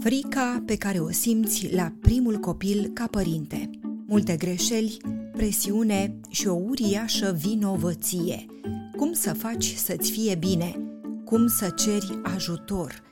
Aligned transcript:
Frica 0.00 0.62
pe 0.66 0.76
care 0.76 0.98
o 0.98 1.10
simți 1.10 1.74
la 1.74 1.92
primul 2.00 2.38
copil 2.38 2.90
ca 2.94 3.06
părinte. 3.06 3.70
Multe 4.06 4.36
greșeli, 4.36 4.96
presiune 5.32 6.20
și 6.28 6.46
o 6.46 6.54
uriașă 6.54 7.36
vinovăție. 7.40 8.46
Cum 8.96 9.12
să 9.12 9.32
faci 9.32 9.64
să-ți 9.64 10.10
fie 10.10 10.34
bine? 10.34 10.76
Cum 11.24 11.46
să 11.46 11.68
ceri 11.68 12.20
ajutor? 12.22 13.02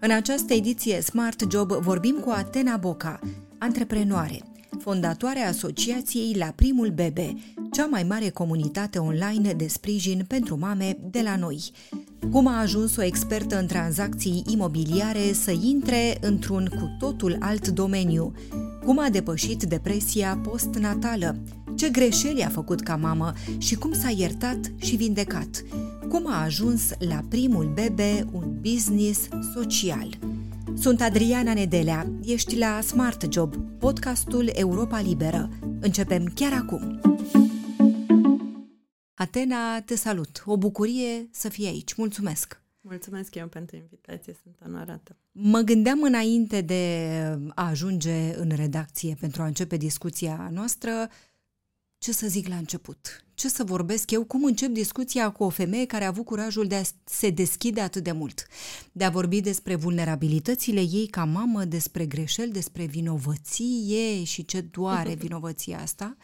În 0.00 0.10
această 0.10 0.54
ediție 0.54 1.00
Smart 1.00 1.44
Job 1.50 1.70
vorbim 1.70 2.16
cu 2.24 2.30
Atena 2.30 2.76
Boca, 2.76 3.18
antreprenoare, 3.58 4.42
fondatoarea 4.78 5.48
asociației 5.48 6.34
La 6.34 6.52
Primul 6.56 6.88
Bebe, 6.88 7.34
cea 7.72 7.86
mai 7.86 8.02
mare 8.02 8.28
comunitate 8.28 8.98
online 8.98 9.52
de 9.52 9.66
sprijin 9.66 10.24
pentru 10.28 10.58
mame 10.58 10.98
de 11.10 11.20
la 11.22 11.36
noi. 11.36 11.70
Cum 12.30 12.46
a 12.46 12.60
ajuns 12.60 12.96
o 12.96 13.02
expertă 13.02 13.58
în 13.58 13.66
tranzacții 13.66 14.42
imobiliare 14.46 15.32
să 15.32 15.50
intre 15.50 16.18
într-un 16.20 16.68
cu 16.80 16.96
totul 16.98 17.36
alt 17.40 17.68
domeniu? 17.68 18.32
Cum 18.84 18.98
a 18.98 19.08
depășit 19.10 19.62
depresia 19.62 20.40
postnatală? 20.42 21.36
Ce 21.76 21.88
greșeli 21.88 22.42
a 22.42 22.48
făcut 22.48 22.80
ca 22.80 22.96
mamă 22.96 23.32
și 23.58 23.74
cum 23.74 23.92
s-a 23.92 24.10
iertat 24.16 24.58
și 24.76 24.96
vindecat? 24.96 25.62
Cum 26.08 26.26
a 26.26 26.42
ajuns 26.42 26.82
la 26.98 27.20
primul 27.28 27.72
bebe 27.74 28.26
un 28.32 28.56
business 28.60 29.28
social? 29.54 30.18
Sunt 30.74 31.00
Adriana 31.00 31.52
Nedelea, 31.54 32.06
ești 32.24 32.58
la 32.58 32.80
Smart 32.80 33.32
Job, 33.32 33.54
podcastul 33.78 34.50
Europa 34.52 35.00
Liberă. 35.00 35.48
Începem 35.80 36.32
chiar 36.34 36.52
acum! 36.52 37.00
Atena, 39.22 39.80
te 39.80 39.94
salut! 39.94 40.42
O 40.46 40.56
bucurie 40.56 41.28
să 41.30 41.48
fii 41.48 41.66
aici. 41.66 41.94
Mulțumesc! 41.94 42.60
Mulțumesc 42.80 43.34
eu 43.34 43.48
pentru 43.48 43.76
invitație, 43.76 44.36
sunt 44.42 44.54
onorată. 44.66 45.16
Mă 45.32 45.60
gândeam 45.60 46.02
înainte 46.02 46.60
de 46.60 47.14
a 47.54 47.68
ajunge 47.68 48.34
în 48.36 48.50
redacție 48.54 49.16
pentru 49.20 49.42
a 49.42 49.46
începe 49.46 49.76
discuția 49.76 50.48
noastră, 50.52 51.08
ce 51.98 52.12
să 52.12 52.26
zic 52.26 52.48
la 52.48 52.56
început? 52.56 53.24
Ce 53.42 53.48
să 53.48 53.64
vorbesc 53.64 54.10
eu? 54.10 54.24
Cum 54.24 54.44
încep 54.44 54.70
discuția 54.70 55.30
cu 55.30 55.44
o 55.44 55.48
femeie 55.48 55.86
care 55.86 56.04
a 56.04 56.06
avut 56.06 56.24
curajul 56.24 56.66
de 56.66 56.74
a 56.74 56.82
se 57.04 57.30
deschide 57.30 57.80
atât 57.80 58.02
de 58.02 58.12
mult? 58.12 58.46
De 58.92 59.04
a 59.04 59.10
vorbi 59.10 59.40
despre 59.40 59.74
vulnerabilitățile 59.74 60.80
ei 60.80 61.06
ca 61.06 61.24
mamă, 61.24 61.64
despre 61.64 62.06
greșeli, 62.06 62.50
despre 62.50 62.84
vinovăție 62.84 64.24
și 64.24 64.44
ce 64.44 64.60
doare 64.60 65.14
vinovăția 65.24 65.80
asta, 65.80 66.16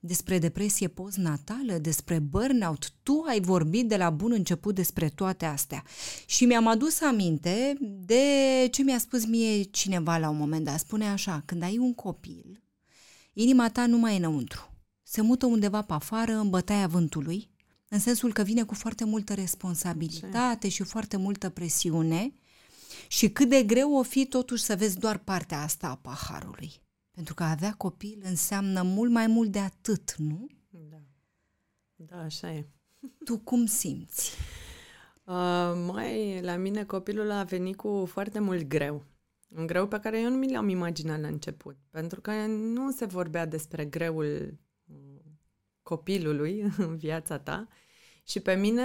despre 0.00 0.38
depresie 0.38 0.88
postnatală, 0.88 1.78
despre 1.80 2.18
burnout. 2.18 2.92
Tu 3.02 3.24
ai 3.28 3.40
vorbit 3.40 3.88
de 3.88 3.96
la 3.96 4.10
bun 4.10 4.32
început 4.32 4.74
despre 4.74 5.08
toate 5.08 5.44
astea. 5.44 5.84
Și 6.26 6.44
mi-am 6.44 6.66
adus 6.66 7.00
aminte 7.00 7.76
de 7.80 8.22
ce 8.70 8.82
mi-a 8.82 8.98
spus 8.98 9.26
mie 9.26 9.62
cineva 9.62 10.18
la 10.18 10.28
un 10.28 10.36
moment 10.36 10.64
dat. 10.64 10.78
Spune 10.78 11.08
așa, 11.08 11.42
când 11.44 11.62
ai 11.62 11.78
un 11.78 11.94
copil, 11.94 12.62
inima 13.32 13.70
ta 13.70 13.86
nu 13.86 13.98
mai 13.98 14.14
e 14.14 14.16
înăuntru 14.16 14.70
se 15.08 15.20
mută 15.20 15.46
undeva 15.46 15.82
pe 15.82 15.92
afară, 15.92 16.32
în 16.32 16.50
bătaia 16.50 16.86
vântului, 16.86 17.50
în 17.88 17.98
sensul 17.98 18.32
că 18.32 18.42
vine 18.42 18.64
cu 18.64 18.74
foarte 18.74 19.04
multă 19.04 19.34
responsabilitate 19.34 20.68
și 20.68 20.82
foarte 20.82 21.16
multă 21.16 21.48
presiune 21.48 22.32
și 23.08 23.30
cât 23.30 23.48
de 23.48 23.62
greu 23.62 23.96
o 23.96 24.02
fi 24.02 24.26
totuși 24.26 24.62
să 24.62 24.76
vezi 24.76 24.98
doar 24.98 25.18
partea 25.18 25.62
asta 25.62 25.88
a 25.88 25.94
paharului. 25.94 26.72
Pentru 27.10 27.34
că 27.34 27.42
a 27.42 27.50
avea 27.50 27.72
copil 27.72 28.22
înseamnă 28.24 28.82
mult 28.82 29.10
mai 29.10 29.26
mult 29.26 29.50
de 29.50 29.58
atât, 29.58 30.14
nu? 30.16 30.46
Da. 30.70 31.00
Da, 31.94 32.22
așa 32.22 32.52
e. 32.52 32.66
Tu 33.24 33.38
cum 33.38 33.66
simți? 33.66 34.32
Uh, 35.24 35.72
mai, 35.86 36.40
la 36.42 36.56
mine 36.56 36.84
copilul 36.84 37.30
a 37.30 37.42
venit 37.42 37.76
cu 37.76 38.04
foarte 38.06 38.38
mult 38.38 38.68
greu. 38.68 39.04
Un 39.48 39.66
greu 39.66 39.88
pe 39.88 40.00
care 40.00 40.20
eu 40.20 40.30
nu 40.30 40.36
mi 40.36 40.52
l-am 40.52 40.68
imaginat 40.68 41.20
la 41.20 41.26
început. 41.26 41.76
Pentru 41.90 42.20
că 42.20 42.32
nu 42.46 42.90
se 42.90 43.04
vorbea 43.04 43.46
despre 43.46 43.84
greul 43.84 44.58
copilului 45.86 46.64
în 46.86 46.96
viața 46.96 47.38
ta 47.38 47.68
și 48.24 48.40
pe 48.40 48.54
mine 48.54 48.82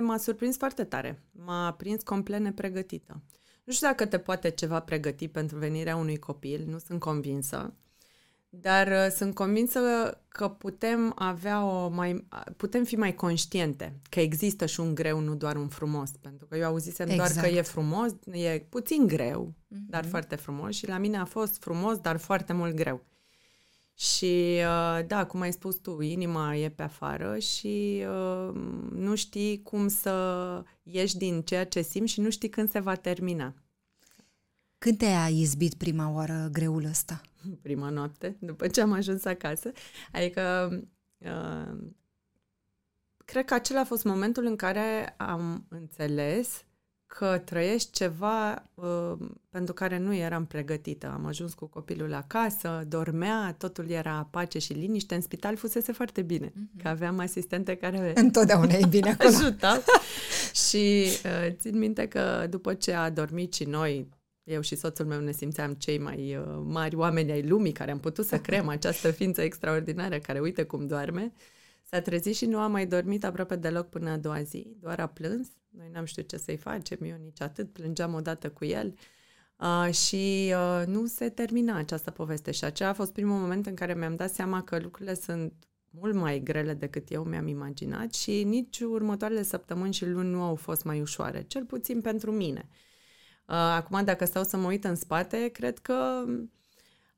m-a 0.00 0.16
surprins 0.16 0.56
foarte 0.56 0.84
tare. 0.84 1.22
M-a 1.30 1.72
prins 1.72 2.02
complet 2.02 2.40
nepregătită. 2.40 3.22
Nu 3.64 3.72
știu 3.72 3.86
dacă 3.86 4.06
te 4.06 4.18
poate 4.18 4.50
ceva 4.50 4.80
pregăti 4.80 5.28
pentru 5.28 5.58
venirea 5.58 5.96
unui 5.96 6.18
copil, 6.18 6.64
nu 6.68 6.78
sunt 6.78 7.00
convinsă, 7.00 7.74
dar 8.48 8.86
uh, 8.86 9.12
sunt 9.16 9.34
convinsă 9.34 9.80
că 10.28 10.48
putem 10.48 11.12
avea 11.14 11.64
o 11.64 11.88
mai 11.88 12.26
putem 12.56 12.84
fi 12.84 12.96
mai 12.96 13.14
conștiente 13.14 14.00
că 14.08 14.20
există 14.20 14.66
și 14.66 14.80
un 14.80 14.94
greu, 14.94 15.20
nu 15.20 15.34
doar 15.34 15.56
un 15.56 15.68
frumos, 15.68 16.10
pentru 16.20 16.46
că 16.46 16.56
eu 16.56 16.66
auzisem 16.66 17.08
exact. 17.08 17.32
doar 17.32 17.44
că 17.44 17.50
exact. 17.50 17.66
e 17.66 17.70
frumos, 17.70 18.12
e 18.30 18.66
puțin 18.68 19.06
greu, 19.06 19.54
mm-hmm. 19.54 19.88
dar 19.88 20.04
foarte 20.04 20.36
frumos 20.36 20.74
și 20.74 20.88
la 20.88 20.98
mine 20.98 21.16
a 21.16 21.24
fost 21.24 21.56
frumos, 21.60 21.98
dar 21.98 22.16
foarte 22.16 22.52
mult 22.52 22.74
greu. 22.74 23.02
Și 23.94 24.58
uh, 24.58 25.06
da, 25.06 25.26
cum 25.26 25.40
ai 25.40 25.52
spus 25.52 25.76
tu, 25.76 26.00
inima 26.00 26.56
e 26.56 26.68
pe 26.68 26.82
afară 26.82 27.38
și 27.38 28.04
uh, 28.08 28.54
nu 28.90 29.14
știi 29.14 29.62
cum 29.62 29.88
să 29.88 30.64
ieși 30.82 31.16
din 31.16 31.42
ceea 31.42 31.66
ce 31.66 31.82
simți 31.82 32.12
și 32.12 32.20
nu 32.20 32.30
știi 32.30 32.48
când 32.48 32.70
se 32.70 32.80
va 32.80 32.94
termina. 32.94 33.54
Când 34.78 34.98
te-a 34.98 35.28
izbit 35.28 35.74
prima 35.74 36.10
oară 36.10 36.48
greul 36.52 36.84
ăsta? 36.84 37.20
Prima 37.62 37.88
noapte, 37.88 38.36
după 38.40 38.68
ce 38.68 38.80
am 38.80 38.92
ajuns 38.92 39.24
acasă. 39.24 39.72
Adică, 40.12 40.70
uh, 41.18 41.78
cred 43.24 43.44
că 43.44 43.54
acela 43.54 43.80
a 43.80 43.84
fost 43.84 44.04
momentul 44.04 44.44
în 44.46 44.56
care 44.56 45.14
am 45.16 45.66
înțeles 45.68 46.64
că 47.06 47.42
trăiești 47.44 47.90
ceva 47.92 48.62
uh, 48.74 49.12
pentru 49.50 49.74
care 49.74 49.98
nu 49.98 50.14
eram 50.14 50.46
pregătită. 50.46 51.10
Am 51.14 51.26
ajuns 51.26 51.54
cu 51.54 51.66
copilul 51.66 52.14
acasă, 52.14 52.84
dormea, 52.88 53.54
totul 53.58 53.90
era 53.90 54.28
pace 54.30 54.58
și 54.58 54.72
liniște. 54.72 55.14
În 55.14 55.20
spital 55.20 55.56
fusese 55.56 55.92
foarte 55.92 56.22
bine, 56.22 56.48
mm-hmm. 56.48 56.82
că 56.82 56.88
aveam 56.88 57.18
asistente 57.18 57.74
care... 57.74 58.12
Întotdeauna 58.24 58.72
e 58.72 58.86
bine 58.86 59.10
acolo. 59.10 59.36
Ajutau. 59.36 59.82
și 60.68 61.06
uh, 61.24 61.52
țin 61.52 61.78
minte 61.78 62.08
că 62.08 62.46
după 62.50 62.74
ce 62.74 62.92
a 62.92 63.10
dormit 63.10 63.54
și 63.54 63.64
noi, 63.64 64.08
eu 64.44 64.60
și 64.60 64.76
soțul 64.76 65.06
meu 65.06 65.20
ne 65.20 65.32
simțeam 65.32 65.72
cei 65.72 65.98
mai 65.98 66.36
uh, 66.36 66.62
mari 66.64 66.94
oameni 66.94 67.30
ai 67.30 67.42
lumii 67.42 67.72
care 67.72 67.90
am 67.90 68.00
putut 68.00 68.26
să 68.26 68.38
creăm 68.38 68.68
această 68.78 69.10
ființă 69.10 69.42
extraordinară 69.42 70.18
care 70.18 70.40
uite 70.40 70.62
cum 70.62 70.86
doarme. 70.86 71.32
S-a 71.82 72.00
trezit 72.00 72.36
și 72.36 72.46
nu 72.46 72.58
a 72.58 72.66
mai 72.66 72.86
dormit 72.86 73.24
aproape 73.24 73.56
deloc 73.56 73.88
până 73.88 74.10
a 74.10 74.16
doua 74.16 74.42
zi, 74.42 74.76
doar 74.80 75.00
a 75.00 75.06
plâns 75.06 75.48
noi 75.76 75.88
n-am 75.92 76.04
știut 76.04 76.28
ce 76.28 76.36
să-i 76.36 76.56
facem, 76.56 76.98
eu 77.02 77.16
nici 77.22 77.40
atât, 77.40 77.72
plângeam 77.72 78.14
odată 78.14 78.50
cu 78.50 78.64
el 78.64 78.94
uh, 79.56 79.94
și 79.94 80.54
uh, 80.54 80.86
nu 80.86 81.06
se 81.06 81.28
termina 81.28 81.76
această 81.76 82.10
poveste. 82.10 82.50
Și 82.50 82.64
aceea 82.64 82.88
a 82.88 82.92
fost 82.92 83.12
primul 83.12 83.38
moment 83.38 83.66
în 83.66 83.74
care 83.74 83.94
mi-am 83.94 84.16
dat 84.16 84.30
seama 84.30 84.62
că 84.62 84.78
lucrurile 84.78 85.14
sunt 85.14 85.52
mult 85.90 86.14
mai 86.14 86.40
grele 86.40 86.74
decât 86.74 87.10
eu 87.10 87.22
mi-am 87.22 87.46
imaginat 87.46 88.14
și 88.14 88.42
nici 88.42 88.80
următoarele 88.80 89.42
săptămâni 89.42 89.92
și 89.92 90.06
luni 90.06 90.30
nu 90.30 90.42
au 90.42 90.54
fost 90.54 90.84
mai 90.84 91.00
ușoare, 91.00 91.42
cel 91.42 91.64
puțin 91.64 92.00
pentru 92.00 92.32
mine. 92.32 92.68
Uh, 93.46 93.54
acum, 93.54 94.04
dacă 94.04 94.24
stau 94.24 94.44
să 94.44 94.56
mă 94.56 94.66
uit 94.66 94.84
în 94.84 94.94
spate, 94.94 95.48
cred 95.48 95.78
că 95.78 96.24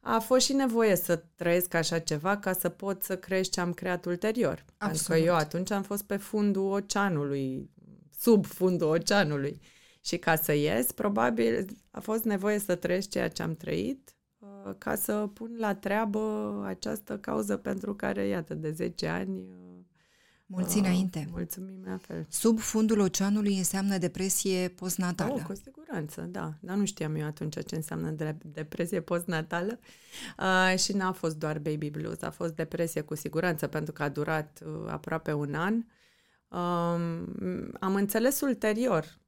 a 0.01 0.19
fost 0.19 0.45
și 0.45 0.53
nevoie 0.53 0.97
să 0.97 1.23
trăiesc 1.35 1.75
așa 1.75 1.99
ceva 1.99 2.37
ca 2.37 2.53
să 2.53 2.69
pot 2.69 3.03
să 3.03 3.17
crești 3.17 3.53
ce 3.53 3.61
am 3.61 3.73
creat 3.73 4.05
ulterior. 4.05 4.65
Absolut. 4.79 4.79
Pentru 4.79 5.13
că 5.13 5.17
eu 5.17 5.35
atunci 5.35 5.71
am 5.71 5.83
fost 5.83 6.03
pe 6.03 6.17
fundul 6.17 6.73
oceanului, 6.73 7.71
sub 8.19 8.47
fundul 8.47 8.89
oceanului. 8.89 9.61
Și 10.01 10.17
ca 10.17 10.37
să 10.37 10.53
ies, 10.53 10.93
probabil 10.93 11.67
a 11.91 12.01
fost 12.01 12.25
nevoie 12.25 12.59
să 12.59 12.75
trăiesc 12.75 13.09
ceea 13.09 13.29
ce 13.29 13.43
am 13.43 13.55
trăit 13.55 14.17
uh, 14.39 14.75
ca 14.79 14.95
să 14.95 15.13
pun 15.13 15.57
la 15.59 15.75
treabă 15.75 16.63
această 16.67 17.19
cauză 17.19 17.57
pentru 17.57 17.95
care, 17.95 18.27
iată, 18.27 18.55
de 18.55 18.71
10 18.71 19.07
ani... 19.07 19.39
Uh, 19.39 19.75
Mulți 20.49 20.79
înainte. 20.79 21.29
Mulțumim 21.31 21.83
la 21.85 21.97
fel. 21.97 22.27
Sub 22.29 22.59
fundul 22.59 22.99
oceanului 22.99 23.57
înseamnă 23.57 23.99
depresie 23.99 24.69
postnatală. 24.69 25.33
Oh, 25.33 25.43
cu 25.43 25.55
siguranță, 25.55 26.21
da. 26.21 26.55
Dar 26.61 26.77
nu 26.77 26.85
știam 26.85 27.15
eu 27.15 27.27
atunci 27.27 27.65
ce 27.67 27.77
înseamnă 27.77 28.11
de- 28.11 28.37
depresie 28.43 29.01
postnatală. 29.01 29.79
Uh, 30.39 30.79
și 30.79 30.93
n-a 30.93 31.13
fost 31.13 31.37
doar 31.37 31.59
baby 31.59 31.91
blues, 31.91 32.23
a 32.23 32.31
fost 32.31 32.55
depresie 32.55 33.01
cu 33.01 33.15
siguranță, 33.15 33.67
pentru 33.67 33.93
că 33.93 34.03
a 34.03 34.09
durat 34.09 34.61
uh, 34.67 34.73
aproape 34.87 35.33
un 35.33 35.55
an. 35.55 35.75
Uh, 35.75 35.85
Um, 36.49 37.73
am 37.81 37.95
înțeles 37.95 38.41
ulterior 38.41 39.19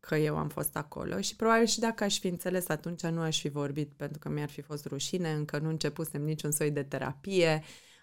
că 0.00 0.16
eu 0.16 0.36
am 0.36 0.48
fost 0.48 0.76
acolo 0.76 1.20
și 1.20 1.36
probabil 1.36 1.66
și 1.66 1.80
dacă 1.80 2.04
aș 2.04 2.18
fi 2.18 2.26
înțeles 2.26 2.68
atunci 2.68 3.02
nu 3.02 3.20
aș 3.20 3.40
fi 3.40 3.48
vorbit 3.48 3.92
pentru 3.96 4.18
că 4.18 4.28
mi-ar 4.28 4.48
fi 4.48 4.60
fost 4.60 4.86
rușine, 4.86 5.32
încă 5.32 5.58
nu 5.58 5.68
începusem 5.68 6.22
niciun 6.22 6.50
soi 6.50 6.70
de 6.70 6.82
terapie. 6.82 7.62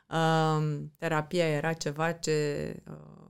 Um, 0.09 0.94
terapia 0.97 1.47
era 1.47 1.73
ceva 1.73 2.11
ce 2.11 2.75
uh, 2.89 3.27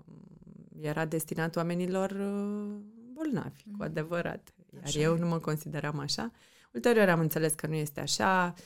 era 0.82 1.06
destinat 1.06 1.56
oamenilor 1.56 2.12
uh, 2.12 2.76
bolnavi, 3.14 3.64
mm. 3.66 3.78
cu 3.78 3.84
adevărat. 3.84 4.54
Iar 4.74 4.84
așa 4.84 5.00
eu 5.00 5.18
nu 5.18 5.28
mă 5.28 5.40
consideram 5.40 6.00
așa. 6.00 6.32
Ulterior 6.74 7.10
am 7.10 7.20
înțeles 7.20 7.54
că 7.54 7.68
nu 7.68 7.74
este 7.74 8.00
așa. 8.00 8.46
Um, 8.46 8.64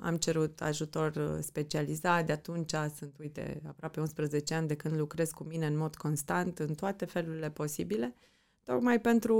am 0.00 0.16
cerut 0.18 0.60
ajutor 0.60 1.16
uh, 1.16 1.38
specializat, 1.40 2.26
de 2.26 2.32
atunci 2.32 2.74
sunt, 2.96 3.18
uite, 3.18 3.62
aproape 3.66 4.00
11 4.00 4.54
ani 4.54 4.66
de 4.68 4.74
când 4.74 4.96
lucrez 4.96 5.30
cu 5.30 5.44
mine 5.44 5.66
în 5.66 5.76
mod 5.76 5.96
constant, 5.96 6.58
în 6.58 6.74
toate 6.74 7.04
felurile 7.04 7.50
posibile, 7.50 8.14
tocmai 8.62 9.00
pentru 9.00 9.36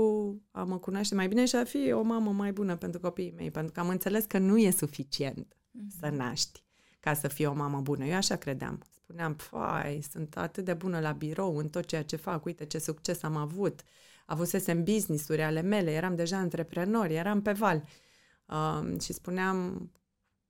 a 0.51 0.63
mă 0.63 0.77
cunoaște 0.77 1.15
mai 1.15 1.27
bine 1.27 1.45
și 1.45 1.55
a 1.55 1.63
fi 1.63 1.91
o 1.91 2.01
mamă 2.01 2.31
mai 2.31 2.51
bună 2.51 2.75
pentru 2.75 2.99
copiii 2.99 3.33
mei, 3.35 3.51
pentru 3.51 3.71
că 3.71 3.79
am 3.79 3.89
înțeles 3.89 4.25
că 4.25 4.37
nu 4.37 4.57
e 4.57 4.71
suficient 4.71 5.53
mm-hmm. 5.53 5.99
să 5.99 6.09
naști 6.09 6.63
ca 6.99 7.13
să 7.13 7.27
fii 7.27 7.45
o 7.45 7.53
mamă 7.53 7.79
bună. 7.79 8.05
Eu 8.05 8.15
așa 8.15 8.35
credeam. 8.35 8.81
Spuneam, 9.03 9.33
fai, 9.33 10.01
sunt 10.11 10.37
atât 10.37 10.65
de 10.65 10.73
bună 10.73 10.99
la 10.99 11.11
birou, 11.11 11.57
în 11.57 11.69
tot 11.69 11.85
ceea 11.85 12.03
ce 12.03 12.15
fac, 12.15 12.45
uite 12.45 12.65
ce 12.65 12.79
succes 12.79 13.23
am 13.23 13.35
avut. 13.35 13.81
Avusesem 14.25 14.83
business-uri 14.83 15.41
ale 15.41 15.61
mele, 15.61 15.91
eram 15.91 16.15
deja 16.15 16.37
antreprenor, 16.37 17.09
eram 17.09 17.41
pe 17.41 17.51
val. 17.51 17.83
Uh, 18.45 19.01
și 19.01 19.13
spuneam 19.13 19.89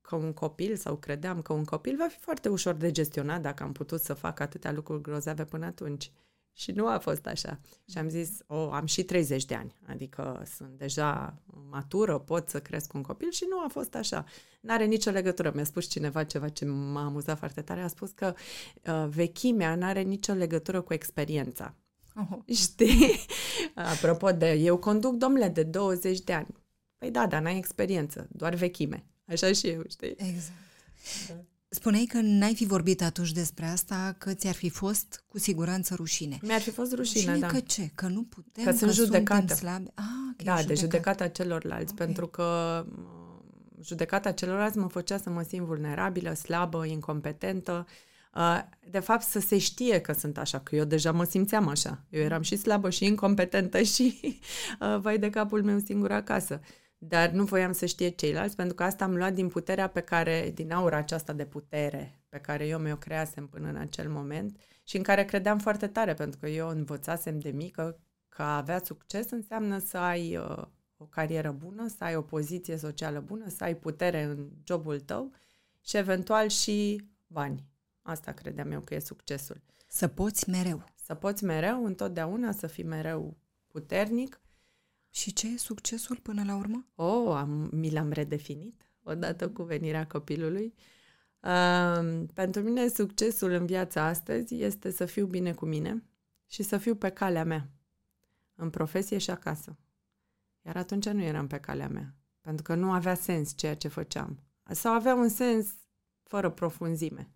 că 0.10 0.16
un 0.16 0.34
copil, 0.34 0.76
sau 0.76 0.96
credeam 0.96 1.42
că 1.42 1.54
un 1.54 1.64
copil 1.64 1.96
va 1.98 2.08
fi 2.08 2.18
foarte 2.18 2.50
ușor 2.50 2.74
de 2.74 2.92
gestionat 2.92 3.42
dacă 3.42 3.64
am 3.64 3.72
putut 3.72 4.02
să 4.02 4.14
fac 4.14 4.40
atâtea 4.40 4.72
lucruri 4.72 5.02
grozave 5.02 5.46
până 5.46 5.66
atunci. 5.66 6.12
Și 6.54 6.72
nu 6.72 6.88
a 6.88 6.98
fost 6.98 7.26
așa. 7.26 7.60
Și 7.90 7.98
am 7.98 8.10
zis, 8.10 8.40
o, 8.48 8.56
oh, 8.56 8.70
am 8.72 8.86
și 8.86 9.04
30 9.04 9.46
de 9.46 9.56
ani, 9.56 9.76
adică 9.88 10.44
sunt 10.56 10.78
deja 10.78 11.42
matură, 11.70 12.20
pot 12.20 12.50
să 12.50 12.60
cresc 12.60 12.94
un 12.94 13.02
copil 13.02 13.32
și 13.32 13.46
nu 13.50 13.60
a 13.60 13.68
fost 13.68 13.96
așa. 13.96 14.26
N-are 14.62 14.86
nicio 14.86 15.12
legătură. 15.12 15.52
Mi-a 15.56 15.64
spus 15.64 15.88
cineva 15.88 16.24
ceva 16.24 16.50
ce 16.50 16.66
m-a 16.66 17.06
amuzat 17.06 17.38
foarte 17.38 17.62
tare. 17.62 17.82
A 17.82 17.88
spus 17.88 18.12
că 18.12 18.34
uh, 18.86 19.08
vechimea 19.10 19.76
n-are 19.76 20.02
nicio 20.02 20.34
legătură 20.34 20.82
cu 20.82 20.94
experiența. 20.94 21.76
Oh. 22.16 22.40
Știi? 22.64 23.26
Apropo 23.76 24.32
de, 24.32 24.52
eu 24.52 24.78
conduc, 24.78 25.14
domnule, 25.16 25.48
de 25.48 25.64
20 25.64 26.20
de 26.20 26.34
ani. 26.34 26.56
Păi 26.98 27.12
da, 27.12 27.28
dar 27.28 27.42
n-ai 27.42 27.58
experiență, 27.58 28.28
doar 28.32 28.56
vechime. 28.56 29.04
Așa 29.30 29.52
și 29.52 29.68
eu, 29.68 29.82
știi? 29.90 30.16
Exact. 30.18 30.52
Da. 31.28 31.34
Spuneai 31.72 32.06
că 32.06 32.20
n-ai 32.22 32.56
fi 32.56 32.66
vorbit 32.66 33.02
atunci 33.02 33.32
despre 33.32 33.66
asta, 33.66 34.16
că 34.18 34.34
ți-ar 34.34 34.54
fi 34.54 34.70
fost 34.70 35.24
cu 35.28 35.40
siguranță 35.40 35.96
rușine. 35.96 36.40
Mi-ar 36.42 36.62
fi 36.62 36.70
fost 36.70 36.94
rușine, 36.94 37.32
rușine 37.32 37.48
da. 37.48 37.48
că 37.48 37.60
ce? 37.60 37.92
Că 37.96 38.08
nu 38.08 38.24
putem, 38.24 38.64
că, 38.64 38.72
sunt 38.72 38.92
judecată. 38.92 39.40
suntem 39.48 39.56
slabi? 39.56 39.90
Ah, 39.94 40.36
că 40.38 40.44
da, 40.44 40.64
de 40.64 40.74
judecata 40.74 41.28
celorlalți, 41.28 41.94
okay. 41.94 42.06
pentru 42.06 42.28
că 42.28 42.86
judecata 43.82 44.32
celorlalți 44.32 44.78
mă 44.78 44.88
făcea 44.88 45.18
să 45.18 45.30
mă 45.30 45.42
simt 45.48 45.66
vulnerabilă, 45.66 46.34
slabă, 46.34 46.86
incompetentă. 46.86 47.88
De 48.90 49.00
fapt, 49.00 49.24
să 49.24 49.40
se 49.40 49.58
știe 49.58 50.00
că 50.00 50.14
sunt 50.14 50.38
așa, 50.38 50.60
că 50.60 50.76
eu 50.76 50.86
deja 50.86 51.12
mă 51.12 51.24
simțeam 51.24 51.68
așa. 51.68 52.04
Eu 52.10 52.22
eram 52.22 52.42
și 52.42 52.56
slabă 52.56 52.90
și 52.90 53.06
incompetentă 53.06 53.82
și 53.94 54.40
vai 55.00 55.18
de 55.18 55.30
capul 55.30 55.64
meu 55.64 55.80
singur 55.80 56.12
acasă 56.12 56.60
dar 57.02 57.30
nu 57.30 57.44
voiam 57.44 57.72
să 57.72 57.86
știe 57.86 58.10
ceilalți, 58.10 58.56
pentru 58.56 58.76
că 58.76 58.84
asta 58.84 59.04
am 59.04 59.16
luat 59.16 59.34
din 59.34 59.48
puterea 59.48 59.88
pe 59.88 60.02
care, 60.02 60.52
din 60.54 60.72
aura 60.72 60.98
aceasta 60.98 61.34
de 61.34 61.46
putere 61.46 62.22
pe 62.30 62.38
care 62.38 62.68
eu 62.68 62.80
mi-o 62.80 62.96
creasem 62.96 63.48
până 63.48 63.68
în 63.70 63.76
acel 63.76 64.10
moment 64.10 64.60
și 64.84 64.98
în 64.98 65.04
care 65.04 65.26
credeam 65.26 65.60
foarte 65.60 65.88
tare, 65.88 66.14
pentru 66.14 66.40
că 66.40 66.48
eu 66.48 66.70
învățasem 66.70 67.40
de 67.40 67.50
mică 67.50 68.00
că 68.30 68.42
a 68.42 68.58
avea 68.58 68.82
succes 68.84 69.32
înseamnă 69.32 69.78
să 69.78 69.98
ai 69.98 70.38
uh, 70.38 70.64
o 70.98 71.06
carieră 71.06 71.52
bună, 71.52 71.88
să 71.88 72.04
ai 72.04 72.16
o 72.16 72.22
poziție 72.22 72.78
socială 72.78 73.20
bună, 73.20 73.50
să 73.50 73.64
ai 73.64 73.76
putere 73.76 74.24
în 74.24 74.50
jobul 74.64 75.00
tău 75.00 75.32
și 75.82 75.98
eventual 75.98 76.48
și 76.48 77.08
bani. 77.28 77.68
Asta 78.02 78.32
credeam 78.32 78.72
eu 78.72 78.80
că 78.80 78.94
e 78.94 79.00
succesul. 79.00 79.62
Să 79.88 80.08
poți 80.08 80.50
mereu. 80.50 80.84
Să 80.96 81.14
poți 81.14 81.44
mereu, 81.44 81.86
întotdeauna, 81.86 82.52
să 82.52 82.68
fii 82.68 82.84
mereu 82.84 83.38
puternic 83.68 84.42
și 85.10 85.34
ce 85.34 85.48
e 85.48 85.58
succesul 85.58 86.16
până 86.16 86.44
la 86.44 86.56
urmă? 86.56 86.88
Oh, 86.96 87.36
am, 87.36 87.70
mi 87.72 87.92
l-am 87.92 88.12
redefinit 88.12 88.90
odată 89.04 89.50
cu 89.50 89.64
venirea 89.64 90.08
copilului. 90.08 90.74
Uh, 91.40 92.24
pentru 92.34 92.62
mine 92.62 92.88
succesul 92.88 93.52
în 93.52 93.66
viața 93.66 94.04
astăzi 94.04 94.62
este 94.62 94.92
să 94.92 95.06
fiu 95.06 95.26
bine 95.26 95.54
cu 95.54 95.66
mine 95.66 96.04
și 96.48 96.64
să 96.64 96.78
fiu 96.78 96.96
pe 96.96 97.10
calea 97.10 97.44
mea, 97.44 97.70
în 98.56 98.70
profesie 98.70 99.18
și 99.18 99.30
acasă. 99.30 99.78
Iar 100.62 100.78
atunci 100.78 101.10
nu 101.10 101.22
eram 101.22 101.48
pe 101.48 101.58
calea 101.58 101.88
mea, 101.88 102.16
pentru 102.42 102.64
că 102.64 102.76
nu 102.76 102.92
avea 102.92 103.16
sens 103.16 103.54
ceea 103.56 103.76
ce 103.76 103.88
făceam. 103.88 104.44
Sau 104.64 104.94
avea 104.94 105.16
un 105.16 105.30
sens 105.30 105.76
fără 106.24 106.50
profunzime 106.50 107.32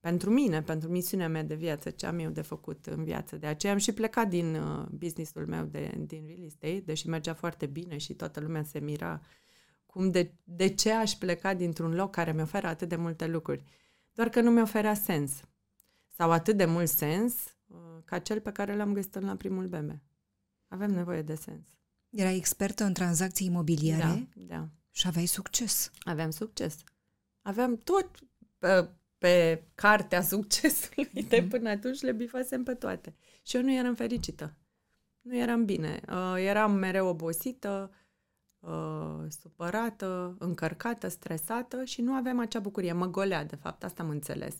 pentru 0.00 0.30
mine, 0.30 0.62
pentru 0.62 0.88
misiunea 0.88 1.28
mea 1.28 1.42
de 1.42 1.54
viață, 1.54 1.90
ce 1.90 2.06
am 2.06 2.18
eu 2.18 2.30
de 2.30 2.42
făcut 2.42 2.86
în 2.86 3.04
viață. 3.04 3.36
De 3.36 3.46
aceea 3.46 3.72
am 3.72 3.78
și 3.78 3.92
plecat 3.92 4.28
din 4.28 4.54
uh, 4.54 4.86
businessul 4.90 5.46
meu 5.46 5.64
de, 5.64 5.94
din 6.06 6.26
real 6.26 6.44
estate, 6.44 6.82
deși 6.84 7.08
mergea 7.08 7.34
foarte 7.34 7.66
bine 7.66 7.96
și 7.96 8.14
toată 8.14 8.40
lumea 8.40 8.62
se 8.62 8.78
mira 8.78 9.20
cum 9.86 10.10
de, 10.10 10.34
de 10.44 10.74
ce 10.74 10.92
aș 10.92 11.12
pleca 11.12 11.54
dintr-un 11.54 11.94
loc 11.94 12.10
care 12.10 12.32
mi 12.32 12.40
oferă 12.40 12.66
atât 12.66 12.88
de 12.88 12.96
multe 12.96 13.26
lucruri. 13.26 13.64
Doar 14.12 14.28
că 14.28 14.40
nu 14.40 14.50
mi 14.50 14.60
oferea 14.60 14.94
sens. 14.94 15.40
Sau 16.08 16.30
atât 16.30 16.56
de 16.56 16.64
mult 16.64 16.88
sens 16.88 17.34
uh, 17.66 17.78
ca 18.04 18.18
cel 18.18 18.40
pe 18.40 18.52
care 18.52 18.76
l-am 18.76 18.92
găsit 18.92 19.20
la 19.20 19.36
primul 19.36 19.66
bebe. 19.66 20.02
Avem 20.68 20.90
nevoie 20.90 21.22
de 21.22 21.34
sens. 21.34 21.66
Era 22.10 22.30
expertă 22.30 22.84
în 22.84 22.92
tranzacții 22.92 23.46
imobiliare 23.46 24.28
da, 24.34 24.56
da. 24.56 24.68
și 24.90 25.06
aveai 25.06 25.26
succes. 25.26 25.90
Aveam 26.00 26.30
succes. 26.30 26.76
Aveam 27.42 27.76
tot 27.76 28.10
uh, 28.58 28.88
pe 29.18 29.64
cartea 29.74 30.22
succesului 30.32 31.08
mm-hmm. 31.08 31.28
de 31.28 31.40
mhm. 31.40 31.48
până 31.48 31.68
atunci 31.68 32.00
le 32.00 32.12
bifasem 32.12 32.62
pe 32.62 32.74
toate. 32.74 33.14
Și 33.42 33.56
eu 33.56 33.62
nu 33.62 33.72
eram 33.72 33.94
fericită. 33.94 34.54
Nu 35.20 35.36
eram 35.36 35.64
bine. 35.64 36.00
Uh, 36.08 36.34
eram 36.36 36.72
mereu 36.72 37.06
obosită, 37.06 37.90
uh, 38.58 39.24
supărată, 39.28 40.36
încărcată, 40.38 41.08
stresată 41.08 41.84
și 41.84 42.00
nu 42.00 42.12
aveam 42.12 42.38
acea 42.38 42.60
bucurie. 42.60 42.92
Mă 42.92 43.06
golea, 43.06 43.44
de 43.44 43.56
fapt, 43.56 43.84
asta 43.84 44.02
am 44.02 44.08
înțeles. 44.08 44.56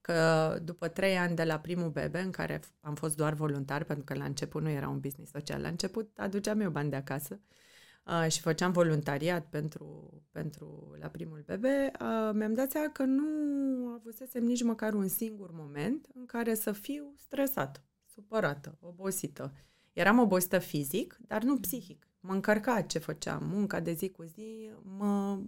Că 0.00 0.58
după 0.62 0.88
trei 0.88 1.18
ani 1.18 1.36
de 1.36 1.44
la 1.44 1.58
primul 1.58 1.88
bebe, 1.90 2.20
în 2.20 2.30
care 2.30 2.60
am 2.80 2.94
fost 2.94 3.16
doar 3.16 3.32
voluntar, 3.32 3.84
pentru 3.84 4.04
că 4.04 4.14
la 4.14 4.24
început 4.24 4.62
nu 4.62 4.68
era 4.68 4.88
un 4.88 5.00
business 5.00 5.30
social, 5.30 5.60
la 5.60 5.68
început 5.68 6.18
aduceam 6.18 6.60
eu 6.60 6.70
bani 6.70 6.90
de 6.90 6.96
acasă, 6.96 7.40
uh, 7.40 7.61
uh, 8.06 8.30
și 8.30 8.40
făceam 8.40 8.72
voluntariat 8.72 9.46
pentru, 9.46 10.12
pentru 10.30 10.96
la 11.00 11.08
primul 11.08 11.42
bebe, 11.46 11.90
uh, 12.00 12.30
mi-am 12.34 12.54
dat 12.54 12.70
seama 12.70 12.88
că 12.88 13.04
nu 13.04 13.86
avusesem 13.86 14.44
nici 14.44 14.62
măcar 14.62 14.94
un 14.94 15.08
singur 15.08 15.50
moment 15.52 16.06
în 16.14 16.26
care 16.26 16.54
să 16.54 16.72
fiu 16.72 17.14
stresată, 17.16 17.84
supărată, 18.06 18.78
obosită. 18.80 19.52
Eram 19.92 20.18
obosită 20.18 20.58
fizic, 20.58 21.18
dar 21.26 21.42
nu 21.42 21.56
psihic. 21.56 22.06
Mă 22.20 22.32
încărca 22.32 22.80
ce 22.80 22.98
făceam, 22.98 23.46
munca 23.46 23.80
de 23.80 23.92
zi 23.92 24.10
cu 24.10 24.22
zi 24.22 24.70
mă, 24.82 25.40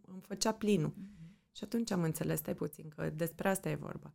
îmi 0.00 0.20
făcea 0.20 0.52
plinul. 0.52 0.90
Mm-hmm. 0.92 1.18
Și 1.52 1.64
atunci 1.64 1.90
am 1.90 2.02
înțeles, 2.02 2.38
stai 2.38 2.54
puțin, 2.54 2.88
că 2.88 3.10
despre 3.10 3.48
asta 3.48 3.68
e 3.68 3.74
vorba. 3.74 4.14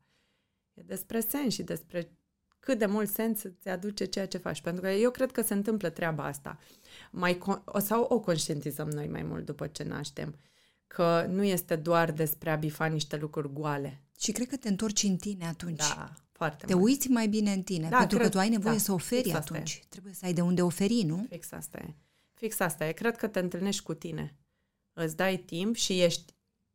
E 0.74 0.82
despre 0.82 1.20
sens 1.20 1.54
și 1.54 1.64
despre 1.64 2.18
cât 2.64 2.78
de 2.80 2.86
mult 2.86 3.10
sens 3.10 3.44
îți 3.44 3.70
aduce 3.70 4.06
ceea 4.06 4.28
ce 4.28 4.38
faci. 4.38 4.62
Pentru 4.62 4.82
că 4.82 4.90
eu 4.90 5.12
cred 5.12 5.32
că 5.32 5.42
se 5.42 5.54
întâmplă 5.54 5.90
treaba 5.90 6.26
asta. 6.26 6.60
Mai 7.12 7.38
con- 7.38 7.82
sau 7.82 8.04
o 8.10 8.20
conștientizăm 8.20 8.90
noi 8.90 9.08
mai 9.08 9.24
mult 9.24 9.46
după 9.46 9.68
ce 9.68 9.84
naștem. 9.84 10.36
Că 10.88 11.26
nu 11.30 11.44
este 11.44 11.76
doar 11.76 12.12
despre 12.12 12.50
a 12.50 12.56
bifa 12.56 12.86
niște 12.86 13.18
lucruri 13.18 13.54
goale. 13.54 14.02
Și 14.20 14.32
cred 14.32 14.48
că 14.48 14.56
te 14.56 14.68
întorci 14.70 15.04
în 15.04 15.16
tine 15.16 15.46
atunci. 15.46 15.78
Da, 15.78 16.14
foarte 16.32 16.66
Te 16.66 16.74
mult. 16.74 16.86
uiți 16.86 17.08
mai 17.08 17.28
bine 17.28 17.52
în 17.52 17.64
tine, 17.64 17.90
da, 17.90 17.98
pentru 17.98 18.18
cred, 18.18 18.30
că 18.30 18.36
tu 18.36 18.42
ai 18.42 18.50
nevoie 18.50 18.76
da, 18.76 18.82
să 18.82 18.92
oferi 18.92 19.32
atunci. 19.32 19.82
E. 19.84 19.86
Trebuie 19.90 20.14
să 20.14 20.26
ai 20.26 20.34
de 20.34 20.42
unde 20.42 20.62
oferi, 20.62 21.04
nu? 21.04 21.26
Fix 21.30 21.52
asta 21.52 21.78
e. 21.78 21.96
Fix 22.34 22.60
asta 22.60 22.88
e. 22.88 22.92
Cred 22.92 23.16
că 23.18 23.28
te 23.28 23.40
întâlnești 23.40 23.84
cu 23.84 23.94
tine. 23.94 24.38
Îți 24.94 25.16
dai 25.16 25.38
timp 25.38 25.76
și 25.76 26.02
ești 26.02 26.33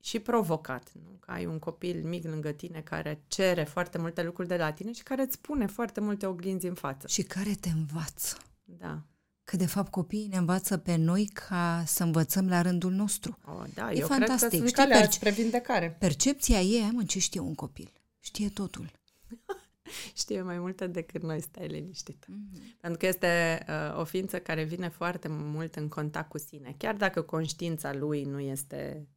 și 0.09 0.19
provocat. 0.19 0.93
Nu? 0.93 1.17
Că 1.21 1.31
ai 1.31 1.47
un 1.47 1.59
copil 1.59 2.03
mic 2.05 2.25
lângă 2.25 2.51
tine 2.51 2.81
care 2.81 3.23
cere 3.27 3.65
foarte 3.65 3.99
multe 3.99 4.23
lucruri 4.23 4.49
de 4.49 4.57
la 4.57 4.73
tine 4.73 4.93
și 4.93 5.03
care 5.03 5.23
îți 5.23 5.39
pune 5.39 5.67
foarte 5.67 6.01
multe 6.01 6.27
oglinzi 6.27 6.67
în 6.67 6.75
față. 6.75 7.07
Și 7.07 7.23
care 7.23 7.55
te 7.61 7.69
învață. 7.69 8.37
Da. 8.65 9.03
Că 9.45 9.57
de 9.57 9.67
fapt 9.67 9.91
copiii 9.91 10.29
ne 10.29 10.37
învață 10.37 10.77
pe 10.77 10.97
noi 10.97 11.25
ca 11.27 11.83
să 11.87 12.03
învățăm 12.03 12.49
la 12.49 12.63
rândul 12.63 12.93
nostru. 12.93 13.39
Oh, 13.47 13.65
da, 13.75 13.93
e 13.93 13.99
eu 13.99 14.07
fantastic. 14.07 14.49
cred 14.49 14.51
că 14.51 14.57
sunt 14.57 14.69
Știi, 14.69 15.19
perce- 15.19 15.31
vindecare. 15.31 15.97
Percepția 15.99 16.61
ei, 16.61 16.91
mă, 16.93 17.05
ce 17.05 17.19
știe 17.19 17.41
un 17.41 17.55
copil? 17.55 17.93
Știe 18.21 18.49
totul. 18.49 18.91
știe 20.21 20.43
mai 20.43 20.59
multe 20.59 20.87
decât 20.87 21.23
noi, 21.23 21.41
stai 21.41 21.67
liniștit. 21.67 22.25
Mm-hmm. 22.25 22.81
Pentru 22.81 22.99
că 22.99 23.07
este 23.07 23.65
uh, 23.69 24.01
o 24.01 24.05
ființă 24.05 24.39
care 24.39 24.63
vine 24.63 24.89
foarte 24.89 25.29
mult 25.29 25.75
în 25.77 25.89
contact 25.89 26.29
cu 26.29 26.39
sine. 26.39 26.75
Chiar 26.79 26.95
dacă 26.95 27.23
conștiința 27.23 27.95
lui 27.95 28.25
nu 28.25 28.41
este 28.41 29.09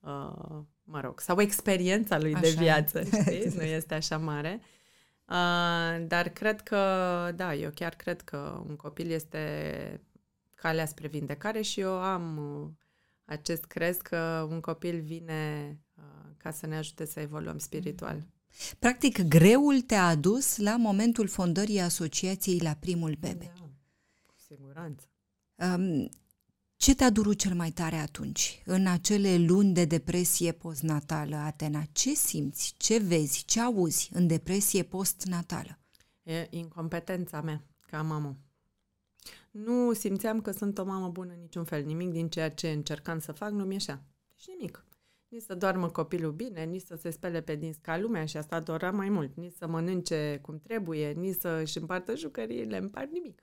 uh, 0.00 0.58
mă 0.84 1.00
rog, 1.00 1.20
sau 1.20 1.40
experiența 1.40 2.18
lui 2.18 2.34
așa. 2.34 2.42
de 2.42 2.54
viață, 2.58 3.04
știi? 3.20 3.52
nu 3.54 3.62
este 3.62 3.94
așa 3.94 4.18
mare. 4.18 4.60
Uh, 5.28 6.06
dar 6.06 6.28
cred 6.28 6.60
că, 6.60 6.78
da, 7.36 7.54
eu 7.54 7.70
chiar 7.74 7.94
cred 7.94 8.20
că 8.20 8.62
un 8.68 8.76
copil 8.76 9.10
este 9.10 10.00
calea 10.54 10.86
spre 10.86 11.08
vindecare 11.08 11.62
și 11.62 11.80
eu 11.80 11.92
am 11.92 12.36
uh, 12.36 12.68
acest 13.24 13.64
crez 13.64 13.96
că 13.96 14.46
un 14.50 14.60
copil 14.60 15.00
vine 15.00 15.78
uh, 15.94 16.04
ca 16.36 16.50
să 16.50 16.66
ne 16.66 16.76
ajute 16.76 17.04
să 17.04 17.20
evoluăm 17.20 17.58
spiritual. 17.58 18.16
Mm. 18.16 18.32
Practic, 18.78 19.22
greul 19.22 19.80
te-a 19.80 20.06
adus 20.06 20.56
la 20.56 20.76
momentul 20.76 21.28
fondării 21.28 21.80
asociației 21.80 22.58
la 22.58 22.74
primul 22.74 23.16
bebe. 23.20 23.52
Da, 23.56 23.68
cu 24.26 24.34
siguranță. 24.46 25.06
Um, 25.54 26.08
ce 26.80 26.94
te-a 26.94 27.10
durut 27.10 27.38
cel 27.38 27.54
mai 27.54 27.70
tare 27.70 27.96
atunci, 27.96 28.62
în 28.64 28.86
acele 28.86 29.36
luni 29.38 29.72
de 29.72 29.84
depresie 29.84 30.52
postnatală, 30.52 31.36
Atena? 31.36 31.82
Ce 31.92 32.14
simți, 32.14 32.74
ce 32.76 32.98
vezi, 32.98 33.44
ce 33.44 33.60
auzi 33.60 34.10
în 34.12 34.26
depresie 34.26 34.82
postnatală? 34.82 35.78
E 36.22 36.46
incompetența 36.50 37.40
mea 37.40 37.64
ca 37.86 38.02
mamă. 38.02 38.36
Nu 39.50 39.92
simțeam 39.92 40.40
că 40.40 40.50
sunt 40.50 40.78
o 40.78 40.84
mamă 40.84 41.08
bună 41.08 41.32
în 41.32 41.40
niciun 41.40 41.64
fel. 41.64 41.84
Nimic 41.84 42.10
din 42.10 42.28
ceea 42.28 42.50
ce 42.50 42.70
încercam 42.70 43.18
să 43.18 43.32
fac 43.32 43.50
nu 43.50 43.64
mi 43.64 43.72
ieșea. 43.72 44.04
Deci 44.28 44.46
nimic. 44.56 44.84
Nici 45.28 45.42
să 45.42 45.54
doarmă 45.54 45.88
copilul 45.88 46.32
bine, 46.32 46.64
nici 46.64 46.84
să 46.84 46.96
se 46.96 47.10
spele 47.10 47.40
pe 47.40 47.54
dinți 47.54 47.80
ca 47.80 47.98
lumea 47.98 48.24
și 48.24 48.36
asta 48.36 48.60
dora 48.60 48.90
mai 48.90 49.08
mult. 49.08 49.36
Nici 49.36 49.54
să 49.58 49.66
mănânce 49.66 50.38
cum 50.42 50.58
trebuie, 50.58 51.12
nici 51.12 51.36
să-și 51.40 51.78
împartă 51.78 52.16
jucăriile, 52.16 52.76
împart 52.78 53.12
nimic. 53.12 53.42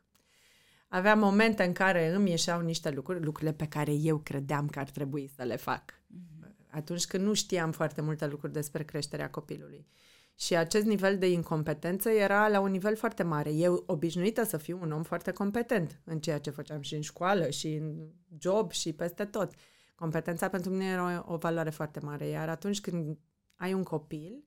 Aveam 0.87 1.19
momente 1.19 1.63
în 1.63 1.73
care 1.73 2.13
îmi 2.13 2.29
ieșeau 2.29 2.61
niște 2.61 2.89
lucruri, 2.89 3.23
lucrurile 3.23 3.53
pe 3.53 3.67
care 3.67 3.93
eu 3.93 4.17
credeam 4.17 4.67
că 4.67 4.79
ar 4.79 4.89
trebui 4.89 5.31
să 5.35 5.43
le 5.43 5.55
fac. 5.55 5.93
Mm-hmm. 5.93 6.69
Atunci 6.69 7.05
când 7.05 7.23
nu 7.23 7.33
știam 7.33 7.71
foarte 7.71 8.01
multe 8.01 8.27
lucruri 8.27 8.53
despre 8.53 8.83
creșterea 8.83 9.29
copilului. 9.29 9.87
Și 10.35 10.55
acest 10.55 10.85
nivel 10.85 11.17
de 11.17 11.31
incompetență 11.31 12.09
era 12.09 12.47
la 12.47 12.59
un 12.59 12.71
nivel 12.71 12.95
foarte 12.95 13.23
mare. 13.23 13.51
Eu 13.51 13.83
obișnuită 13.85 14.43
să 14.43 14.57
fiu 14.57 14.79
un 14.81 14.91
om 14.91 15.03
foarte 15.03 15.31
competent 15.31 16.01
în 16.03 16.19
ceea 16.19 16.39
ce 16.39 16.49
făceam 16.49 16.81
și 16.81 16.95
în 16.95 17.01
școală, 17.01 17.49
și 17.49 17.73
în 17.73 18.09
job, 18.39 18.71
și 18.71 18.93
peste 18.93 19.25
tot. 19.25 19.53
Competența 19.95 20.49
pentru 20.49 20.71
mine 20.71 20.85
era 20.85 21.23
o, 21.27 21.33
o 21.33 21.37
valoare 21.37 21.69
foarte 21.69 21.99
mare. 21.99 22.27
Iar 22.27 22.49
atunci 22.49 22.81
când 22.81 23.17
ai 23.55 23.73
un 23.73 23.83
copil, 23.83 24.43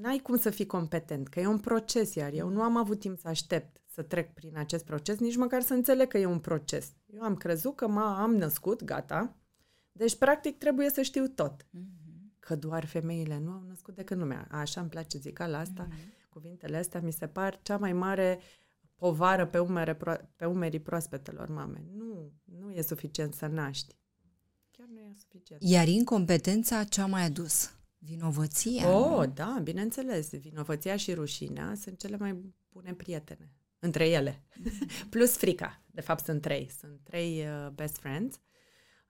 n-ai 0.00 0.18
cum 0.18 0.36
să 0.36 0.50
fii 0.50 0.66
competent, 0.66 1.28
că 1.28 1.40
e 1.40 1.46
un 1.46 1.58
proces, 1.58 2.14
iar 2.14 2.32
eu 2.32 2.48
nu 2.48 2.62
am 2.62 2.76
avut 2.76 3.00
timp 3.00 3.18
să 3.18 3.28
aștept 3.28 3.80
să 3.94 4.02
trec 4.02 4.32
prin 4.32 4.56
acest 4.56 4.84
proces, 4.84 5.18
nici 5.18 5.36
măcar 5.36 5.62
să 5.62 5.74
înțeleg 5.74 6.08
că 6.08 6.18
e 6.18 6.26
un 6.26 6.38
proces. 6.38 6.92
Eu 7.06 7.22
am 7.22 7.36
crezut 7.36 7.76
că 7.76 7.86
m- 7.86 8.18
am 8.18 8.34
născut, 8.36 8.84
gata, 8.84 9.36
deci 9.92 10.16
practic 10.16 10.58
trebuie 10.58 10.90
să 10.90 11.02
știu 11.02 11.26
tot. 11.28 11.62
Mm-hmm. 11.62 12.38
Că 12.38 12.56
doar 12.56 12.84
femeile 12.84 13.38
nu 13.38 13.50
au 13.50 13.64
născut 13.68 13.94
decât 13.94 14.16
lumea. 14.16 14.48
Așa 14.50 14.80
îmi 14.80 14.90
place 14.90 15.18
la 15.36 15.58
asta, 15.58 15.88
mm-hmm. 15.88 16.28
cuvintele 16.28 16.76
astea 16.76 17.00
mi 17.00 17.12
se 17.12 17.26
par 17.26 17.60
cea 17.62 17.76
mai 17.76 17.92
mare 17.92 18.38
povară 18.94 19.46
pe, 19.46 19.58
umere, 19.58 19.96
pe 20.36 20.44
umerii 20.44 20.80
proaspetelor 20.80 21.48
mame. 21.48 21.84
Nu, 21.96 22.32
nu 22.44 22.70
e 22.70 22.82
suficient 22.82 23.34
să 23.34 23.46
naști. 23.46 23.96
Chiar 24.70 24.86
nu 24.86 25.00
e 25.00 25.12
suficient. 25.20 25.62
Iar 25.62 25.88
incompetența 25.88 26.84
ce 26.84 27.00
a 27.00 27.06
mai 27.06 27.22
adus? 27.22 27.72
Vinovăția? 27.98 28.90
Oh, 28.90 29.28
da, 29.34 29.60
bineînțeles. 29.62 30.30
Vinovăția 30.30 30.96
și 30.96 31.14
rușinea 31.14 31.74
sunt 31.74 31.98
cele 31.98 32.16
mai 32.16 32.54
bune 32.72 32.94
prietene 32.94 33.52
între 33.84 34.08
ele. 34.08 34.42
Plus 35.10 35.36
frica. 35.36 35.82
De 35.86 36.00
fapt, 36.00 36.24
sunt 36.24 36.40
trei. 36.40 36.70
Sunt 36.80 37.00
trei 37.02 37.46
uh, 37.46 37.70
best 37.70 37.98
friends. 37.98 38.34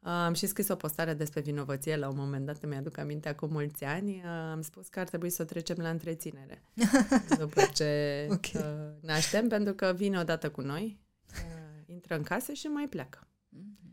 Uh, 0.04 0.10
am 0.10 0.32
și 0.32 0.46
scris 0.46 0.68
o 0.68 0.74
postare 0.74 1.14
despre 1.14 1.40
vinovăție 1.40 1.96
la 1.96 2.08
un 2.08 2.16
moment 2.16 2.46
dat, 2.46 2.66
mi-aduc 2.66 2.98
aminte 2.98 3.28
acum 3.28 3.50
mulți 3.50 3.84
ani. 3.84 4.10
Uh, 4.10 4.30
am 4.30 4.62
spus 4.62 4.88
că 4.88 5.00
ar 5.00 5.06
trebui 5.06 5.30
să 5.30 5.44
trecem 5.44 5.76
la 5.78 5.88
întreținere 5.88 6.62
după 7.38 7.60
ce 7.74 8.26
okay. 8.30 8.62
uh, 8.62 8.92
naștem, 9.00 9.48
pentru 9.48 9.72
că 9.72 9.92
vine 9.96 10.18
odată 10.18 10.50
cu 10.50 10.60
noi, 10.60 11.00
uh, 11.30 11.82
intră 11.86 12.16
în 12.16 12.22
casă 12.22 12.52
și 12.52 12.66
mai 12.66 12.88
pleacă. 12.88 13.28
Mm-hmm. 13.28 13.84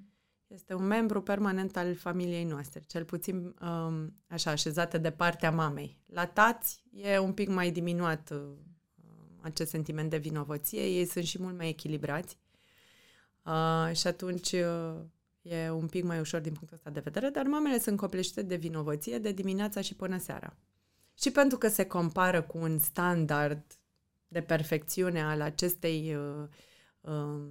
Este 0.48 0.74
un 0.74 0.84
membru 0.84 1.22
permanent 1.22 1.78
al 1.78 1.96
familiei 1.96 2.44
noastre, 2.44 2.82
cel 2.88 3.04
puțin 3.04 3.56
um, 3.62 4.16
așa, 4.28 4.52
așezată 4.52 4.98
de 4.98 5.12
partea 5.12 5.52
mamei. 5.52 6.02
La 6.06 6.26
tați 6.26 6.84
e 6.92 7.18
un 7.18 7.34
pic 7.34 7.50
mai 7.50 7.72
diminuat 7.72 8.30
uh, 8.32 8.40
acest 9.42 9.70
sentiment 9.70 10.10
de 10.10 10.18
vinovăție, 10.18 10.82
ei 10.82 11.06
sunt 11.06 11.26
și 11.26 11.42
mult 11.42 11.58
mai 11.58 11.70
echilibrați 11.70 12.38
uh, 13.44 13.96
și 13.96 14.08
atunci 14.08 14.52
uh, 14.52 14.96
e 15.42 15.70
un 15.70 15.88
pic 15.88 16.04
mai 16.04 16.20
ușor 16.20 16.42
din 16.42 16.54
punctul 16.54 16.76
ăsta 16.76 16.90
de 16.90 17.00
vedere, 17.00 17.30
dar 17.30 17.46
mamele 17.46 17.80
sunt 17.80 17.98
copleșite 17.98 18.42
de 18.42 18.56
vinovăție 18.56 19.20
de 19.20 19.32
dimineața 19.32 19.82
și 19.82 19.96
până 19.96 20.18
seara. 20.18 20.56
Și 21.14 21.32
pentru 21.32 21.58
că 21.58 21.68
se 21.68 21.86
compară 21.86 22.42
cu 22.42 22.58
un 22.58 22.80
standard 22.80 23.64
de 24.28 24.42
perfecțiune 24.42 25.24
al 25.24 25.42
acestei 25.42 26.16
uh, 26.16 26.48
uh, 27.02 27.42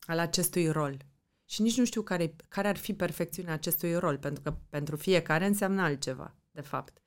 al 0.00 0.18
acestui 0.18 0.70
rol. 0.70 0.96
Și 1.44 1.62
nici 1.62 1.76
nu 1.76 1.84
știu 1.84 2.02
care, 2.02 2.36
care 2.48 2.68
ar 2.68 2.76
fi 2.76 2.94
perfecțiunea 2.94 3.52
acestui 3.52 3.94
rol, 3.94 4.18
pentru 4.18 4.42
că 4.42 4.54
pentru 4.68 4.96
fiecare 4.96 5.46
înseamnă 5.46 5.82
altceva, 5.82 6.34
de 6.50 6.60
fapt. 6.60 7.02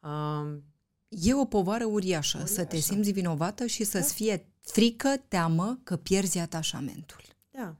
Uh, 0.00 0.58
E 1.20 1.34
o 1.34 1.44
povară 1.44 1.84
uriașă, 1.84 2.36
uriașă. 2.36 2.54
să 2.54 2.64
te 2.64 2.76
simți 2.76 3.10
vinovată 3.10 3.66
și 3.66 3.84
să-ți 3.84 4.08
da. 4.08 4.14
fie 4.14 4.46
frică, 4.60 5.16
teamă 5.28 5.78
că 5.82 5.96
pierzi 5.96 6.38
atașamentul. 6.38 7.20
Da. 7.50 7.76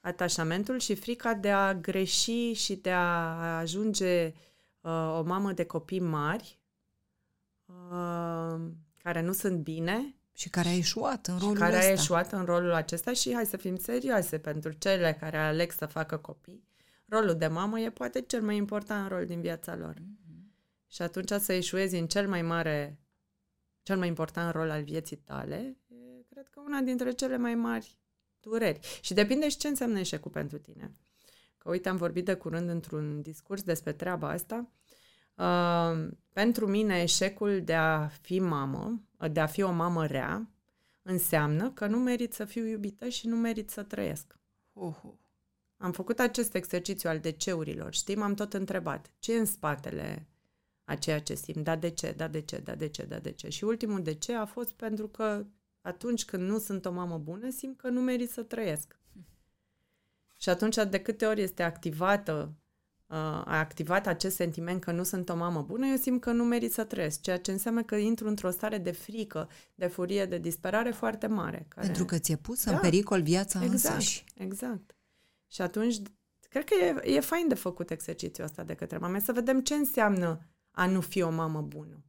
Atașamentul 0.00 0.78
și 0.78 0.94
frica 0.94 1.34
de 1.34 1.50
a 1.50 1.74
greși 1.74 2.52
și 2.52 2.74
de 2.74 2.90
a 2.90 3.56
ajunge 3.56 4.34
uh, 4.80 5.18
o 5.18 5.22
mamă 5.22 5.52
de 5.52 5.64
copii 5.64 6.00
mari 6.00 6.60
uh, 7.66 8.60
care 9.02 9.20
nu 9.20 9.32
sunt 9.32 9.58
bine. 9.58 10.14
Și 10.32 10.48
care 10.48 10.68
a 10.68 10.72
ieșuat 10.72 11.26
în 11.26 11.38
rolul 11.38 11.54
și 11.54 11.60
care 11.60 11.76
ăsta. 11.76 11.86
a 11.86 11.90
ieșuat 11.90 12.32
în 12.32 12.44
rolul 12.44 12.72
acesta 12.72 13.12
și 13.12 13.34
hai 13.34 13.46
să 13.46 13.56
fim 13.56 13.76
serioase 13.76 14.38
pentru 14.38 14.72
cele 14.72 15.16
care 15.20 15.36
aleg 15.36 15.72
să 15.72 15.86
facă 15.86 16.16
copii. 16.16 16.64
Rolul 17.08 17.34
de 17.34 17.46
mamă 17.46 17.80
e 17.80 17.90
poate 17.90 18.20
cel 18.20 18.42
mai 18.42 18.56
important 18.56 19.08
rol 19.10 19.26
din 19.26 19.40
viața 19.40 19.76
lor. 19.76 19.94
Mm. 19.98 20.18
Și 20.96 21.02
atunci 21.02 21.30
să 21.30 21.52
eșuezi 21.52 21.96
în 21.96 22.06
cel 22.06 22.28
mai 22.28 22.42
mare, 22.42 22.98
cel 23.82 23.98
mai 23.98 24.08
important 24.08 24.52
rol 24.52 24.70
al 24.70 24.82
vieții 24.82 25.16
tale, 25.16 25.76
e, 25.86 26.24
cred 26.28 26.48
că 26.48 26.60
una 26.60 26.80
dintre 26.80 27.12
cele 27.12 27.36
mai 27.36 27.54
mari 27.54 27.98
dureri. 28.40 28.80
Și 29.00 29.14
depinde 29.14 29.48
și 29.48 29.56
ce 29.56 29.68
înseamnă 29.68 29.98
eșecul 29.98 30.30
pentru 30.30 30.58
tine. 30.58 30.96
Că 31.58 31.70
uite, 31.70 31.88
am 31.88 31.96
vorbit 31.96 32.24
de 32.24 32.34
curând 32.34 32.68
într-un 32.68 33.22
discurs 33.22 33.62
despre 33.62 33.92
treaba 33.92 34.28
asta. 34.28 34.70
Uh, 35.34 36.08
pentru 36.32 36.66
mine, 36.66 37.02
eșecul 37.02 37.62
de 37.64 37.74
a 37.74 38.06
fi 38.06 38.38
mamă, 38.38 39.00
de 39.32 39.40
a 39.40 39.46
fi 39.46 39.62
o 39.62 39.70
mamă 39.70 40.06
rea, 40.06 40.50
înseamnă 41.02 41.70
că 41.70 41.86
nu 41.86 41.98
merit 41.98 42.32
să 42.32 42.44
fiu 42.44 42.66
iubită 42.66 43.08
și 43.08 43.26
nu 43.26 43.36
merit 43.36 43.70
să 43.70 43.82
trăiesc. 43.82 44.38
Uh-huh. 44.74 45.14
Am 45.76 45.92
făcut 45.92 46.18
acest 46.18 46.54
exercițiu 46.54 47.10
al 47.10 47.18
deceurilor, 47.18 47.94
știi, 47.94 48.16
m-am 48.16 48.34
tot 48.34 48.54
întrebat 48.54 49.12
ce 49.18 49.32
e 49.32 49.38
în 49.38 49.44
spatele 49.44 50.28
a 50.86 50.94
ceea 50.94 51.20
ce 51.20 51.34
simt. 51.34 51.64
Da, 51.64 51.76
de 51.76 51.88
ce? 51.88 52.12
Da, 52.16 52.28
de 52.28 52.40
ce? 52.40 52.58
Da, 52.58 52.74
de 52.74 52.88
ce? 52.88 53.04
Da, 53.04 53.18
de 53.18 53.30
ce? 53.30 53.48
Și 53.48 53.64
ultimul 53.64 54.02
de 54.02 54.14
ce 54.14 54.34
a 54.34 54.44
fost 54.44 54.72
pentru 54.72 55.08
că 55.08 55.46
atunci 55.80 56.24
când 56.24 56.48
nu 56.48 56.58
sunt 56.58 56.84
o 56.84 56.92
mamă 56.92 57.18
bună, 57.18 57.50
simt 57.50 57.76
că 57.78 57.88
nu 57.88 58.00
merit 58.00 58.30
să 58.30 58.42
trăiesc. 58.42 58.98
Și 60.36 60.48
atunci, 60.48 60.74
de 60.74 61.00
câte 61.00 61.26
ori 61.26 61.42
este 61.42 61.62
activată, 61.62 62.54
uh, 63.06 63.16
a 63.16 63.58
activat 63.58 64.06
acest 64.06 64.36
sentiment 64.36 64.80
că 64.80 64.92
nu 64.92 65.02
sunt 65.02 65.28
o 65.28 65.36
mamă 65.36 65.62
bună, 65.62 65.86
eu 65.86 65.96
simt 65.96 66.20
că 66.20 66.32
nu 66.32 66.44
merit 66.44 66.72
să 66.72 66.84
trăiesc, 66.84 67.20
ceea 67.20 67.38
ce 67.38 67.50
înseamnă 67.50 67.82
că 67.82 67.96
intru 67.96 68.28
într-o 68.28 68.50
stare 68.50 68.78
de 68.78 68.90
frică, 68.90 69.48
de 69.74 69.86
furie, 69.86 70.26
de 70.26 70.38
disperare 70.38 70.90
foarte 70.90 71.26
mare. 71.26 71.66
Care... 71.68 71.86
Pentru 71.86 72.04
că 72.04 72.18
ți-e 72.18 72.36
pusă 72.36 72.70
da, 72.70 72.74
în 72.74 72.80
pericol 72.80 73.22
viața 73.22 73.64
exact, 73.64 73.94
însăși. 73.94 74.24
Exact. 74.34 74.96
Și 75.46 75.62
atunci, 75.62 75.96
cred 76.48 76.64
că 76.64 76.74
e, 76.74 77.14
e 77.14 77.20
fain 77.20 77.48
de 77.48 77.54
făcut 77.54 77.90
exercițiul 77.90 78.46
ăsta 78.46 78.62
de 78.62 78.74
către 78.74 78.98
mame, 78.98 79.20
să 79.20 79.32
vedem 79.32 79.60
ce 79.60 79.74
înseamnă 79.74 80.40
a 80.76 80.86
nu 80.86 81.00
fi 81.00 81.22
o 81.22 81.30
mamă 81.30 81.60
bună. 81.60 82.04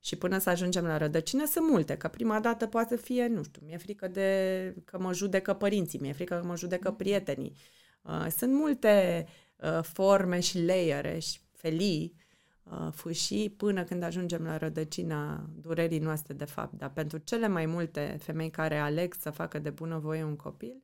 Și 0.00 0.16
până 0.16 0.38
să 0.38 0.50
ajungem 0.50 0.84
la 0.84 0.96
rădăcină 0.96 1.46
sunt 1.46 1.70
multe, 1.70 1.96
că 1.96 2.08
prima 2.08 2.40
dată 2.40 2.66
poate 2.66 2.96
fi, 2.96 3.12
nu 3.12 3.42
știu, 3.42 3.62
mi-e 3.64 3.76
frică 3.76 4.08
de 4.08 4.74
că 4.84 4.98
mă 4.98 5.12
judecă 5.12 5.52
părinții, 5.52 5.98
mi-e 5.98 6.12
frică 6.12 6.34
că 6.34 6.46
mă 6.46 6.56
judecă 6.56 6.90
mm. 6.90 6.96
prietenii. 6.96 7.56
Uh, 8.02 8.26
sunt 8.36 8.52
multe 8.52 9.26
uh, 9.56 9.82
forme 9.82 10.40
și 10.40 10.64
layere 10.64 11.18
și 11.18 11.38
felii, 11.52 12.14
uh, 12.62 12.88
fâșii, 12.92 13.50
până 13.50 13.84
când 13.84 14.02
ajungem 14.02 14.44
la 14.44 14.56
rădăcina 14.56 15.50
durerii 15.60 15.98
noastre 15.98 16.34
de 16.34 16.44
fapt. 16.44 16.72
Dar 16.72 16.90
pentru 16.90 17.18
cele 17.18 17.48
mai 17.48 17.66
multe 17.66 18.16
femei 18.20 18.50
care 18.50 18.78
aleg 18.78 19.14
să 19.18 19.30
facă 19.30 19.58
de 19.58 19.70
bună 19.70 19.98
voie 19.98 20.24
un 20.24 20.36
copil, 20.36 20.82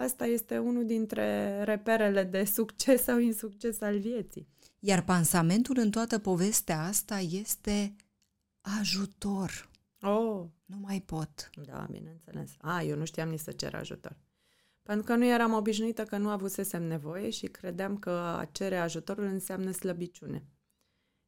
asta 0.00 0.26
este 0.26 0.58
unul 0.58 0.86
dintre 0.86 1.62
reperele 1.64 2.24
de 2.24 2.44
succes 2.44 3.02
sau 3.02 3.18
insucces 3.18 3.80
al 3.80 3.98
vieții. 3.98 4.48
Iar 4.78 5.02
pansamentul 5.02 5.78
în 5.78 5.90
toată 5.90 6.18
povestea 6.18 6.82
asta 6.82 7.18
este 7.18 7.94
ajutor. 8.60 9.70
Oh. 10.00 10.44
Nu 10.64 10.76
mai 10.80 11.02
pot. 11.06 11.50
Da, 11.66 11.86
bineînțeles. 11.90 12.50
A, 12.60 12.82
eu 12.82 12.96
nu 12.96 13.04
știam 13.04 13.28
nici 13.28 13.40
să 13.40 13.52
cer 13.52 13.74
ajutor. 13.74 14.16
Pentru 14.82 15.04
că 15.04 15.14
nu 15.14 15.24
eram 15.24 15.52
obișnuită 15.52 16.04
că 16.04 16.16
nu 16.16 16.28
avusesem 16.28 16.82
nevoie 16.82 17.30
și 17.30 17.46
credeam 17.46 17.96
că 17.98 18.10
a 18.10 18.48
cere 18.52 18.76
ajutorul 18.76 19.24
înseamnă 19.24 19.70
slăbiciune 19.70 20.44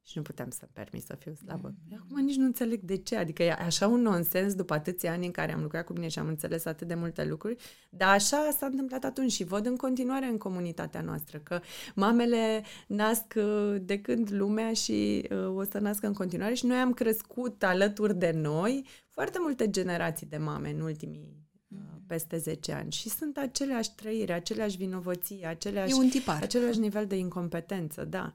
și 0.04 0.16
nu 0.16 0.22
puteam 0.22 0.50
să-mi 0.50 0.70
permit 0.72 1.04
să 1.04 1.14
fiu 1.14 1.34
slabă. 1.34 1.70
Mm-hmm. 1.70 1.98
Acum 1.98 2.24
nici 2.24 2.36
nu 2.36 2.44
înțeleg 2.44 2.80
de 2.80 2.96
ce, 2.96 3.16
adică 3.16 3.42
e 3.42 3.52
așa 3.52 3.86
un 3.86 4.00
nonsens 4.00 4.54
după 4.54 4.74
atâția 4.74 5.12
ani 5.12 5.26
în 5.26 5.30
care 5.30 5.52
am 5.52 5.62
lucrat 5.62 5.84
cu 5.84 5.92
mine 5.92 6.08
și 6.08 6.18
am 6.18 6.26
înțeles 6.26 6.64
atât 6.64 6.88
de 6.88 6.94
multe 6.94 7.24
lucruri, 7.24 7.56
dar 7.90 8.08
așa 8.08 8.50
s-a 8.58 8.66
întâmplat 8.66 9.04
atunci 9.04 9.32
și 9.32 9.44
văd 9.44 9.66
în 9.66 9.76
continuare 9.76 10.26
în 10.26 10.38
comunitatea 10.38 11.00
noastră 11.00 11.38
că 11.38 11.60
mamele 11.94 12.62
nasc 12.86 13.34
uh, 13.36 13.76
de 13.80 14.00
când 14.00 14.32
lumea 14.32 14.72
și 14.72 15.28
uh, 15.30 15.56
o 15.56 15.64
să 15.64 15.78
nască 15.78 16.06
în 16.06 16.12
continuare 16.12 16.54
și 16.54 16.66
noi 16.66 16.76
am 16.76 16.92
crescut 16.92 17.62
alături 17.62 18.18
de 18.18 18.30
noi 18.30 18.86
foarte 19.08 19.38
multe 19.40 19.70
generații 19.70 20.26
de 20.26 20.36
mame 20.36 20.70
în 20.70 20.80
ultimii 20.80 21.36
uh, 21.68 21.78
mm-hmm. 21.78 22.06
peste 22.06 22.38
10 22.38 22.72
ani 22.72 22.92
și 22.92 23.08
sunt 23.08 23.36
aceleași 23.36 23.94
trăiri, 23.94 24.32
aceleași 24.32 24.76
vinovății, 24.76 25.44
aceleași, 25.46 25.94
același 26.40 26.78
nivel 26.78 27.06
de 27.06 27.16
incompetență, 27.16 28.04
da. 28.04 28.34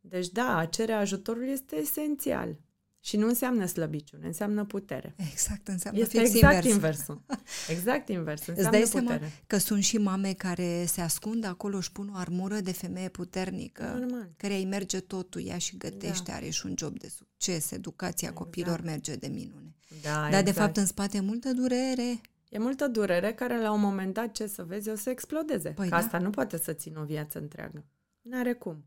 Deci 0.00 0.28
da, 0.28 0.56
a 0.56 0.64
cere 0.66 0.92
ajutorul 0.92 1.48
este 1.48 1.76
esențial. 1.76 2.56
Și 3.00 3.16
nu 3.16 3.26
înseamnă 3.26 3.66
slăbiciune, 3.66 4.26
înseamnă 4.26 4.64
putere. 4.64 5.14
Exact, 5.32 5.68
înseamnă 5.68 6.00
este 6.00 6.18
fix 6.18 6.34
exact 6.34 6.52
invers. 6.64 6.74
inversul. 6.74 7.22
Exact 7.76 8.08
invers, 8.08 8.40
Îți 8.40 8.48
înseamnă 8.48 8.78
dai 8.78 8.88
putere. 8.88 9.06
seama 9.06 9.32
că 9.46 9.58
sunt 9.58 9.82
și 9.82 9.98
mame 9.98 10.32
care 10.32 10.84
se 10.86 11.00
ascund 11.00 11.44
acolo, 11.44 11.76
își 11.76 11.92
pun 11.92 12.10
o 12.14 12.16
armură 12.16 12.60
de 12.60 12.72
femeie 12.72 13.08
puternică, 13.08 13.82
Normal. 13.82 14.32
care 14.36 14.54
îi 14.54 14.64
merge 14.64 15.00
totul, 15.00 15.46
ea 15.46 15.58
și 15.58 15.76
gătește, 15.76 16.32
are 16.32 16.48
și 16.48 16.66
un 16.66 16.74
job 16.78 16.98
de 16.98 17.08
succes, 17.08 17.70
educația 17.70 18.28
Exact. 18.28 18.44
copiilor 18.44 18.80
merge 18.80 19.14
de 19.16 19.26
minune. 19.26 19.74
Da, 20.02 20.10
Dar 20.10 20.26
exact. 20.26 20.44
de 20.44 20.52
fapt 20.52 20.76
în 20.76 20.86
spate 20.86 21.16
e 21.16 21.20
multă 21.20 21.52
durere. 21.52 22.20
E 22.48 22.58
multă 22.58 22.86
durere 22.88 23.32
care 23.34 23.60
la 23.60 23.72
un 23.72 23.80
moment 23.80 24.14
dat, 24.14 24.32
ce 24.32 24.46
să 24.46 24.64
vezi, 24.64 24.88
o 24.88 24.96
să 24.96 25.10
explodeze. 25.10 25.68
Păi 25.68 25.88
că 25.88 25.90
da. 25.90 25.96
asta 25.96 26.18
nu 26.18 26.30
poate 26.30 26.58
să 26.58 26.72
țină 26.72 27.00
o 27.00 27.04
viață 27.04 27.38
întreagă. 27.38 27.84
N-are 28.22 28.52
cum. 28.52 28.84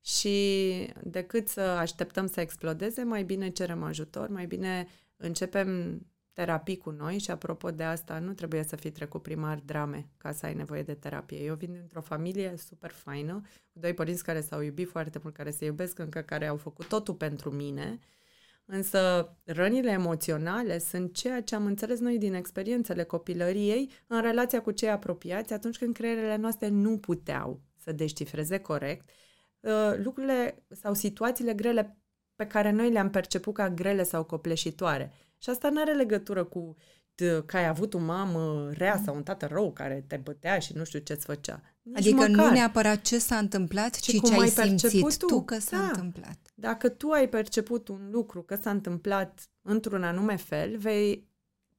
Și 0.00 0.86
decât 1.02 1.48
să 1.48 1.60
așteptăm 1.60 2.26
să 2.26 2.40
explodeze, 2.40 3.02
mai 3.02 3.22
bine 3.22 3.48
cerem 3.48 3.82
ajutor, 3.82 4.28
mai 4.28 4.46
bine 4.46 4.86
începem 5.16 6.00
terapii 6.32 6.76
cu 6.76 6.90
noi 6.90 7.18
și 7.18 7.30
apropo 7.30 7.70
de 7.70 7.82
asta, 7.82 8.18
nu 8.18 8.32
trebuie 8.32 8.62
să 8.62 8.76
fii 8.76 8.90
trecut 8.90 9.22
primar 9.22 9.58
drame 9.64 10.10
ca 10.16 10.32
să 10.32 10.46
ai 10.46 10.54
nevoie 10.54 10.82
de 10.82 10.94
terapie. 10.94 11.38
Eu 11.38 11.54
vin 11.54 11.72
dintr-o 11.72 12.00
familie 12.00 12.54
super 12.56 12.90
faină, 12.90 13.40
cu 13.72 13.78
doi 13.78 13.94
părinți 13.94 14.24
care 14.24 14.40
s-au 14.40 14.60
iubit 14.60 14.88
foarte 14.88 15.20
mult, 15.22 15.34
care 15.34 15.50
se 15.50 15.64
iubesc 15.64 15.98
încă, 15.98 16.20
care 16.20 16.46
au 16.46 16.56
făcut 16.56 16.86
totul 16.86 17.14
pentru 17.14 17.50
mine, 17.50 17.98
Însă 18.72 19.32
rănile 19.44 19.90
emoționale 19.90 20.78
sunt 20.78 21.14
ceea 21.14 21.42
ce 21.42 21.54
am 21.54 21.66
înțeles 21.66 21.98
noi 21.98 22.18
din 22.18 22.34
experiențele 22.34 23.02
copilăriei 23.02 23.90
în 24.06 24.20
relația 24.20 24.62
cu 24.62 24.70
cei 24.70 24.88
apropiați 24.88 25.52
atunci 25.52 25.78
când 25.78 25.94
creierele 25.94 26.36
noastre 26.36 26.68
nu 26.68 26.98
puteau 26.98 27.60
să 27.76 27.92
descifreze 27.92 28.58
corect 28.58 29.08
uh, 29.08 29.29
lucrurile 29.96 30.64
sau 30.68 30.94
situațiile 30.94 31.54
grele 31.54 31.98
pe 32.36 32.46
care 32.46 32.70
noi 32.70 32.90
le-am 32.90 33.10
perceput 33.10 33.54
ca 33.54 33.70
grele 33.70 34.02
sau 34.02 34.24
copleșitoare. 34.24 35.12
Și 35.38 35.50
asta 35.50 35.68
nu 35.70 35.80
are 35.80 35.92
legătură 35.92 36.44
cu 36.44 36.76
t- 37.22 37.44
că 37.46 37.56
ai 37.56 37.66
avut 37.66 37.94
o 37.94 37.98
mamă 37.98 38.70
rea 38.72 39.00
sau 39.04 39.14
un 39.14 39.22
tată 39.22 39.46
rău 39.46 39.72
care 39.72 40.04
te 40.06 40.16
bătea 40.16 40.58
și 40.58 40.72
nu 40.76 40.84
știu 40.84 40.98
ce-ți 40.98 41.24
făcea. 41.24 41.60
Nici 41.82 41.96
adică 41.98 42.14
măcar. 42.14 42.30
nu 42.46 42.50
neapărat 42.50 43.00
ce 43.00 43.18
s-a 43.18 43.36
întâmplat, 43.38 43.94
Și 43.94 44.00
ci 44.12 44.16
cum 44.20 44.30
ce 44.30 44.34
ai 44.36 44.40
ai 44.42 44.50
perceput 44.50 44.90
simțit 44.90 45.18
tu. 45.18 45.26
tu 45.26 45.42
că 45.44 45.58
s-a 45.58 45.76
Da. 45.76 45.82
întâmplat. 45.84 46.38
Dacă 46.54 46.88
tu 46.88 47.08
ai 47.10 47.28
perceput 47.28 47.88
un 47.88 48.08
lucru 48.10 48.42
că 48.42 48.56
s-a 48.56 48.70
întâmplat 48.70 49.50
într-un 49.62 50.02
anume 50.02 50.36
fel, 50.36 50.76
vei 50.78 51.28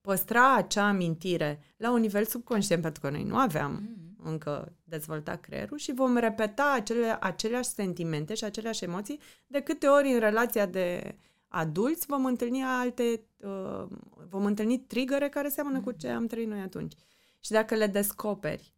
păstra 0.02 0.56
acea 0.56 0.88
amintire 0.88 1.60
la 1.78 1.92
un 1.92 2.00
nivel 2.00 2.26
subconștient, 2.26 2.82
pentru 2.82 3.02
că 3.02 3.10
noi 3.10 3.24
nu 3.24 3.38
aveam 3.38 3.72
Mm. 3.72 4.16
încă 4.32 4.76
dezvoltat 4.92 5.42
creierul 5.42 5.78
și 5.78 5.94
vom 5.94 6.18
repeta 6.18 6.74
acele, 6.76 7.18
aceleași 7.20 7.70
sentimente 7.70 8.34
și 8.34 8.44
aceleași 8.44 8.84
emoții 8.84 9.20
de 9.48 9.60
câte 9.62 9.88
ori 9.88 10.12
în 10.12 10.20
relația 10.20 10.66
de 10.66 11.16
adulți 11.48 12.06
vom 12.06 12.26
întâlni 12.26 12.64
alte, 12.64 13.22
uh, 13.38 13.86
vom 14.30 14.46
întâlni 14.46 14.80
trigăre 14.80 15.30
care 15.30 15.50
seamănă 15.50 15.82
cu 15.82 15.92
ce 15.92 16.08
am 16.08 16.28
trăit 16.28 16.48
noi 16.48 16.60
atunci. 16.60 16.94
Și 17.40 17.52
dacă 17.52 17.76
le 17.76 17.88
descoperi, 17.88 18.74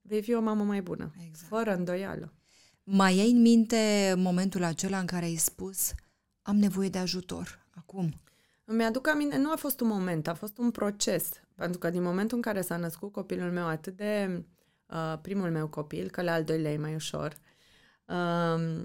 vei 0.00 0.22
fi 0.22 0.34
o 0.34 0.40
mamă 0.40 0.64
mai 0.64 0.82
bună, 0.82 1.12
Exact. 1.28 1.48
fără 1.48 1.74
îndoială. 1.74 2.32
Mai 2.84 3.18
ai 3.18 3.30
în 3.30 3.40
minte 3.40 4.14
momentul 4.16 4.62
acela 4.62 4.98
în 4.98 5.06
care 5.06 5.24
ai 5.24 5.36
spus 5.36 5.92
am 6.42 6.56
nevoie 6.56 6.88
de 6.88 6.98
ajutor, 6.98 7.66
acum? 7.74 8.14
Îmi 8.64 8.84
aduc 8.84 9.08
aminte, 9.08 9.36
nu 9.36 9.52
a 9.52 9.56
fost 9.56 9.80
un 9.80 9.86
moment, 9.86 10.28
a 10.28 10.34
fost 10.34 10.58
un 10.58 10.70
proces. 10.70 11.30
Pentru 11.54 11.78
că 11.78 11.90
din 11.90 12.02
momentul 12.02 12.36
în 12.36 12.42
care 12.42 12.60
s-a 12.60 12.76
născut 12.76 13.12
copilul 13.12 13.50
meu 13.50 13.66
atât 13.66 13.96
de 13.96 14.42
uh, 14.88 15.18
primul 15.22 15.50
meu 15.50 15.68
copil, 15.68 16.10
că 16.10 16.22
la 16.22 16.32
al 16.32 16.44
doilea 16.44 16.72
e 16.72 16.78
mai 16.78 16.94
ușor, 16.94 17.36
uh, 18.04 18.84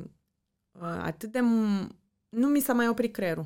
uh, 0.72 0.82
atât 0.82 1.32
de... 1.32 1.40
m- 1.40 1.88
nu 2.30 2.48
mi 2.48 2.60
s-a 2.60 2.74
mai 2.74 2.88
oprit 2.88 3.14
creierul. 3.14 3.46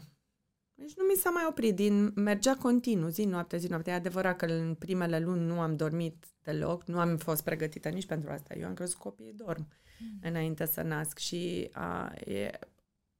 Deci 0.79 0.95
nu 0.95 1.03
mi 1.03 1.15
s-a 1.15 1.29
mai 1.29 1.45
oprit, 1.47 1.75
din 1.75 2.11
mergea 2.15 2.55
continuu, 2.55 3.09
zi, 3.09 3.23
noapte, 3.23 3.57
zi, 3.57 3.67
noapte. 3.67 3.89
E 3.89 3.93
adevărat 3.93 4.37
că 4.37 4.45
în 4.45 4.73
primele 4.73 5.19
luni 5.19 5.45
nu 5.45 5.59
am 5.59 5.75
dormit 5.75 6.25
deloc, 6.43 6.83
nu 6.83 6.99
am 6.99 7.17
fost 7.17 7.43
pregătită 7.43 7.89
nici 7.89 8.05
pentru 8.05 8.31
asta. 8.31 8.53
Eu 8.55 8.67
am 8.67 8.73
crezut 8.73 8.95
că 8.95 9.01
copiii 9.01 9.33
dorm 9.33 9.67
mm. 9.99 10.19
înainte 10.21 10.65
să 10.65 10.81
nasc 10.81 11.17
și 11.17 11.69
a, 11.73 12.13
e, 12.25 12.59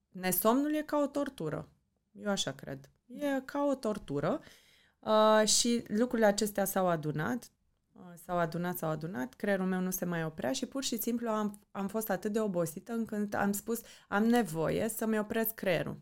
nesomnul 0.10 0.74
e 0.74 0.82
ca 0.82 0.98
o 0.98 1.08
tortură. 1.08 1.70
Eu 2.12 2.30
așa 2.30 2.52
cred. 2.52 2.90
E 3.06 3.42
ca 3.46 3.66
o 3.66 3.76
tortură 3.76 4.42
uh, 5.00 5.48
și 5.48 5.84
lucrurile 5.88 6.28
acestea 6.28 6.66
s-au 6.66 6.88
adunat, 6.88 7.44
uh, 7.44 7.57
s-au 8.26 8.38
adunat, 8.38 8.78
s-au 8.78 8.90
adunat, 8.90 9.34
creierul 9.34 9.66
meu 9.66 9.80
nu 9.80 9.90
se 9.90 10.06
mai 10.06 10.24
oprea 10.24 10.52
și 10.52 10.66
pur 10.66 10.84
și 10.84 11.02
simplu 11.02 11.30
am, 11.30 11.60
am 11.72 11.88
fost 11.88 12.10
atât 12.10 12.34
de 12.34 12.40
obosită 12.40 12.92
încât 12.92 13.34
am 13.34 13.52
spus 13.52 13.82
am 14.08 14.26
nevoie 14.26 14.90
să-mi 14.90 15.20
opresc 15.20 15.54
creierul. 15.54 16.00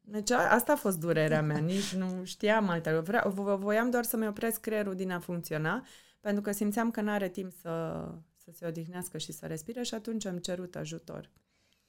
Deci 0.00 0.30
a, 0.30 0.52
asta 0.52 0.72
a 0.72 0.76
fost 0.76 0.98
durerea 0.98 1.42
mea, 1.42 1.58
nici 1.58 1.94
nu 1.94 2.24
știam 2.24 2.68
altele. 2.68 2.98
Vreau, 2.98 3.30
vo- 3.32 3.60
voiam 3.60 3.90
doar 3.90 4.04
să-mi 4.04 4.26
opresc 4.26 4.60
creierul 4.60 4.94
din 4.94 5.10
a 5.10 5.20
funcționa, 5.20 5.86
pentru 6.20 6.42
că 6.42 6.52
simțeam 6.52 6.90
că 6.90 7.00
nu 7.00 7.10
are 7.10 7.28
timp 7.28 7.52
să, 7.52 8.04
să 8.36 8.50
se 8.54 8.66
odihnească 8.66 9.18
și 9.18 9.32
să 9.32 9.46
respire 9.46 9.82
și 9.82 9.94
atunci 9.94 10.26
am 10.26 10.38
cerut 10.38 10.76
ajutor. 10.76 11.30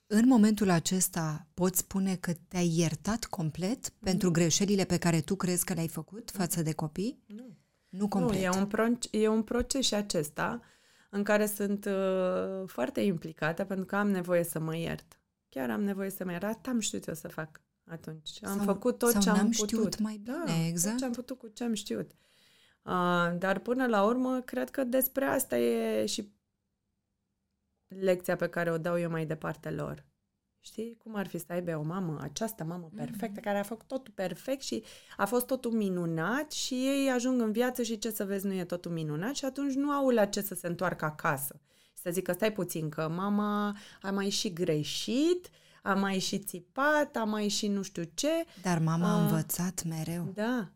În 0.08 0.28
momentul 0.28 0.70
acesta 0.70 1.48
poți 1.54 1.80
spune 1.80 2.16
că 2.16 2.34
te-ai 2.48 2.74
iertat 2.78 3.26
complet 3.26 3.90
pentru 3.90 4.32
greșelile 4.32 4.84
pe 4.84 4.98
care 4.98 5.22
tu 5.22 5.36
crezi 5.36 5.66
că 5.66 5.74
le-ai 5.74 5.88
făcut 5.88 6.32
față 6.32 6.62
de 6.62 6.74
copii? 6.74 7.24
Nu. 7.26 7.58
Nu 7.90 8.08
complet. 8.08 8.40
Nu, 8.40 8.46
e 8.46 8.50
un, 8.60 8.68
pro- 8.68 8.98
e 9.12 9.28
un 9.28 9.44
proces 9.44 9.86
și 9.86 9.94
acesta 9.94 10.62
în 11.10 11.24
care 11.24 11.46
sunt 11.46 11.86
uh, 11.86 12.64
foarte 12.68 13.02
implicată 13.02 13.64
pentru 13.66 13.86
că 13.86 13.96
am 13.96 14.10
nevoie 14.10 14.44
să 14.44 14.60
mă 14.60 14.76
iert. 14.76 15.20
Chiar 15.50 15.70
am 15.70 15.84
nevoie 15.84 16.10
să 16.10 16.24
mă 16.26 16.32
iert. 16.32 16.44
Asta 16.44 16.70
am 16.70 16.80
știut 16.80 17.08
eu 17.08 17.14
să 17.14 17.28
fac 17.28 17.62
atunci. 17.86 18.44
Am 18.44 18.56
Sau- 18.56 18.66
făcut 18.66 18.98
tot 18.98 19.12
sau 19.12 19.22
ce 19.22 19.30
am 19.30 19.36
n-am 19.36 19.50
putut. 19.50 19.68
știut 19.68 20.00
mai 20.00 20.18
bine, 20.24 20.38
da, 20.46 20.66
exact. 20.68 20.92
Tot 20.92 21.00
ce 21.00 21.06
am 21.06 21.12
putut 21.12 21.38
cu 21.38 21.48
ce 21.48 21.64
am 21.64 21.74
știut. 21.74 22.12
Uh, 22.84 23.32
dar 23.38 23.60
până 23.60 23.88
la 23.88 24.04
urmă, 24.04 24.40
cred 24.42 24.70
că 24.70 24.84
despre 24.84 25.26
asta 25.26 25.58
e 25.58 26.06
și 26.06 26.32
lecția 27.88 28.36
pe 28.36 28.48
care 28.50 28.72
o 28.72 28.78
dau 28.78 29.00
eu 29.00 29.10
mai 29.10 29.26
departe 29.26 29.70
lor. 29.72 30.06
Știi? 30.62 30.98
Cum 31.04 31.16
ar 31.16 31.28
fi 31.28 31.38
să 31.38 31.46
aibă 31.50 31.76
o 31.76 31.82
mamă, 31.84 32.18
această 32.22 32.64
mamă 32.64 32.90
perfectă, 32.96 33.40
care 33.40 33.58
a 33.60 33.64
făcut 33.64 33.88
totul 33.88 34.14
perfect 34.16 34.62
și 34.62 34.84
a 35.18 35.26
fost 35.26 35.46
totul 35.46 35.72
minunat 35.72 36.52
și 36.52 36.74
ei 36.74 37.10
ajung 37.10 37.42
în 37.42 37.52
viață 37.52 37.82
și 37.84 37.98
ce 37.98 38.10
să 38.12 38.26
vezi 38.26 38.46
nu 38.46 38.54
e 38.54 38.64
totul 38.64 38.92
minunat 38.92 39.36
și 39.36 39.46
atunci 39.46 39.74
nu 39.74 39.90
au 39.92 40.10
la 40.10 40.26
ce 40.26 40.42
să 40.42 40.56
se 40.56 40.68
întoarcă 40.68 41.06
acasă. 41.06 41.60
Și 41.94 42.02
să 42.02 42.10
zică, 42.12 42.32
stai 42.34 42.52
puțin, 42.54 42.90
că 42.90 43.10
mama 43.16 43.76
a 44.02 44.12
mai 44.12 44.30
și 44.30 44.54
greșit, 44.54 45.50
a 45.84 45.94
mai 45.94 46.20
și 46.20 46.40
țipat, 46.40 47.16
a 47.16 47.24
mai 47.24 47.48
și 47.48 47.68
nu 47.68 47.82
știu 47.82 48.04
ce. 48.14 48.46
Dar 48.62 48.80
mama 48.80 49.10
a 49.12 49.16
Ah. 49.16 49.22
învățat 49.22 49.84
mereu. 49.84 50.32
Da. 50.34 50.70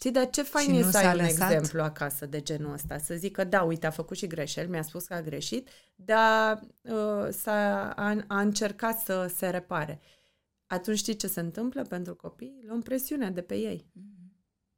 Știi, 0.00 0.12
dar 0.12 0.30
ce 0.30 0.42
fain 0.42 0.68
Și 0.68 0.76
e 0.76 0.82
nu 0.84 0.90
să 0.90 0.96
ai 0.96 1.04
s-a 1.04 1.10
un 1.10 1.16
lăsat? 1.16 1.50
exemplu 1.50 1.82
acasă 1.82 2.26
de 2.26 2.40
genul 2.40 2.72
ăsta. 2.72 2.98
Să 2.98 3.14
zică, 3.14 3.44
da, 3.44 3.62
uite, 3.62 3.86
a 3.86 3.90
făcut 3.90 4.16
și 4.16 4.26
greșeli, 4.26 4.70
mi-a 4.70 4.82
spus 4.82 5.04
că 5.04 5.14
a 5.14 5.22
greșit, 5.22 5.68
dar 5.94 6.60
uh, 6.82 7.28
s-a, 7.30 7.90
a, 7.90 8.24
a 8.26 8.40
încercat 8.40 8.98
să 8.98 9.32
se 9.36 9.48
repare. 9.48 10.00
Atunci 10.66 10.98
știi 10.98 11.16
ce 11.16 11.26
se 11.26 11.40
întâmplă 11.40 11.82
pentru 11.82 12.14
copii? 12.14 12.62
Luăm 12.66 12.80
presiunea 12.82 13.30
de 13.30 13.40
pe 13.40 13.54
ei. 13.54 13.86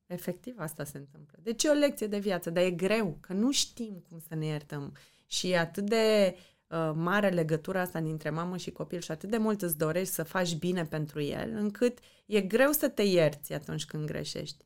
Efectiv, 0.07 0.55
asta 0.59 0.85
se 0.85 0.99
întâmplă. 0.99 1.39
Deci 1.43 1.65
e 1.65 1.69
o 1.69 1.73
lecție 1.73 2.07
de 2.07 2.19
viață, 2.19 2.51
dar 2.51 2.65
e 2.65 2.71
greu, 2.71 3.17
că 3.21 3.33
nu 3.33 3.51
știm 3.51 4.05
cum 4.09 4.19
să 4.29 4.35
ne 4.35 4.47
iertăm. 4.47 4.97
Și 5.27 5.51
e 5.51 5.59
atât 5.59 5.85
de 5.89 6.37
uh, 6.67 6.93
mare 6.95 7.29
legătura 7.29 7.81
asta 7.81 8.01
dintre 8.01 8.31
mamă 8.31 8.57
și 8.57 8.71
copil 8.71 9.01
și 9.01 9.11
atât 9.11 9.31
de 9.31 9.37
mult 9.37 9.63
îți 9.63 9.79
dorești 9.79 10.15
să 10.15 10.23
faci 10.23 10.57
bine 10.57 10.85
pentru 10.85 11.21
el, 11.21 11.51
încât 11.55 11.99
e 12.27 12.41
greu 12.41 12.73
să 12.73 12.89
te 12.89 13.03
ierți 13.03 13.53
atunci 13.53 13.85
când 13.85 14.07
greșești. 14.07 14.65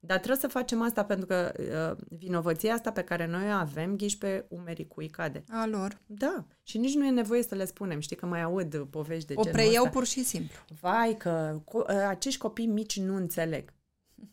Dar 0.00 0.16
trebuie 0.16 0.40
să 0.40 0.48
facem 0.48 0.82
asta 0.82 1.04
pentru 1.04 1.26
că 1.26 1.52
uh, 1.58 2.06
vinovăția 2.18 2.72
asta 2.74 2.92
pe 2.92 3.02
care 3.02 3.26
noi 3.26 3.46
o 3.48 3.52
avem 3.52 3.96
ghiși 3.96 4.18
pe 4.18 4.46
umerii 4.48 4.86
cui 4.86 5.08
cade. 5.08 5.44
A 5.48 5.66
lor. 5.66 6.00
Da, 6.06 6.44
și 6.62 6.78
nici 6.78 6.94
nu 6.94 7.06
e 7.06 7.10
nevoie 7.10 7.42
să 7.42 7.54
le 7.54 7.64
spunem. 7.64 8.00
Știi 8.00 8.16
că 8.16 8.26
mai 8.26 8.42
aud 8.42 8.74
uh, 8.74 8.86
povești 8.90 9.26
de 9.26 9.34
O 9.36 9.42
genul 9.42 9.58
preiau 9.58 9.82
ăsta. 9.84 9.94
pur 9.98 10.06
și 10.06 10.24
simplu. 10.24 10.56
Vai 10.80 11.16
că 11.18 11.60
co- 11.60 11.88
ă, 11.88 12.06
acești 12.08 12.38
copii 12.40 12.66
mici 12.66 12.98
nu 13.00 13.14
înțeleg. 13.14 13.72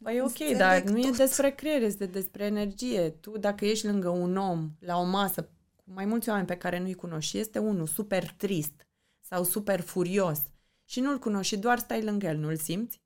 Păi 0.03 0.19
ok, 0.19 0.27
Înțeleg 0.27 0.57
dar 0.57 0.81
nu 0.83 0.97
e 0.99 1.01
tot. 1.01 1.17
despre 1.17 1.51
creier, 1.51 1.81
este 1.81 2.05
despre 2.05 2.45
energie. 2.45 3.09
Tu 3.09 3.37
dacă 3.37 3.65
ești 3.65 3.85
lângă 3.85 4.09
un 4.09 4.37
om 4.37 4.71
la 4.79 4.97
o 4.97 5.03
masă 5.03 5.43
cu 5.75 5.83
mai 5.93 6.05
mulți 6.05 6.29
oameni 6.29 6.47
pe 6.47 6.57
care 6.57 6.79
nu-i 6.79 6.93
cunoști 6.93 7.29
și 7.31 7.37
este 7.37 7.59
unul 7.59 7.87
super 7.87 8.29
trist 8.29 8.87
sau 9.19 9.43
super 9.43 9.81
furios 9.81 10.41
și 10.83 10.99
nu-l 10.99 11.19
cunoști 11.19 11.53
și 11.53 11.59
doar 11.59 11.79
stai 11.79 12.03
lângă 12.03 12.25
el, 12.27 12.37
nu-l 12.37 12.55
simți? 12.57 13.01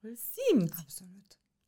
Îl 0.00 0.14
simți. 0.16 0.74
Absolut. 0.80 1.19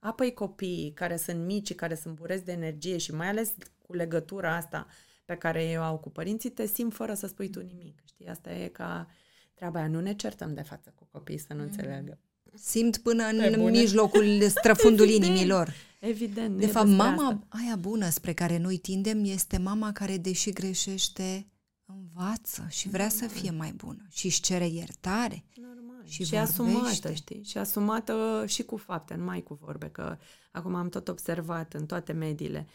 Apoi 0.05 0.33
copiii 0.35 0.93
care 0.93 1.17
sunt 1.17 1.45
mici, 1.45 1.67
și 1.67 1.75
care 1.75 1.95
sunt 1.95 2.15
bureți 2.15 2.45
de 2.45 2.53
energie 2.53 2.97
și 2.97 3.15
mai 3.15 3.29
ales 3.29 3.55
cu 3.87 3.93
legătura 3.95 4.57
asta 4.57 4.87
pe 5.25 5.35
care 5.35 5.65
ei 5.65 5.79
o 5.79 5.83
au 5.83 5.99
cu 5.99 6.11
părinții, 6.11 6.51
te 6.51 6.67
simt 6.67 6.95
fără 6.95 7.15
să 7.15 7.27
spui 7.27 7.51
tu 7.51 7.61
nimic. 7.61 8.03
Știi, 8.05 8.27
asta 8.29 8.53
e 8.53 8.69
ca 8.69 9.07
treaba 9.55 9.79
aia. 9.79 9.89
Nu 9.89 10.01
ne 10.01 10.15
certăm 10.15 10.55
de 10.55 10.63
față 10.63 10.93
cu 10.95 11.09
copiii 11.11 11.39
să 11.39 11.55
nu 11.55 11.63
înțeleagă. 11.63 12.19
Simt 12.55 12.97
până 12.99 13.25
Pe 13.37 13.47
în 13.47 13.61
bune. 13.61 13.79
mijlocul 13.79 14.41
străfundul 14.59 15.09
Evident. 15.09 15.31
inimilor. 15.33 15.75
Evident. 16.01 16.51
nu 16.53 16.59
De 16.59 16.65
e 16.65 16.69
fapt, 16.69 16.87
despre 16.87 17.05
mama 17.05 17.27
asta. 17.27 17.47
aia 17.49 17.77
bună 17.77 18.09
spre 18.09 18.33
care 18.33 18.59
noi 18.59 18.79
tindem 18.79 19.25
este 19.25 19.59
mama 19.59 19.93
care, 19.93 20.17
deși 20.17 20.51
greșește, 20.51 21.47
învață 21.87 22.67
și 22.71 22.89
vrea 22.89 23.09
să 23.09 23.27
fie 23.27 23.51
mai 23.51 23.73
bună 23.73 24.07
și 24.11 24.27
își 24.27 24.41
cere 24.41 24.67
iertare. 24.67 25.45
Normal. 25.55 25.72
Și, 26.05 26.25
și 26.25 26.37
asumată, 26.37 27.13
știi? 27.13 27.43
Și 27.43 27.59
asumată 27.59 28.45
și 28.47 28.63
cu 28.63 28.77
fapte, 28.77 29.15
nu 29.15 29.25
mai 29.25 29.43
cu 29.43 29.55
vorbe, 29.55 29.89
că 29.89 30.17
acum 30.53 30.75
am 30.75 30.89
tot 30.89 31.09
observat 31.09 31.75
în 31.75 31.87
toate 31.87 32.13
mediile. 32.13 32.67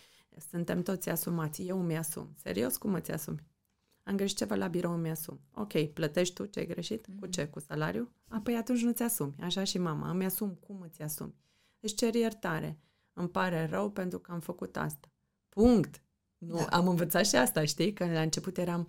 Suntem 0.50 0.82
toți 0.82 1.10
asumați. 1.10 1.62
Eu 1.62 1.82
mi-asum. 1.82 2.34
Serios, 2.44 2.78
cum 2.78 2.94
îți 2.94 3.12
asumi? 3.12 3.44
Am 4.04 4.16
greșit 4.16 4.38
ceva 4.38 4.56
la 4.56 4.68
birou, 4.68 4.96
mi-asum. 4.96 5.40
Ok, 5.54 5.84
plătești 5.94 6.34
tu 6.34 6.46
ce 6.46 6.60
ai 6.60 6.66
greșit? 6.66 7.08
Mm-hmm. 7.08 7.20
Cu 7.20 7.26
ce? 7.26 7.48
Cu 7.48 7.60
salariu? 7.60 8.12
Apoi 8.28 8.56
atunci 8.56 8.82
nu 8.82 8.92
ți-asumi. 8.92 9.36
Așa 9.42 9.64
și 9.64 9.78
mama. 9.78 10.10
Îmi 10.10 10.26
asum 10.26 10.50
cum 10.50 10.82
îți 10.82 11.02
asumi. 11.02 11.36
Deci 11.80 11.96
cer 11.96 12.16
iertare. 12.16 12.80
Îmi 13.14 13.30
pare 13.30 13.66
rău 13.66 13.90
pentru 13.90 14.20
că 14.20 14.32
am 14.32 14.40
făcut 14.40 14.78
asta. 14.78 15.12
Punct. 15.50 16.02
Nu, 16.38 16.56
da. 16.56 16.66
Am 16.66 16.88
învățat 16.88 17.26
și 17.26 17.36
asta, 17.36 17.66
știi? 17.66 17.94
Că 17.94 18.06
la 18.06 18.22
început 18.22 18.58
eram, 18.58 18.88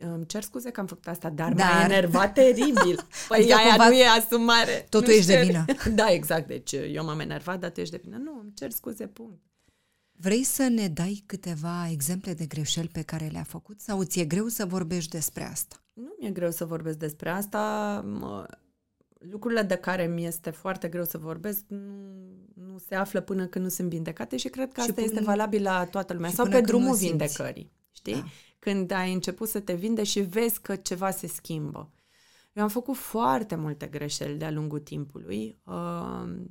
îmi 0.00 0.26
cer 0.26 0.42
scuze 0.42 0.70
că 0.70 0.80
am 0.80 0.86
făcut 0.86 1.06
asta, 1.06 1.30
dar, 1.30 1.52
dar... 1.52 1.72
m-a 1.72 1.84
enervat 1.84 2.32
teribil. 2.38 3.06
Păi 3.28 3.38
adică 3.38 3.54
aia 3.54 3.68
cumva... 3.68 3.88
nu 3.88 3.94
e 3.94 4.06
asumare. 4.06 4.86
Totul 4.88 5.08
nu 5.08 5.14
ești 5.14 5.30
cer... 5.30 5.40
de 5.40 5.46
vină. 5.46 5.64
da, 6.00 6.10
exact. 6.10 6.46
Deci 6.46 6.72
eu 6.72 7.04
m-am 7.04 7.20
enervat, 7.20 7.60
dar 7.60 7.70
tu 7.70 7.80
ești 7.80 7.96
de 7.96 8.00
vină. 8.04 8.16
Nu, 8.16 8.38
îmi 8.42 8.52
cer 8.54 8.70
scuze, 8.70 9.06
punct. 9.06 9.40
Vrei 10.12 10.42
să 10.42 10.68
ne 10.68 10.88
dai 10.88 11.22
câteva 11.26 11.88
exemple 11.90 12.34
de 12.34 12.46
greșeli 12.46 12.88
pe 12.88 13.02
care 13.02 13.26
le-a 13.26 13.42
făcut 13.42 13.80
sau 13.80 14.02
ți-e 14.02 14.24
greu 14.24 14.46
să 14.46 14.66
vorbești 14.66 15.10
despre 15.10 15.44
asta? 15.44 15.82
Nu 15.92 16.16
mi-e 16.20 16.30
greu 16.30 16.50
să 16.50 16.64
vorbesc 16.64 16.98
despre 16.98 17.30
asta. 17.30 17.60
Mă, 18.06 18.46
lucrurile 19.18 19.62
de 19.62 19.74
care 19.74 20.06
mi 20.06 20.24
este 20.24 20.50
foarte 20.50 20.88
greu 20.88 21.04
să 21.04 21.18
vorbesc 21.18 21.64
nu, 21.68 22.12
nu 22.54 22.78
se 22.88 22.94
află 22.94 23.20
până 23.20 23.46
când 23.46 23.64
nu 23.64 23.70
sunt 23.70 23.88
vindecate 23.88 24.36
și 24.36 24.48
cred 24.48 24.72
că 24.72 24.80
și 24.80 24.80
asta 24.80 24.92
până, 24.92 25.06
este 25.06 25.24
valabil 25.24 25.62
la 25.62 25.84
toată 25.84 26.12
lumea. 26.12 26.30
Sau 26.30 26.48
pe 26.48 26.60
drumul 26.60 26.96
vindecării. 26.96 27.72
Știi? 27.92 28.14
Da. 28.14 28.24
Când 28.62 28.90
ai 28.90 29.12
început 29.12 29.48
să 29.48 29.60
te 29.60 29.74
vinde 29.74 30.04
și 30.04 30.20
vezi 30.20 30.60
că 30.60 30.76
ceva 30.76 31.10
se 31.10 31.26
schimbă. 31.26 31.92
Eu 32.52 32.62
am 32.62 32.68
făcut 32.68 32.96
foarte 32.96 33.54
multe 33.54 33.86
greșeli 33.86 34.38
de-a 34.38 34.50
lungul 34.50 34.80
timpului. 34.80 35.58
Uh, 35.64 36.44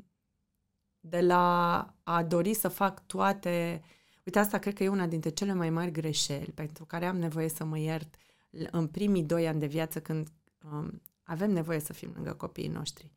de 1.00 1.21
la 1.21 1.95
a 2.04 2.24
dori 2.24 2.54
să 2.54 2.67
fac 2.67 3.06
toate... 3.06 3.82
Uite, 4.26 4.39
asta 4.39 4.58
cred 4.58 4.74
că 4.74 4.84
e 4.84 4.89
una 4.89 5.08
dintre 5.08 5.30
cele 5.30 5.54
mai 5.54 5.69
mari 5.69 5.91
greșeli 5.91 6.52
pentru 6.52 6.86
care 6.86 7.06
am 7.06 7.17
nevoie 7.17 7.50
să 7.50 7.63
mă 7.63 7.80
iert 7.80 8.15
în 8.71 8.88
primii 8.88 9.24
doi 9.24 9.47
ani 9.47 9.60
de 9.60 9.65
viață 9.65 10.02
când 10.02 10.28
um, 10.71 11.02
avem 11.24 11.52
nevoie 11.52 11.80
să 11.80 11.93
fim 11.93 12.12
lângă 12.15 12.34
copiii 12.34 12.67
noștri. 12.67 13.12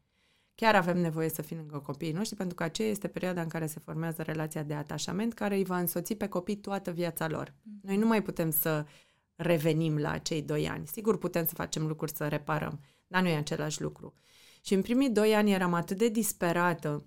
Chiar 0.55 0.75
avem 0.75 0.99
nevoie 0.99 1.29
să 1.29 1.43
fim 1.43 1.57
lângă 1.57 1.79
copiii 1.79 2.13
noștri 2.13 2.37
pentru 2.37 2.55
că 2.55 2.63
aceea 2.63 2.89
este 2.89 3.09
perioada 3.09 3.41
în 3.43 3.49
care 3.49 3.67
se 3.67 3.81
formează 3.81 4.23
relația 4.23 4.63
de 4.63 4.75
atașament 4.75 5.35
care 5.35 5.57
îi 5.57 5.65
va 5.65 5.79
însoți 5.79 6.15
pe 6.15 6.29
copii 6.29 6.57
toată 6.57 6.91
viața 6.91 7.29
lor. 7.29 7.55
Mm. 7.63 7.81
Noi 7.83 7.97
nu 7.97 8.07
mai 8.07 8.23
putem 8.23 8.51
să 8.51 8.87
revenim 9.35 9.99
la 9.99 10.11
acei 10.11 10.43
doi 10.43 10.69
ani. 10.69 10.87
Sigur 10.87 11.19
putem 11.19 11.47
să 11.47 11.55
facem 11.55 11.87
lucruri 11.87 12.13
să 12.13 12.29
reparăm, 12.29 12.81
dar 13.07 13.23
nu 13.23 13.29
e 13.29 13.37
același 13.37 13.83
lucru. 13.83 14.15
Și 14.61 14.75
în 14.75 14.83
primii 14.83 15.11
doi 15.11 15.35
ani 15.35 15.53
eram 15.53 15.75
atât 15.75 15.99
de 15.99 16.09
disperată 16.09 17.05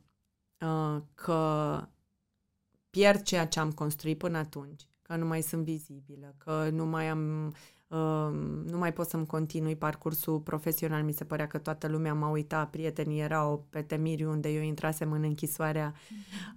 uh, 0.59 1.01
că 1.13 1.81
pierd 2.89 3.21
ceea 3.21 3.47
ce 3.47 3.59
am 3.59 3.71
construit 3.71 4.17
până 4.17 4.37
atunci, 4.37 4.87
că 5.01 5.15
nu 5.15 5.25
mai 5.25 5.41
sunt 5.41 5.63
vizibilă, 5.63 6.35
că 6.37 6.69
nu 6.71 6.85
mai 6.85 7.07
am 7.07 7.53
nu 8.65 8.77
mai 8.77 8.93
pot 8.93 9.07
să-mi 9.07 9.25
continui 9.25 9.75
parcursul 9.75 10.39
profesional. 10.39 11.03
Mi 11.03 11.11
se 11.11 11.25
părea 11.25 11.47
că 11.47 11.57
toată 11.57 11.87
lumea 11.87 12.13
m-a 12.13 12.29
uitat, 12.29 12.69
prietenii 12.69 13.19
erau 13.19 13.67
pe 13.69 13.81
Temiriu, 13.81 14.29
unde 14.29 14.49
eu 14.49 14.61
intrasem 14.61 15.11
în 15.11 15.23
închisoarea 15.23 15.93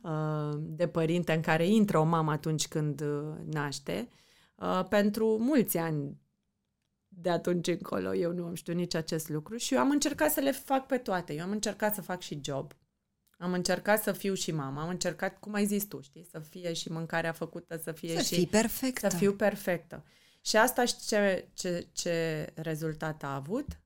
uh, 0.02 0.58
de 0.58 0.88
părinte 0.88 1.32
în 1.32 1.40
care 1.40 1.66
intră 1.66 1.98
o 1.98 2.04
mamă 2.04 2.30
atunci 2.30 2.68
când 2.68 3.00
uh, 3.00 3.34
naște. 3.44 4.08
Uh, 4.54 4.84
pentru 4.88 5.36
mulți 5.40 5.78
ani 5.78 6.18
de 7.08 7.30
atunci 7.30 7.66
încolo 7.66 8.14
eu 8.14 8.32
nu 8.32 8.44
am 8.44 8.54
știut 8.54 8.76
nici 8.76 8.94
acest 8.94 9.28
lucru 9.28 9.56
și 9.56 9.74
eu 9.74 9.80
am 9.80 9.90
încercat 9.90 10.30
să 10.30 10.40
le 10.40 10.52
fac 10.52 10.86
pe 10.86 10.96
toate. 10.96 11.34
Eu 11.34 11.42
am 11.42 11.50
încercat 11.50 11.94
să 11.94 12.02
fac 12.02 12.20
și 12.20 12.40
job. 12.42 12.72
Am 13.38 13.52
încercat 13.52 14.02
să 14.02 14.12
fiu 14.12 14.34
și 14.34 14.52
mama, 14.52 14.82
am 14.82 14.88
încercat, 14.88 15.38
cum 15.38 15.54
ai 15.54 15.66
zis 15.66 15.84
tu, 15.84 16.00
știi, 16.00 16.26
să 16.30 16.38
fie 16.38 16.72
și 16.72 16.92
mâncarea 16.92 17.32
făcută, 17.32 17.80
să 17.82 17.92
fie 17.92 18.16
să 18.16 18.22
și... 18.22 18.34
Fii 18.34 18.46
perfectă. 18.46 19.08
Să 19.08 19.16
fiu 19.16 19.32
perfectă. 19.32 20.04
Și 20.40 20.56
asta 20.56 20.84
și 20.84 20.94
ce, 21.06 21.48
ce, 21.54 21.88
ce 21.92 22.46
rezultat 22.54 23.22
a 23.22 23.34
avut? 23.34 23.80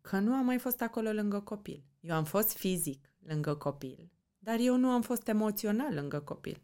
Că 0.00 0.18
nu 0.18 0.34
am 0.34 0.44
mai 0.44 0.58
fost 0.58 0.80
acolo 0.80 1.12
lângă 1.12 1.40
copil. 1.40 1.84
Eu 2.00 2.14
am 2.14 2.24
fost 2.24 2.56
fizic 2.56 3.12
lângă 3.18 3.54
copil, 3.54 4.10
dar 4.38 4.58
eu 4.58 4.76
nu 4.76 4.88
am 4.88 5.02
fost 5.02 5.28
emoțional 5.28 5.94
lângă 5.94 6.20
copil. 6.20 6.62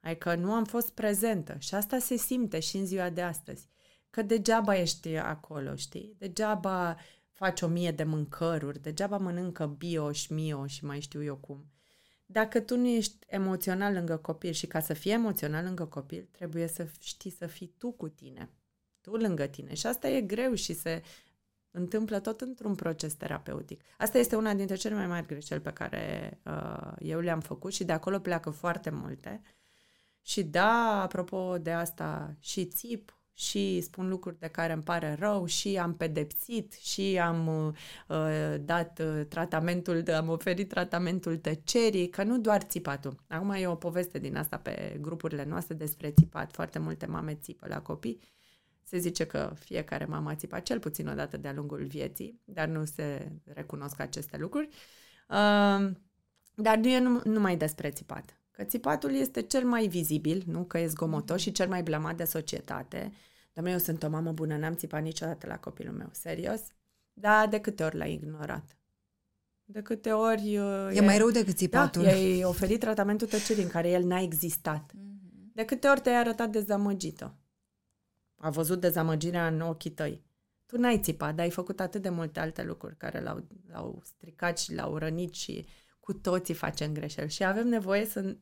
Adică 0.00 0.34
nu 0.34 0.52
am 0.52 0.64
fost 0.64 0.90
prezentă 0.90 1.56
și 1.58 1.74
asta 1.74 1.98
se 1.98 2.16
simte 2.16 2.60
și 2.60 2.76
în 2.76 2.86
ziua 2.86 3.10
de 3.10 3.22
astăzi. 3.22 3.68
Că 4.10 4.22
degeaba 4.22 4.76
ești 4.76 5.16
acolo, 5.16 5.74
știi? 5.74 6.14
Degeaba 6.18 6.96
faci 7.32 7.60
o 7.60 7.66
mie 7.66 7.90
de 7.90 8.04
mâncăruri, 8.04 8.82
degeaba 8.82 9.16
mănâncă 9.16 9.66
bio 9.66 10.12
și 10.12 10.32
mio 10.32 10.66
și 10.66 10.84
mai 10.84 11.00
știu 11.00 11.22
eu 11.22 11.36
cum. 11.36 11.66
Dacă 12.26 12.60
tu 12.60 12.76
nu 12.76 12.86
ești 12.86 13.16
emoțional 13.26 13.92
lângă 13.92 14.16
copil 14.16 14.52
și 14.52 14.66
ca 14.66 14.80
să 14.80 14.92
fii 14.92 15.12
emoțional 15.12 15.64
lângă 15.64 15.84
copil, 15.84 16.28
trebuie 16.30 16.66
să 16.66 16.86
știi 17.00 17.30
să 17.30 17.46
fii 17.46 17.74
tu 17.78 17.90
cu 17.90 18.08
tine, 18.08 18.50
tu 19.00 19.16
lângă 19.16 19.46
tine. 19.46 19.74
Și 19.74 19.86
asta 19.86 20.08
e 20.08 20.20
greu 20.20 20.54
și 20.54 20.72
se 20.72 21.02
întâmplă 21.70 22.18
tot 22.18 22.40
într-un 22.40 22.74
proces 22.74 23.14
terapeutic. 23.14 23.82
Asta 23.98 24.18
este 24.18 24.36
una 24.36 24.54
dintre 24.54 24.76
cele 24.76 24.94
mai 24.94 25.06
mari 25.06 25.26
greșeli 25.26 25.60
pe 25.60 25.72
care 25.72 26.38
uh, 26.44 26.92
eu 26.98 27.20
le-am 27.20 27.40
făcut 27.40 27.72
și 27.72 27.84
de 27.84 27.92
acolo 27.92 28.18
pleacă 28.18 28.50
foarte 28.50 28.90
multe. 28.90 29.42
Și 30.22 30.42
da, 30.42 31.02
apropo 31.02 31.58
de 31.58 31.72
asta, 31.72 32.36
și 32.40 32.66
țip, 32.66 33.18
și 33.34 33.80
spun 33.80 34.08
lucruri 34.08 34.38
de 34.38 34.48
care 34.48 34.72
îmi 34.72 34.82
pare 34.82 35.14
rău 35.18 35.46
și 35.46 35.78
am 35.78 35.96
pedepsit 35.96 36.72
și 36.72 37.18
am 37.18 37.46
uh, 38.08 38.54
dat 38.60 39.00
uh, 39.04 39.26
tratamentul, 39.28 40.04
am 40.12 40.28
oferit 40.28 40.68
tratamentul 40.68 41.36
tăcerii, 41.36 42.08
că 42.08 42.22
nu 42.22 42.38
doar 42.38 42.62
țipatul. 42.62 43.24
Acum 43.28 43.50
e 43.50 43.66
o 43.66 43.74
poveste 43.74 44.18
din 44.18 44.36
asta 44.36 44.58
pe 44.58 44.98
grupurile 45.00 45.44
noastre 45.44 45.74
despre 45.74 46.10
țipat. 46.10 46.52
Foarte 46.52 46.78
multe 46.78 47.06
mame 47.06 47.34
țipă 47.34 47.66
la 47.68 47.80
copii. 47.80 48.20
Se 48.82 48.98
zice 48.98 49.26
că 49.26 49.52
fiecare 49.58 50.04
mamă 50.04 50.30
a 50.30 50.34
țipat 50.34 50.62
cel 50.62 50.78
puțin 50.78 51.08
o 51.08 51.14
dată 51.14 51.36
de-a 51.36 51.52
lungul 51.52 51.84
vieții, 51.84 52.40
dar 52.44 52.68
nu 52.68 52.84
se 52.84 53.32
recunosc 53.44 54.00
aceste 54.00 54.36
lucruri. 54.36 54.68
Uh, 55.28 55.90
dar 56.54 56.76
nu 56.76 56.88
e 56.88 56.98
numai 57.24 57.56
despre 57.56 57.90
țipat. 57.90 58.38
Că 58.56 58.64
țipatul 58.64 59.14
este 59.14 59.42
cel 59.42 59.64
mai 59.64 59.86
vizibil, 59.86 60.42
nu 60.46 60.64
că 60.64 60.78
e 60.78 60.86
zgomotos 60.86 61.40
și 61.40 61.52
cel 61.52 61.68
mai 61.68 61.82
blamat 61.82 62.16
de 62.16 62.24
societate. 62.24 63.12
Dar 63.52 63.66
eu 63.66 63.78
sunt 63.78 64.02
o 64.02 64.08
mamă 64.08 64.32
bună, 64.32 64.56
n-am 64.56 64.74
țipat 64.74 65.02
niciodată 65.02 65.46
la 65.46 65.58
copilul 65.58 65.94
meu, 65.94 66.08
serios. 66.12 66.60
Da, 67.12 67.46
de 67.46 67.60
câte 67.60 67.84
ori 67.84 67.96
l-ai 67.96 68.12
ignorat? 68.12 68.78
De 69.64 69.82
câte 69.82 70.12
ori... 70.12 70.58
Uh, 70.58 70.88
e, 70.92 70.96
e 70.96 71.00
mai 71.00 71.18
rău 71.18 71.30
decât 71.30 71.56
țipatul. 71.56 72.02
Da, 72.02 72.10
i-ai 72.10 72.44
oferit 72.44 72.80
tratamentul 72.80 73.26
tăcerii 73.26 73.62
în 73.62 73.68
care 73.68 73.90
el 73.90 74.04
n-a 74.04 74.20
existat. 74.20 74.92
Mm-hmm. 74.92 75.52
De 75.52 75.64
câte 75.64 75.88
ori 75.88 76.00
te-ai 76.00 76.16
arătat 76.16 76.50
dezamăgită? 76.50 77.36
A 78.34 78.50
văzut 78.50 78.80
dezamăgirea 78.80 79.46
în 79.46 79.60
ochii 79.60 79.90
tăi. 79.90 80.24
Tu 80.66 80.76
n-ai 80.76 81.00
țipat, 81.00 81.34
dar 81.34 81.44
ai 81.44 81.50
făcut 81.50 81.80
atât 81.80 82.02
de 82.02 82.08
multe 82.08 82.40
alte 82.40 82.62
lucruri 82.62 82.96
care 82.96 83.20
l-au, 83.20 83.46
l-au 83.68 84.00
stricat 84.04 84.58
și 84.58 84.74
l-au 84.74 84.96
rănit 84.96 85.34
și 85.34 85.66
cu 86.04 86.12
toții 86.12 86.54
facem 86.54 86.92
greșeli 86.92 87.30
și 87.30 87.44
avem 87.44 87.68
nevoie 87.68 88.04
să 88.04 88.36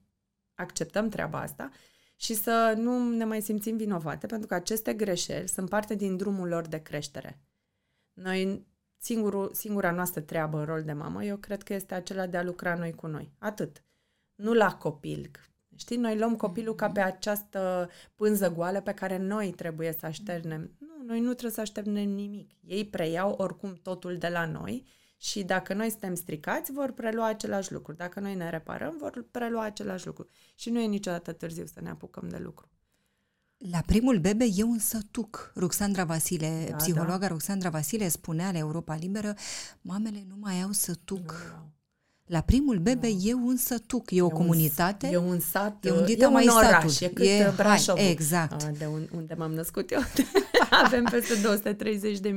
acceptăm 0.55 1.09
treaba 1.09 1.41
asta 1.41 1.71
și 2.17 2.35
să 2.35 2.75
nu 2.77 3.11
ne 3.11 3.25
mai 3.25 3.41
simțim 3.41 3.77
vinovate, 3.77 4.27
pentru 4.27 4.47
că 4.47 4.55
aceste 4.55 4.95
greșeli 4.95 5.49
sunt 5.49 5.69
parte 5.69 5.95
din 5.95 6.17
drumul 6.17 6.49
lor 6.49 6.67
de 6.67 6.83
creștere. 6.83 7.41
Noi, 8.13 8.67
singurul, 8.97 9.51
singura 9.55 9.91
noastră 9.91 10.21
treabă 10.21 10.59
în 10.59 10.65
rol 10.65 10.83
de 10.83 10.93
mamă, 10.93 11.25
eu 11.25 11.37
cred 11.37 11.63
că 11.63 11.75
este 11.75 11.95
acela 11.95 12.27
de 12.27 12.37
a 12.37 12.43
lucra 12.43 12.75
noi 12.75 12.95
cu 12.95 13.07
noi. 13.07 13.33
Atât. 13.39 13.85
Nu 14.35 14.53
la 14.53 14.75
copil. 14.75 15.31
Știi, 15.77 15.97
noi 15.97 16.19
luăm 16.19 16.37
copilul 16.37 16.75
ca 16.75 16.91
pe 16.91 17.01
această 17.01 17.91
pânză 18.15 18.51
goală 18.51 18.81
pe 18.81 18.95
care 18.95 19.17
noi 19.17 19.53
trebuie 19.53 19.93
să 19.93 20.07
așternem. 20.07 20.77
Nu, 20.79 21.05
noi 21.07 21.21
nu 21.21 21.31
trebuie 21.31 21.53
să 21.53 21.61
așternem 21.61 22.09
nimic. 22.09 22.51
Ei 22.61 22.87
preiau 22.87 23.33
oricum 23.33 23.75
totul 23.75 24.17
de 24.19 24.29
la 24.29 24.47
noi 24.47 24.87
și 25.23 25.43
dacă 25.43 25.75
noi 25.75 25.91
suntem 25.91 26.15
stricați, 26.15 26.73
vor 26.73 26.93
prelua 26.93 27.27
același 27.27 27.73
lucru. 27.73 27.93
Dacă 27.93 28.21
noi 28.21 28.35
ne 28.35 28.51
reparăm, 28.51 28.97
vor 28.99 29.25
prelua 29.31 29.63
același 29.63 30.07
lucru. 30.07 30.29
Și 30.55 30.71
nu 30.71 30.81
e 30.81 30.87
niciodată 30.87 31.33
târziu 31.33 31.67
să 31.67 31.81
ne 31.83 31.91
apucăm 31.91 32.29
de 32.29 32.37
lucru. 32.37 32.69
La 33.57 33.81
primul 33.87 34.19
bebe 34.19 34.45
e 34.55 34.63
un 34.63 34.79
sătuc. 34.79 35.53
Ruxandra 35.57 36.05
Vasile, 36.05 36.67
da, 36.71 36.77
psihologa 36.77 37.19
da. 37.19 37.27
Ruxandra 37.27 37.71
Vasile 37.71 38.09
spunea 38.09 38.53
la 38.53 38.59
Europa 38.59 38.95
Liberă, 38.95 39.35
mamele 39.81 40.25
nu 40.29 40.35
mai 40.39 40.63
au 40.63 40.71
sătuc. 40.71 41.55
Nu, 41.57 41.71
la 42.27 42.41
primul 42.41 42.79
bebe 42.79 43.09
no. 43.09 43.19
e 43.23 43.35
un 43.35 43.57
sătuc, 43.57 44.11
e 44.11 44.23
o 44.23 44.27
e 44.27 44.31
comunitate. 44.31 45.07
Un, 45.07 45.13
e 45.13 45.17
un 45.17 45.41
sat, 45.41 45.85
e 45.85 45.91
un, 45.91 46.05
e 46.07 46.27
un 46.27 46.33
mai 46.33 46.49
oraș, 46.49 46.93
satul. 46.93 47.07
e 47.07 47.09
cât 47.09 47.27
e, 47.27 47.53
Brașov. 47.57 47.97
Exact. 47.99 48.65
De 48.65 48.87
un, 48.87 49.09
unde 49.15 49.35
m-am 49.35 49.53
născut 49.53 49.91
eu. 49.91 50.01
avem 50.85 51.05
peste 51.05 51.35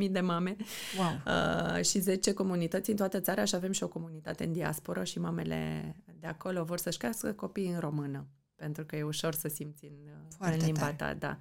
230.000 0.06 0.12
de 0.12 0.20
mame 0.20 0.56
wow. 0.98 1.36
uh, 1.78 1.84
și 1.84 2.00
10 2.00 2.34
comunități 2.34 2.90
în 2.90 2.96
toată 2.96 3.20
țara 3.20 3.44
și 3.44 3.56
avem 3.56 3.72
și 3.72 3.84
o 3.84 3.88
comunitate 3.88 4.44
în 4.44 4.52
diasporă 4.52 5.04
și 5.04 5.20
mamele 5.20 5.96
de 6.20 6.28
acolo 6.28 6.64
vor 6.64 6.78
să-și 6.78 6.98
crească 6.98 7.32
copii 7.32 7.70
în 7.70 7.80
română, 7.80 8.28
pentru 8.56 8.86
că 8.86 8.96
e 8.96 9.04
ușor 9.04 9.34
să 9.34 9.48
simți 9.48 9.86
în, 9.86 9.94
în 10.40 10.58
limba 10.58 10.94
ta. 10.94 11.14
Da. 11.14 11.38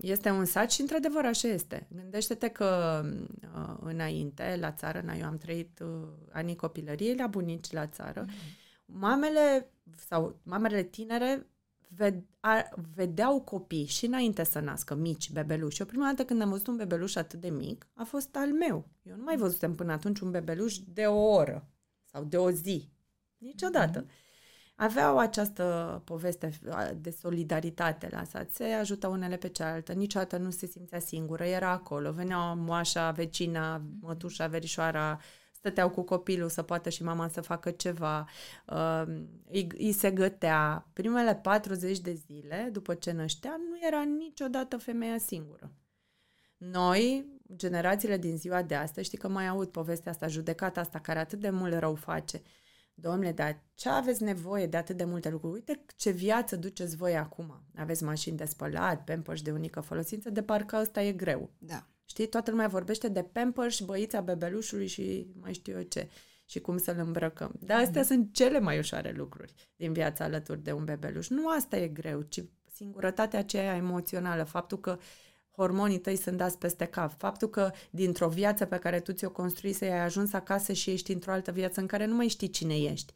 Este 0.00 0.30
un 0.30 0.44
sat 0.44 0.70
și, 0.70 0.80
într-adevăr, 0.80 1.24
așa 1.24 1.48
este. 1.48 1.88
Gândește-te 1.90 2.48
că 2.48 3.00
uh, 3.54 3.76
înainte, 3.80 4.56
la 4.60 4.72
țară, 4.72 5.04
eu 5.18 5.26
am 5.26 5.38
trăit 5.38 5.80
uh, 5.80 6.08
anii 6.32 6.56
copilăriei 6.56 7.16
la 7.16 7.26
bunici 7.26 7.70
la 7.70 7.86
țară, 7.86 8.24
mm-hmm. 8.24 8.84
mamele 8.84 9.70
sau 10.08 10.40
mamele 10.42 10.82
tinere 10.82 11.46
vedeau 12.94 13.40
copii 13.40 13.86
și 13.86 14.06
înainte 14.06 14.44
să 14.44 14.60
nască 14.60 14.94
mici 14.94 15.30
bebeluși. 15.30 15.80
Eu 15.80 15.86
prima 15.86 16.06
dată 16.06 16.24
când 16.24 16.42
am 16.42 16.50
văzut 16.50 16.66
un 16.66 16.76
bebeluș 16.76 17.14
atât 17.14 17.40
de 17.40 17.50
mic, 17.50 17.88
a 17.94 18.04
fost 18.04 18.36
al 18.36 18.52
meu. 18.52 18.88
Eu 19.02 19.16
nu 19.16 19.22
mai 19.22 19.36
văzusem 19.36 19.74
până 19.74 19.92
atunci 19.92 20.20
un 20.20 20.30
bebeluș 20.30 20.78
de 20.78 21.06
o 21.06 21.20
oră 21.20 21.68
sau 22.04 22.24
de 22.24 22.36
o 22.36 22.50
zi. 22.50 22.90
Niciodată. 23.38 24.04
Mm-hmm 24.04 24.28
aveau 24.80 25.18
această 25.18 26.02
poveste 26.04 26.50
de 26.96 27.10
solidaritate 27.10 28.08
la 28.10 28.24
sat, 28.24 28.50
se 28.50 28.64
ajută 28.64 29.06
unele 29.06 29.36
pe 29.36 29.48
cealaltă, 29.48 29.92
niciodată 29.92 30.36
nu 30.36 30.50
se 30.50 30.66
simțea 30.66 30.98
singură, 30.98 31.44
era 31.44 31.70
acolo, 31.70 32.12
venea 32.12 32.52
moașa, 32.52 33.10
vecina, 33.10 33.82
mătușa, 34.00 34.46
verișoara, 34.46 35.20
stăteau 35.60 35.90
cu 35.90 36.02
copilul 36.02 36.48
să 36.48 36.62
poată 36.62 36.88
și 36.88 37.02
mama 37.02 37.28
să 37.28 37.40
facă 37.40 37.70
ceva, 37.70 38.28
uh, 38.66 39.02
îi, 39.50 39.66
îi 39.78 39.92
se 39.92 40.10
gătea. 40.10 40.88
Primele 40.92 41.34
40 41.34 41.98
de 41.98 42.12
zile, 42.12 42.68
după 42.72 42.94
ce 42.94 43.12
năștea, 43.12 43.56
nu 43.68 43.86
era 43.86 44.02
niciodată 44.02 44.76
femeia 44.76 45.18
singură. 45.18 45.72
Noi, 46.56 47.26
generațiile 47.56 48.16
din 48.16 48.36
ziua 48.36 48.62
de 48.62 48.74
astăzi, 48.74 49.06
știi 49.06 49.18
că 49.18 49.28
mai 49.28 49.46
aud 49.46 49.68
povestea 49.68 50.10
asta, 50.12 50.26
judecata 50.26 50.80
asta 50.80 50.98
care 50.98 51.18
atât 51.18 51.40
de 51.40 51.50
mult 51.50 51.78
rău 51.78 51.94
face, 51.94 52.42
Domnule, 52.94 53.32
dar 53.32 53.62
ce 53.74 53.88
aveți 53.88 54.22
nevoie 54.22 54.66
de 54.66 54.76
atât 54.76 54.96
de 54.96 55.04
multe 55.04 55.30
lucruri? 55.30 55.54
Uite 55.54 55.84
ce 55.96 56.10
viață 56.10 56.56
duceți 56.56 56.96
voi 56.96 57.16
acum. 57.16 57.62
Aveți 57.76 58.04
mașini 58.04 58.36
de 58.36 58.44
spălat, 58.44 59.04
pampers 59.04 59.42
de 59.42 59.50
unică 59.50 59.80
folosință, 59.80 60.30
de 60.30 60.42
parcă 60.42 60.76
ăsta 60.80 61.02
e 61.02 61.12
greu. 61.12 61.50
Da. 61.58 61.86
Știi, 62.10 62.28
toată 62.28 62.50
lumea 62.50 62.68
vorbește 62.68 63.08
de 63.08 63.22
pampers, 63.22 63.80
băița 63.80 64.20
bebelușului 64.20 64.86
și 64.86 65.26
mai 65.40 65.52
știu 65.52 65.76
eu 65.76 65.82
ce 65.82 66.08
și 66.44 66.60
cum 66.60 66.78
să-l 66.78 66.98
îmbrăcăm. 66.98 67.52
Dar 67.60 67.80
astea 67.80 68.02
mm-hmm. 68.02 68.06
sunt 68.06 68.34
cele 68.34 68.58
mai 68.58 68.78
ușoare 68.78 69.12
lucruri 69.16 69.52
din 69.76 69.92
viața 69.92 70.24
alături 70.24 70.62
de 70.62 70.72
un 70.72 70.84
bebeluș. 70.84 71.28
Nu 71.28 71.48
asta 71.48 71.76
e 71.76 71.88
greu, 71.88 72.20
ci 72.20 72.44
singurătatea 72.74 73.38
aceea 73.38 73.74
emoțională, 73.74 74.44
faptul 74.44 74.80
că 74.80 74.98
hormonii 75.56 75.98
tăi 75.98 76.16
sunt 76.16 76.36
dați 76.36 76.58
peste 76.58 76.84
cap. 76.84 77.18
Faptul 77.18 77.48
că 77.48 77.70
dintr-o 77.90 78.28
viață 78.28 78.64
pe 78.64 78.76
care 78.76 79.00
tu 79.00 79.12
ți-o 79.12 79.30
construise, 79.30 79.84
ai 79.84 80.00
ajuns 80.00 80.32
acasă 80.32 80.72
și 80.72 80.90
ești 80.90 81.12
într-o 81.12 81.32
altă 81.32 81.50
viață 81.50 81.80
în 81.80 81.86
care 81.86 82.06
nu 82.06 82.14
mai 82.14 82.28
știi 82.28 82.50
cine 82.50 82.76
ești, 82.76 83.14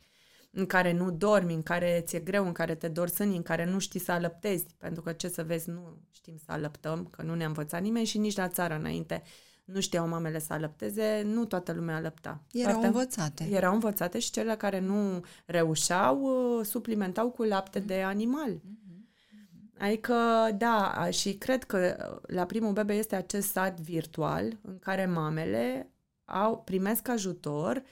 în 0.55 0.67
care 0.67 0.93
nu 0.93 1.11
dormi, 1.11 1.55
în 1.55 1.63
care 1.63 2.03
ți-e 2.07 2.19
greu, 2.19 2.47
în 2.47 2.53
care 2.53 2.75
te 2.75 2.89
dor 2.89 3.09
sânii, 3.09 3.37
în 3.37 3.43
care 3.43 3.65
nu 3.65 3.79
știi 3.79 4.01
să 4.01 4.13
alăptezi, 4.13 4.67
pentru 4.79 5.03
că 5.03 5.13
ce 5.13 5.29
să 5.29 5.43
vezi, 5.43 5.71
nu 5.71 5.99
știm 6.11 6.37
să 6.37 6.53
alăptăm, 6.53 7.07
că 7.11 7.23
nu 7.23 7.35
ne-a 7.35 7.47
învățat 7.47 7.83
nimeni 7.83 8.07
și 8.07 8.19
nici 8.19 8.37
la 8.37 8.49
țară 8.49 8.75
înainte 8.75 9.23
nu 9.65 9.81
știau 9.81 10.09
mamele 10.09 10.39
să 10.39 10.53
alăpteze, 10.53 11.23
nu 11.25 11.45
toată 11.45 11.73
lumea 11.73 11.97
alăpta. 11.97 12.43
Erau 12.53 12.71
Foarte, 12.71 12.87
învățate. 12.87 13.49
Erau 13.51 13.73
învățate 13.73 14.19
și 14.19 14.31
cele 14.31 14.55
care 14.57 14.81
nu 14.81 15.25
reușeau 15.47 16.21
uh, 16.21 16.65
suplimentau 16.67 17.31
cu 17.31 17.43
lapte 17.43 17.79
mm. 17.79 17.87
de 17.87 18.03
animal. 18.03 18.51
Mm. 18.51 19.09
Adică, 19.79 20.15
da, 20.59 21.09
și 21.11 21.35
cred 21.35 21.65
că 21.65 21.97
la 22.27 22.45
primul 22.45 22.73
bebe 22.73 22.95
este 22.95 23.17
acest 23.17 23.49
sat 23.49 23.81
virtual 23.81 24.59
în 24.63 24.79
care 24.79 25.07
mamele 25.07 25.93
au, 26.25 26.59
primesc 26.59 27.09
ajutor 27.09 27.77
uh, 27.77 27.83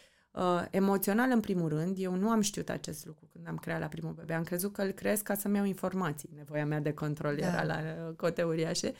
emoțional 0.71 1.31
în 1.31 1.41
primul 1.41 1.69
rând. 1.69 1.97
Eu 1.99 2.15
nu 2.15 2.31
am 2.31 2.41
știut 2.41 2.69
acest 2.69 3.07
lucru 3.07 3.29
când 3.33 3.49
am 3.49 3.57
creat 3.57 3.81
la 3.81 3.87
primul 3.87 4.13
bebe. 4.13 4.33
Am 4.33 4.43
crezut 4.43 4.73
că 4.73 4.83
îl 4.83 4.91
creez 4.91 5.21
ca 5.21 5.35
să-mi 5.35 5.57
iau 5.57 5.65
informații. 5.65 6.31
Nevoia 6.37 6.67
mea 6.67 6.81
de 6.81 6.93
control 6.93 7.37
da. 7.37 7.47
era 7.47 7.65
la 7.65 7.79
uh, 7.79 8.15
cote 8.17 8.43
uriașe. 8.43 8.93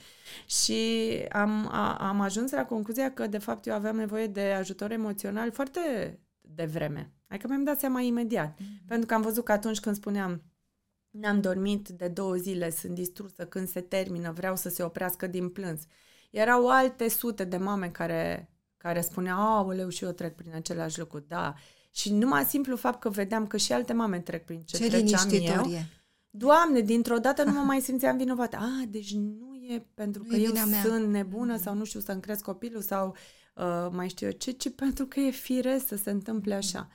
Și 0.45 0.81
am, 1.31 1.67
a, 1.71 1.95
am 1.95 2.21
ajuns 2.21 2.51
la 2.51 2.65
concluzia 2.65 3.13
că, 3.13 3.27
de 3.27 3.37
fapt, 3.37 3.65
eu 3.65 3.73
aveam 3.73 3.95
nevoie 3.95 4.27
de 4.27 4.41
ajutor 4.41 4.91
emoțional 4.91 5.51
foarte 5.51 6.19
devreme. 6.41 7.11
Adică 7.27 7.47
mi-am 7.47 7.63
dat 7.63 7.79
seama 7.79 8.01
imediat. 8.01 8.53
Mm-hmm. 8.53 8.87
Pentru 8.87 9.07
că 9.07 9.13
am 9.13 9.21
văzut 9.21 9.43
că 9.43 9.51
atunci 9.51 9.79
când 9.79 9.95
spuneam 9.95 10.41
N-am 11.13 11.41
dormit 11.41 11.89
de 11.89 12.07
două 12.07 12.35
zile, 12.35 12.69
sunt 12.69 12.93
distrusă 12.93 13.45
când 13.45 13.67
se 13.67 13.81
termină, 13.81 14.31
vreau 14.31 14.55
să 14.55 14.69
se 14.69 14.83
oprească 14.83 15.27
din 15.27 15.49
plâns. 15.49 15.81
Erau 16.31 16.69
alte 16.69 17.07
sute 17.07 17.43
de 17.43 17.57
mame 17.57 17.89
care, 17.89 18.49
care 18.83 19.01
spuneau, 19.01 19.37
aoleu, 19.39 19.89
și 19.89 20.03
eu 20.03 20.11
trec 20.11 20.35
prin 20.35 20.51
același 20.55 20.99
lucru, 20.99 21.25
da. 21.27 21.53
Și 21.91 22.13
numai 22.13 22.43
simplu 22.43 22.75
fapt 22.75 22.99
că 22.99 23.09
vedeam 23.09 23.47
că 23.47 23.57
și 23.57 23.73
alte 23.73 23.93
mame 23.93 24.19
trec 24.19 24.45
prin 24.45 24.61
ce, 24.61 24.77
ce 24.77 24.87
treceam 24.87 25.29
eu. 25.29 25.71
E. 25.71 25.85
Doamne, 26.29 26.79
dintr-o 26.79 27.17
dată 27.17 27.43
nu 27.43 27.51
mă 27.51 27.61
mai 27.61 27.81
simțeam 27.81 28.17
vinovată. 28.17 28.57
Ah, 28.57 28.87
deci 28.89 29.13
nu 29.13 29.55
e 29.69 29.85
pentru 29.93 30.23
că 30.23 30.35
eu 30.35 30.53
mea. 30.53 30.81
sunt 30.81 31.07
nebună 31.07 31.57
sau 31.57 31.73
nu 31.73 31.83
știu 31.83 31.99
să-mi 31.99 32.21
cresc 32.21 32.43
copilul 32.43 32.81
sau 32.81 33.15
uh, 33.55 33.87
mai 33.91 34.09
știu 34.09 34.27
eu 34.27 34.33
ce, 34.33 34.51
ci 34.51 34.75
pentru 34.75 35.05
că 35.05 35.19
e 35.19 35.29
firesc 35.29 35.87
să 35.87 35.95
se 35.95 36.11
întâmple 36.11 36.53
așa. 36.53 36.89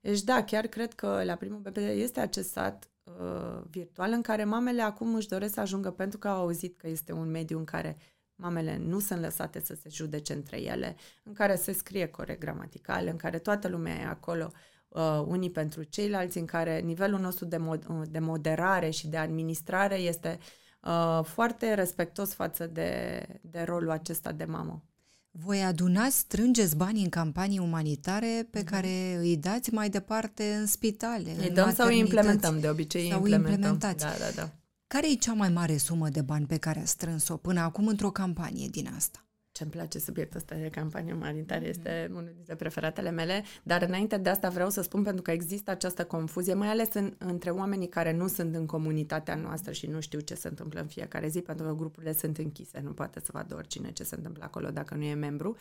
Deci 0.00 0.22
da, 0.22 0.44
chiar 0.44 0.66
cred 0.66 0.92
că 0.92 1.22
la 1.24 1.34
primul 1.34 1.58
bebe 1.58 1.80
este 1.80 2.20
acest 2.20 2.50
sat 2.50 2.90
uh, 3.04 3.62
virtual 3.70 4.12
în 4.12 4.22
care 4.22 4.44
mamele 4.44 4.82
acum 4.82 5.14
își 5.14 5.28
doresc 5.28 5.54
să 5.54 5.60
ajungă 5.60 5.90
pentru 5.90 6.18
că 6.18 6.28
au 6.28 6.40
auzit 6.40 6.76
că 6.76 6.88
este 6.88 7.12
un 7.12 7.30
mediu 7.30 7.58
în 7.58 7.64
care 7.64 7.96
mamele 8.42 8.80
nu 8.86 9.00
sunt 9.00 9.20
lăsate 9.20 9.60
să 9.60 9.74
se 9.82 9.88
judece 9.88 10.32
între 10.32 10.60
ele, 10.60 10.96
în 11.22 11.32
care 11.32 11.56
se 11.56 11.72
scrie 11.72 12.06
corect 12.06 12.40
gramatical, 12.40 13.06
în 13.06 13.16
care 13.16 13.38
toată 13.38 13.68
lumea 13.68 13.94
e 13.94 14.04
acolo 14.04 14.52
uh, 14.88 15.22
unii 15.26 15.50
pentru 15.50 15.82
ceilalți, 15.82 16.38
în 16.38 16.44
care 16.44 16.80
nivelul 16.80 17.20
nostru 17.20 17.44
de, 17.44 17.56
mod, 17.56 17.84
uh, 17.88 18.02
de 18.10 18.18
moderare 18.18 18.90
și 18.90 19.08
de 19.08 19.16
administrare 19.16 19.94
este 19.94 20.38
uh, 20.80 21.24
foarte 21.24 21.74
respectos 21.74 22.34
față 22.34 22.66
de, 22.66 23.22
de 23.40 23.62
rolul 23.62 23.90
acesta 23.90 24.32
de 24.32 24.44
mamă. 24.44 24.84
Voi 25.30 25.62
adunați, 25.62 26.18
strângeți 26.18 26.76
banii 26.76 27.02
în 27.02 27.08
campanii 27.08 27.58
umanitare 27.58 28.48
pe 28.50 28.60
mm-hmm. 28.60 28.64
care 28.64 29.16
îi 29.18 29.36
dați 29.36 29.72
mai 29.72 29.88
departe 29.88 30.54
în 30.54 30.66
spitale, 30.66 31.30
Îi 31.38 31.50
dăm 31.50 31.72
sau 31.72 31.86
îi 31.86 31.98
implementăm, 31.98 32.60
de 32.60 32.68
obicei 32.68 33.08
sau 33.08 33.18
implementăm. 33.18 33.52
implementați. 33.52 34.04
Da, 34.04 34.10
da, 34.18 34.42
da. 34.42 34.50
Care 34.92 35.10
e 35.10 35.14
cea 35.14 35.32
mai 35.32 35.48
mare 35.48 35.76
sumă 35.76 36.08
de 36.08 36.22
bani 36.22 36.46
pe 36.46 36.56
care 36.56 36.80
a 36.80 36.84
strâns-o 36.84 37.36
până 37.36 37.60
acum 37.60 37.86
într-o 37.86 38.10
campanie 38.10 38.68
din 38.68 38.88
asta? 38.96 39.26
ce-mi 39.52 39.70
place 39.70 39.98
subiectul 39.98 40.36
ăsta 40.36 40.54
de 40.54 40.68
campanie 40.68 41.12
umanitară, 41.12 41.64
este 41.64 42.06
mm. 42.10 42.16
unul 42.16 42.32
dintre 42.34 42.54
preferatele 42.54 43.10
mele, 43.10 43.44
dar 43.62 43.82
înainte 43.82 44.16
de 44.16 44.28
asta 44.28 44.48
vreau 44.48 44.70
să 44.70 44.82
spun 44.82 45.02
pentru 45.02 45.22
că 45.22 45.30
există 45.30 45.70
această 45.70 46.04
confuzie, 46.04 46.54
mai 46.54 46.68
ales 46.68 46.94
în, 46.94 47.14
între 47.18 47.50
oamenii 47.50 47.88
care 47.88 48.12
nu 48.12 48.26
sunt 48.26 48.54
în 48.54 48.66
comunitatea 48.66 49.34
noastră 49.34 49.72
și 49.72 49.86
nu 49.86 50.00
știu 50.00 50.20
ce 50.20 50.34
se 50.34 50.48
întâmplă 50.48 50.80
în 50.80 50.86
fiecare 50.86 51.28
zi, 51.28 51.40
pentru 51.40 51.66
că 51.66 51.74
grupurile 51.74 52.12
sunt 52.12 52.38
închise, 52.38 52.80
nu 52.80 52.92
poate 52.92 53.20
să 53.20 53.30
vadă 53.32 53.54
oricine 53.54 53.92
ce 53.92 54.04
se 54.04 54.14
întâmplă 54.14 54.44
acolo 54.44 54.70
dacă 54.70 54.94
nu 54.94 55.02
e 55.02 55.14
membru. 55.14 55.56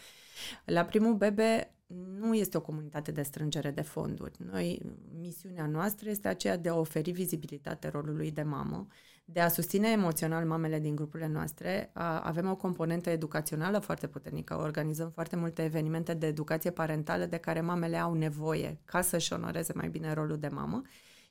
La 0.66 0.86
primul 0.86 1.14
bebe 1.14 1.74
nu 2.20 2.34
este 2.34 2.58
o 2.58 2.62
comunitate 2.62 3.12
de 3.12 3.22
strângere 3.22 3.72
de 3.72 3.82
fonduri. 3.82 4.36
Noi, 4.52 4.82
misiunea 5.20 5.66
noastră 5.66 6.10
este 6.10 6.28
aceea 6.28 6.58
de 6.58 6.70
a 6.70 6.76
oferi 6.76 7.12
vizibilitate 7.12 7.88
rolului 7.88 8.32
de 8.32 8.44
mamă, 8.44 8.88
de 9.34 9.40
a 9.40 9.48
susține 9.48 9.90
emoțional 9.90 10.46
mamele 10.46 10.80
din 10.80 10.96
grupurile 10.96 11.28
noastre. 11.28 11.92
Avem 12.22 12.50
o 12.50 12.56
componentă 12.56 13.10
educațională 13.10 13.80
foarte 13.80 14.08
puternică. 14.08 14.58
Organizăm 14.58 15.10
foarte 15.10 15.36
multe 15.36 15.64
evenimente 15.64 16.14
de 16.14 16.28
educație 16.28 16.72
parentală 16.72 17.26
de 17.26 17.38
care 17.38 17.62
mamele 17.62 17.98
au 17.98 18.14
nevoie 18.14 18.80
ca 18.86 19.02
să-și 19.02 19.34
onoreze 19.34 19.74
mai 19.76 19.90
bine 19.90 20.14
rolul 20.14 20.38
de 20.38 20.48
mamă. 20.48 20.82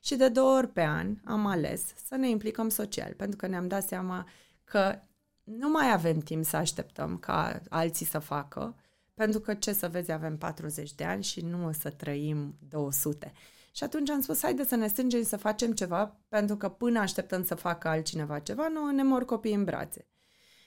Și 0.03 0.15
de 0.15 0.29
două 0.29 0.57
ori 0.57 0.67
pe 0.67 0.81
an 0.81 1.17
am 1.25 1.45
ales 1.45 1.93
să 2.05 2.15
ne 2.15 2.29
implicăm 2.29 2.69
social, 2.69 3.13
pentru 3.13 3.37
că 3.37 3.47
ne-am 3.47 3.67
dat 3.67 3.83
seama 3.83 4.27
că 4.63 4.99
nu 5.43 5.69
mai 5.69 5.91
avem 5.91 6.19
timp 6.19 6.45
să 6.45 6.55
așteptăm 6.57 7.17
ca 7.17 7.61
alții 7.69 8.05
să 8.05 8.19
facă, 8.19 8.75
pentru 9.13 9.39
că 9.39 9.53
ce 9.53 9.73
să 9.73 9.87
vezi, 9.87 10.11
avem 10.11 10.37
40 10.37 10.93
de 10.93 11.03
ani 11.03 11.23
și 11.23 11.41
nu 11.41 11.65
o 11.65 11.71
să 11.71 11.89
trăim 11.89 12.55
200. 12.69 13.33
Și 13.71 13.83
atunci 13.83 14.09
am 14.09 14.21
spus, 14.21 14.41
haide 14.41 14.65
să 14.65 14.75
ne 14.75 14.87
strângem 14.87 15.23
să 15.23 15.37
facem 15.37 15.71
ceva, 15.71 16.19
pentru 16.27 16.57
că 16.57 16.69
până 16.69 16.99
așteptăm 16.99 17.43
să 17.43 17.55
facă 17.55 17.87
altcineva 17.87 18.39
ceva, 18.39 18.67
nu 18.67 18.91
ne 18.91 19.03
mor 19.03 19.25
copiii 19.25 19.55
în 19.55 19.63
brațe. 19.63 20.05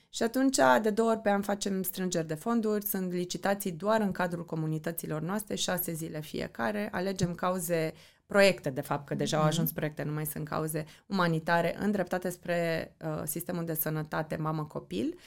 Și 0.08 0.22
atunci, 0.22 0.58
de 0.82 0.90
două 0.90 1.10
ori 1.10 1.20
pe 1.20 1.30
an 1.30 1.42
facem 1.42 1.82
strângeri 1.82 2.26
de 2.26 2.34
fonduri, 2.34 2.84
sunt 2.84 3.12
licitații 3.12 3.72
doar 3.72 4.00
în 4.00 4.12
cadrul 4.12 4.44
comunităților 4.44 5.20
noastre, 5.20 5.54
șase 5.54 5.92
zile 5.92 6.20
fiecare, 6.20 6.88
alegem 6.92 7.34
cauze, 7.34 7.92
proiecte, 8.26 8.70
de 8.70 8.80
fapt, 8.80 9.06
că 9.06 9.14
deja 9.14 9.36
au 9.36 9.42
mhm. 9.42 9.52
ajuns 9.52 9.72
proiecte, 9.72 10.02
nu 10.02 10.12
mai 10.12 10.26
sunt 10.26 10.48
cauze 10.48 10.84
umanitare, 11.06 11.76
îndreptate 11.78 12.28
spre 12.30 12.94
uh, 13.04 13.22
sistemul 13.24 13.64
de 13.64 13.74
sănătate 13.74 14.36
mamă-copil 14.36 15.18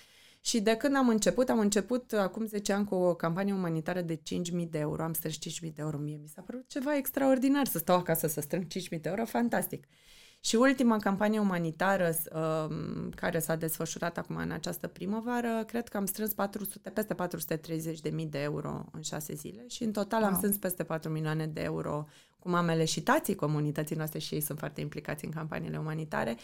și 0.48 0.60
de 0.60 0.76
când 0.76 0.96
am 0.96 1.10
început, 1.10 1.50
am 1.50 1.60
început 1.60 2.14
acum 2.14 2.46
10 2.46 2.74
ani 2.74 2.86
cu 2.86 2.96
o 2.96 3.14
campanie 3.14 3.54
umanitară 3.54 4.02
de 4.02 4.16
5.000 4.16 4.68
de 4.70 4.78
euro. 4.78 5.04
Am 5.04 5.14
strâns 5.14 5.36
5.000 5.36 5.42
de 5.60 5.72
euro. 5.76 5.98
Mie 5.98 6.18
mi 6.22 6.28
s-a 6.28 6.42
părut 6.42 6.68
ceva 6.68 6.96
extraordinar 6.96 7.68
să 7.68 7.78
stau 7.78 7.98
acasă 7.98 8.28
să 8.28 8.42
strâng 8.42 8.64
5.000 8.64 8.70
de 8.90 9.00
euro. 9.02 9.26
Fantastic. 9.26 9.88
Și 10.40 10.56
ultima 10.56 10.98
campanie 10.98 11.40
umanitară 11.40 12.16
uh, 12.34 12.76
care 13.16 13.40
s-a 13.40 13.56
desfășurat 13.56 14.18
acum 14.18 14.36
în 14.36 14.52
această 14.52 14.88
primăvară, 14.88 15.64
cred 15.68 15.88
că 15.88 15.98
am 15.98 16.06
strâns 16.06 16.34
400, 16.34 16.90
peste 16.90 17.14
430 17.14 18.00
de 18.00 18.10
mii 18.10 18.26
de 18.26 18.42
euro 18.42 18.86
în 18.92 19.02
șase 19.02 19.34
zile 19.34 19.68
și 19.68 19.84
în 19.84 19.92
total 19.92 20.22
wow. 20.22 20.30
am 20.30 20.36
strâns 20.36 20.58
peste 20.58 20.84
4 20.84 21.10
milioane 21.10 21.48
de 21.48 21.62
euro 21.62 22.08
cu 22.40 22.50
mamele 22.50 22.86
și 22.86 23.02
tații 23.02 23.36
comunității 23.36 23.96
noastre 23.96 24.20
și 24.20 24.34
ei 24.34 24.42
sunt 24.42 24.60
foarte 24.60 24.82
implicați 24.82 25.26
în 25.26 25.32
campaniile 25.32 25.78
umanitare 25.78 26.38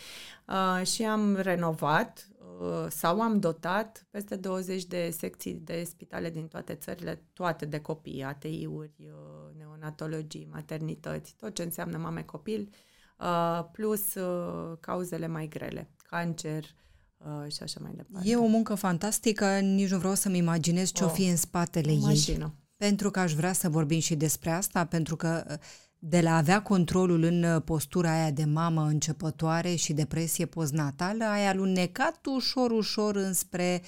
uh, 0.48 0.86
și 0.86 1.04
am 1.04 1.36
renovat 1.36 2.28
uh, 2.60 2.86
sau 2.90 3.22
am 3.22 3.40
dotat 3.40 4.08
peste 4.10 4.36
20 4.36 4.86
de 4.86 5.10
secții 5.18 5.54
de 5.54 5.84
spitale 5.84 6.30
din 6.30 6.48
toate 6.48 6.74
țările, 6.74 7.24
toate 7.34 7.66
de 7.66 7.80
copii, 7.80 8.24
ATI-uri, 8.24 8.94
uh, 9.00 9.58
neonatologii, 9.58 10.48
maternități, 10.52 11.36
tot 11.40 11.56
ce 11.56 11.64
înseamnă 11.64 11.98
mame-copil, 11.98 12.70
uh, 13.20 13.66
plus 13.72 14.14
uh, 14.14 14.78
cauzele 14.80 15.28
mai 15.28 15.48
grele, 15.48 15.90
cancer, 16.10 16.64
uh, 17.18 17.52
și 17.52 17.64
așa 17.64 17.80
mai 17.82 17.92
departe. 17.96 18.30
E 18.30 18.36
o 18.36 18.46
muncă 18.46 18.76
fantastică, 18.76 19.60
nici 19.60 19.90
nu 19.90 19.98
vreau 19.98 20.14
să-mi 20.14 20.38
imaginez 20.38 20.92
ce 20.92 21.04
o, 21.04 21.08
o 21.08 21.10
fi 21.10 21.28
în 21.28 21.36
spatele 21.38 21.92
ei. 21.92 22.00
Mașină. 22.00 22.54
Pentru 22.86 23.12
că 23.12 23.20
aș 23.20 23.34
vrea 23.34 23.54
să 23.54 23.70
vorbim 23.70 24.00
și 24.00 24.16
despre 24.16 24.50
asta, 24.50 24.86
pentru 24.86 25.16
că 25.16 25.44
uh, 25.50 25.56
de 26.00 26.22
la 26.22 26.38
avea 26.38 26.62
controlul 26.62 27.24
în 27.24 27.44
uh, 27.44 27.62
postura 27.66 28.12
aia 28.12 28.32
de 28.32 28.44
mamă 28.44 28.82
începătoare 28.82 29.76
și 29.76 29.94
depresie 29.94 30.46
postnatală, 30.46 31.26
ai 31.26 31.48
alunecat 31.48 32.26
ușor, 32.36 32.72
ușor 32.72 33.16
înspre 33.16 33.82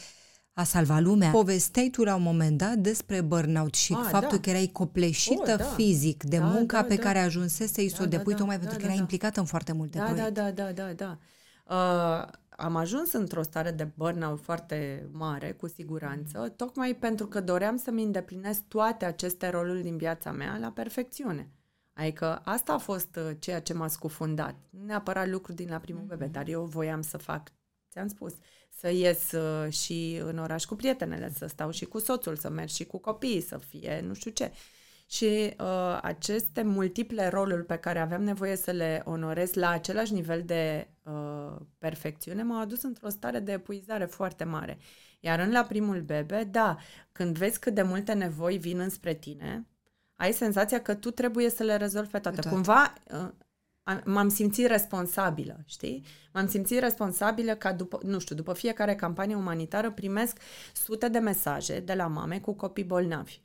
a 0.53 0.63
salva 0.63 0.99
lumea. 0.99 1.29
Povesteai 1.29 1.89
tu 1.89 2.03
la 2.03 2.15
un 2.15 2.21
moment 2.21 2.57
dat 2.57 2.75
despre 2.75 3.21
burnout 3.21 3.73
și 3.73 3.93
a, 3.93 4.01
faptul 4.01 4.37
da. 4.37 4.43
că 4.43 4.49
erai 4.49 4.69
copleșită 4.71 5.53
o, 5.53 5.55
da. 5.55 5.63
fizic 5.63 6.23
de 6.23 6.37
da, 6.37 6.45
munca 6.45 6.81
da, 6.81 6.87
pe 6.87 6.95
da. 6.95 7.01
care 7.01 7.19
ajunsese 7.19 7.89
să 7.89 7.95
da, 7.97 8.03
o 8.03 8.07
depui 8.07 8.31
da, 8.31 8.37
tocmai 8.37 8.55
da, 8.55 8.61
pentru 8.61 8.77
da, 8.77 8.83
că 8.83 8.83
erai 8.83 8.95
da. 8.95 9.01
implicată 9.01 9.39
în 9.39 9.45
foarte 9.45 9.71
multe 9.71 9.97
da, 9.97 10.03
da 10.03 10.09
proiecte. 10.11 10.39
Da, 10.39 10.51
da, 10.51 10.71
da, 10.71 10.71
da, 10.71 10.93
da. 10.93 11.17
Uh, 11.65 12.27
am 12.57 12.75
ajuns 12.75 13.11
într-o 13.11 13.41
stare 13.41 13.71
de 13.71 13.87
burnout 13.95 14.41
foarte 14.41 15.09
mare, 15.11 15.51
cu 15.51 15.67
siguranță, 15.67 16.53
tocmai 16.55 16.95
pentru 16.95 17.27
că 17.27 17.41
doream 17.41 17.77
să-mi 17.77 18.03
îndeplinesc 18.03 18.61
toate 18.67 19.05
aceste 19.05 19.49
roluri 19.49 19.81
din 19.81 19.97
viața 19.97 20.31
mea 20.31 20.57
la 20.57 20.71
perfecțiune. 20.71 21.49
Adică 21.93 22.41
asta 22.45 22.73
a 22.73 22.77
fost 22.77 23.15
uh, 23.15 23.35
ceea 23.39 23.61
ce 23.61 23.73
m-a 23.73 23.87
scufundat. 23.87 24.55
Nu 24.69 24.85
neapărat 24.85 25.29
lucruri 25.29 25.57
din 25.57 25.69
la 25.69 25.77
primul 25.77 26.03
mm-hmm. 26.03 26.07
bebe, 26.07 26.25
dar 26.25 26.47
eu 26.47 26.63
voiam 26.63 27.01
să 27.01 27.17
fac, 27.17 27.51
ți-am 27.91 28.07
spus, 28.07 28.33
să 28.69 28.89
ies 28.89 29.31
uh, 29.31 29.71
și 29.71 30.21
în 30.23 30.37
oraș 30.37 30.65
cu 30.65 30.75
prietenele, 30.75 31.31
să 31.35 31.45
stau 31.45 31.71
și 31.71 31.85
cu 31.85 31.99
soțul, 31.99 32.35
să 32.35 32.49
merg 32.49 32.69
și 32.69 32.85
cu 32.85 32.97
copiii, 32.97 33.41
să 33.41 33.57
fie 33.57 34.03
nu 34.07 34.13
știu 34.13 34.31
ce. 34.31 34.51
Și 35.05 35.55
uh, 35.59 35.99
aceste 36.01 36.63
multiple 36.63 37.27
roluri 37.27 37.65
pe 37.65 37.77
care 37.77 37.99
aveam 37.99 38.23
nevoie 38.23 38.55
să 38.55 38.71
le 38.71 39.01
onorez 39.05 39.53
la 39.53 39.69
același 39.69 40.13
nivel 40.13 40.43
de 40.45 40.89
uh, 41.03 41.55
perfecțiune 41.77 42.43
m-au 42.43 42.61
adus 42.61 42.83
într-o 42.83 43.09
stare 43.09 43.39
de 43.39 43.51
epuizare 43.51 44.05
foarte 44.05 44.43
mare. 44.43 44.77
Iar 45.19 45.39
în 45.39 45.51
la 45.51 45.63
primul 45.63 46.01
bebe, 46.01 46.43
da, 46.43 46.77
când 47.11 47.37
vezi 47.37 47.59
cât 47.59 47.73
de 47.73 47.81
multe 47.81 48.13
nevoi 48.13 48.57
vin 48.57 48.79
înspre 48.79 49.13
tine, 49.13 49.67
ai 50.15 50.31
senzația 50.33 50.81
că 50.81 50.93
tu 50.95 51.11
trebuie 51.11 51.49
să 51.49 51.63
le 51.63 51.75
rezolvi 51.75 52.09
pe 52.09 52.19
toate. 52.19 52.39
toate. 52.39 52.55
Cumva 52.55 52.93
uh, 53.11 53.29
m-am 54.05 54.29
simțit 54.29 54.67
responsabilă, 54.67 55.63
știi? 55.65 56.05
M-am 56.33 56.47
simțit 56.47 56.79
responsabilă 56.79 57.55
ca 57.55 57.73
după, 57.73 57.99
nu 58.03 58.19
știu, 58.19 58.35
după 58.35 58.53
fiecare 58.53 58.95
campanie 58.95 59.35
umanitară 59.35 59.91
primesc 59.91 60.37
sute 60.73 61.07
de 61.07 61.19
mesaje 61.19 61.79
de 61.79 61.93
la 61.93 62.07
mame 62.07 62.39
cu 62.39 62.53
copii 62.53 62.83
bolnavi. 62.83 63.41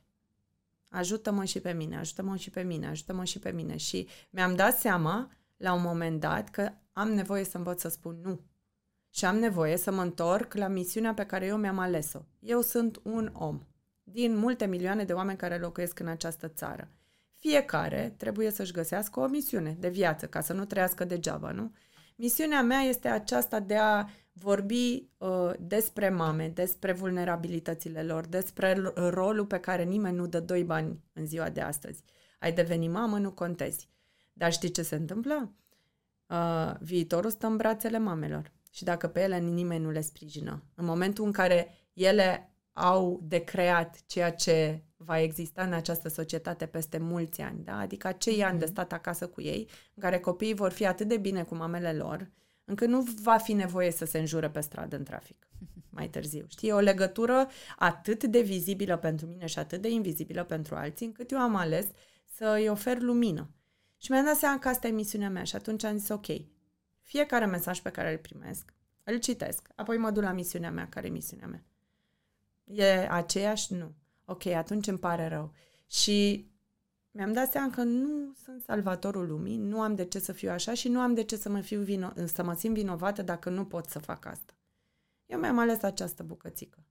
Ajută-mă 0.93 1.45
și 1.45 1.59
pe 1.59 1.71
mine, 1.71 1.97
ajută-mă 1.97 2.35
și 2.35 2.49
pe 2.49 2.61
mine, 2.61 2.87
ajută-mă 2.87 3.23
și 3.23 3.39
pe 3.39 3.51
mine. 3.51 3.77
Și 3.77 4.07
mi-am 4.29 4.55
dat 4.55 4.79
seama 4.79 5.31
la 5.57 5.73
un 5.73 5.81
moment 5.81 6.19
dat 6.19 6.49
că 6.49 6.71
am 6.91 7.11
nevoie 7.11 7.43
să 7.43 7.57
învăț 7.57 7.81
să 7.81 7.87
spun 7.87 8.19
nu. 8.23 8.41
Și 9.09 9.25
am 9.25 9.37
nevoie 9.37 9.77
să 9.77 9.91
mă 9.91 10.01
întorc 10.01 10.53
la 10.53 10.67
misiunea 10.67 11.13
pe 11.13 11.25
care 11.25 11.45
eu 11.45 11.57
mi-am 11.57 11.79
ales-o. 11.79 12.19
Eu 12.39 12.61
sunt 12.61 12.99
un 13.03 13.29
om 13.33 13.61
din 14.03 14.37
multe 14.37 14.65
milioane 14.65 15.03
de 15.03 15.13
oameni 15.13 15.37
care 15.37 15.57
locuiesc 15.57 15.99
în 15.99 16.07
această 16.07 16.47
țară. 16.47 16.87
Fiecare 17.35 18.13
trebuie 18.17 18.51
să-și 18.51 18.71
găsească 18.71 19.19
o 19.19 19.27
misiune 19.27 19.75
de 19.79 19.89
viață, 19.89 20.27
ca 20.27 20.41
să 20.41 20.53
nu 20.53 20.65
trăiască 20.65 21.05
degeaba, 21.05 21.51
nu? 21.51 21.71
Misiunea 22.21 22.61
mea 22.61 22.79
este 22.79 23.07
aceasta 23.07 23.59
de 23.59 23.75
a 23.75 24.05
vorbi 24.31 25.09
uh, 25.17 25.51
despre 25.59 26.09
mame, 26.09 26.47
despre 26.47 26.91
vulnerabilitățile 26.91 28.03
lor, 28.03 28.25
despre 28.25 28.73
rolul 28.95 29.45
pe 29.45 29.59
care 29.59 29.83
nimeni 29.83 30.15
nu 30.15 30.27
dă 30.27 30.39
doi 30.39 30.63
bani 30.63 31.03
în 31.13 31.25
ziua 31.25 31.49
de 31.49 31.61
astăzi. 31.61 32.03
Ai 32.39 32.53
deveni 32.53 32.87
mamă, 32.87 33.17
nu 33.17 33.31
contezi. 33.31 33.89
Dar 34.33 34.51
știi 34.51 34.71
ce 34.71 34.81
se 34.81 34.95
întâmplă? 34.95 35.55
Uh, 36.27 36.73
viitorul 36.79 37.29
stă 37.29 37.47
în 37.47 37.57
brațele 37.57 37.97
mamelor. 37.97 38.51
Și 38.71 38.83
dacă 38.83 39.07
pe 39.07 39.21
ele 39.21 39.39
nimeni 39.39 39.83
nu 39.83 39.91
le 39.91 40.01
sprijină, 40.01 40.63
în 40.75 40.85
momentul 40.85 41.25
în 41.25 41.31
care 41.31 41.67
ele 41.93 42.50
au 42.73 43.21
de 43.23 43.37
creat 43.37 44.01
ceea 44.05 44.31
ce 44.31 44.83
va 44.97 45.19
exista 45.19 45.63
în 45.63 45.73
această 45.73 46.09
societate 46.09 46.65
peste 46.65 46.97
mulți 46.97 47.41
ani, 47.41 47.63
da? 47.63 47.77
adică 47.77 48.07
acei 48.07 48.41
mm-hmm. 48.41 48.45
ani 48.45 48.59
de 48.59 48.65
mhm. 48.65 48.73
stat 48.73 48.93
acasă 48.93 49.27
cu 49.27 49.41
ei, 49.41 49.69
în 49.93 50.03
care 50.03 50.19
copiii 50.19 50.53
vor 50.53 50.71
fi 50.71 50.85
atât 50.85 51.07
de 51.07 51.17
bine 51.17 51.43
cu 51.43 51.55
mamele 51.55 51.93
lor, 51.93 52.29
încât 52.65 52.87
nu 52.87 53.01
va 53.21 53.37
fi 53.37 53.53
nevoie 53.53 53.91
să 53.91 54.05
se 54.05 54.19
înjure 54.19 54.49
pe 54.49 54.59
stradă 54.59 54.95
în 54.95 55.03
trafic 55.03 55.47
mai 55.89 56.09
târziu. 56.09 56.45
Știi, 56.47 56.69
e 56.69 56.73
o 56.73 56.79
legătură 56.79 57.47
atât 57.77 58.23
de 58.23 58.41
vizibilă 58.41 58.97
pentru 58.97 59.25
mine 59.25 59.45
și 59.45 59.59
atât 59.59 59.81
de 59.81 59.89
invizibilă 59.89 60.43
pentru 60.43 60.75
alții, 60.75 61.05
încât 61.05 61.31
eu 61.31 61.39
am 61.39 61.55
ales 61.55 61.87
să 62.35 62.55
îi 62.57 62.69
ofer 62.69 62.99
lumină. 62.99 63.49
Și 63.97 64.11
mi-am 64.11 64.25
dat 64.25 64.35
seama 64.35 64.59
că 64.59 64.67
asta 64.67 64.87
e 64.87 64.91
misiunea 64.91 65.29
mea 65.29 65.43
și 65.43 65.55
atunci 65.55 65.83
am 65.83 65.97
zis, 65.97 66.09
ok, 66.09 66.25
fiecare 67.01 67.45
mesaj 67.45 67.79
pe 67.79 67.89
care 67.89 68.11
îl 68.11 68.17
primesc, 68.17 68.73
îl 69.03 69.17
citesc, 69.17 69.67
apoi 69.75 69.97
mă 69.97 70.11
duc 70.11 70.23
la 70.23 70.31
misiunea 70.31 70.71
mea, 70.71 70.87
care 70.89 71.07
e 71.07 71.09
misiunea 71.09 71.47
mea. 71.47 71.65
E 72.73 73.07
aceeași? 73.09 73.73
Nu. 73.73 73.91
Ok, 74.25 74.45
atunci 74.45 74.87
îmi 74.87 74.97
pare 74.97 75.27
rău. 75.27 75.53
Și 75.87 76.49
mi-am 77.11 77.33
dat 77.33 77.51
seama 77.51 77.69
că 77.69 77.83
nu 77.83 78.33
sunt 78.43 78.63
salvatorul 78.63 79.27
lumii, 79.27 79.57
nu 79.57 79.81
am 79.81 79.95
de 79.95 80.05
ce 80.05 80.19
să 80.19 80.31
fiu 80.31 80.49
așa 80.49 80.73
și 80.73 80.87
nu 80.87 80.99
am 80.99 81.13
de 81.13 81.23
ce 81.23 81.37
să 81.37 81.49
mă, 81.49 81.61
fiu 81.61 81.83
vino- 81.83 82.25
să 82.25 82.43
mă 82.43 82.53
simt 82.53 82.73
vinovată 82.73 83.21
dacă 83.21 83.49
nu 83.49 83.65
pot 83.65 83.89
să 83.89 83.99
fac 83.99 84.25
asta. 84.25 84.53
Eu 85.25 85.39
mi-am 85.39 85.59
ales 85.59 85.81
această 85.81 86.23
bucățică. 86.23 86.85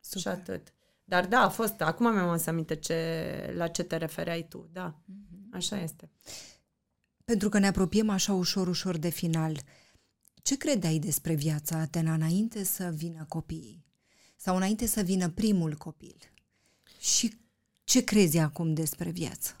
Super. 0.00 0.20
Și 0.20 0.28
atât. 0.28 0.72
Dar 1.04 1.26
da, 1.26 1.40
a 1.40 1.48
fost, 1.48 1.80
acum 1.80 2.12
mi-am 2.12 2.28
adus 2.28 2.46
aminte 2.46 2.74
ce, 2.74 3.52
la 3.56 3.68
ce 3.68 3.82
te 3.82 3.96
refereai 3.96 4.46
tu, 4.48 4.68
da, 4.72 4.94
mm-hmm. 4.94 5.52
așa 5.52 5.80
este. 5.80 6.10
Pentru 7.24 7.48
că 7.48 7.58
ne 7.58 7.66
apropiem 7.66 8.08
așa 8.08 8.32
ușor, 8.32 8.68
ușor 8.68 8.96
de 8.96 9.08
final, 9.08 9.56
ce 10.42 10.56
credeai 10.56 10.98
despre 10.98 11.34
viața 11.34 11.78
Atena 11.78 12.14
înainte 12.14 12.64
să 12.64 12.92
vină 12.94 13.24
copiii? 13.28 13.85
Sau 14.36 14.56
înainte 14.56 14.86
să 14.86 15.02
vină 15.02 15.28
primul 15.30 15.74
copil? 15.74 16.16
Și 16.98 17.34
ce 17.84 18.04
crezi 18.04 18.38
acum 18.38 18.74
despre 18.74 19.10
viață? 19.10 19.56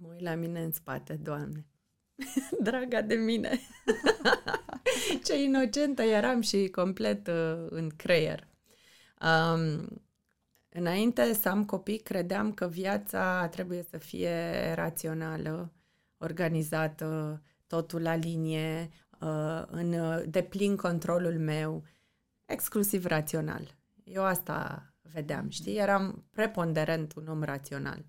Mă 0.00 0.08
uit 0.12 0.20
la 0.20 0.34
mine 0.34 0.62
în 0.62 0.72
spate, 0.72 1.14
Doamne. 1.14 1.66
Draga 2.62 3.02
de 3.02 3.14
mine. 3.14 3.60
ce 5.24 5.42
inocentă 5.42 6.02
eram 6.02 6.40
și 6.40 6.68
complet 6.68 7.26
uh, 7.26 7.66
în 7.70 7.90
creier. 7.96 8.46
Um, 9.20 10.02
înainte 10.68 11.32
să 11.32 11.48
am 11.48 11.64
copii, 11.64 11.98
credeam 11.98 12.52
că 12.52 12.68
viața 12.68 13.48
trebuie 13.48 13.86
să 13.90 13.98
fie 13.98 14.72
rațională, 14.74 15.72
organizată, 16.18 17.42
totul 17.66 18.02
la 18.02 18.14
linie, 18.14 18.90
uh, 19.20 19.62
în 19.66 19.92
uh, 19.92 20.22
deplin 20.26 20.76
controlul 20.76 21.38
meu, 21.38 21.84
exclusiv 22.48 23.04
rațional. 23.04 23.76
Eu 24.04 24.24
asta 24.24 24.86
vedeam, 25.02 25.48
știi? 25.48 25.76
Eram 25.76 26.24
preponderent 26.30 27.14
un 27.14 27.26
om 27.26 27.42
rațional. 27.42 28.04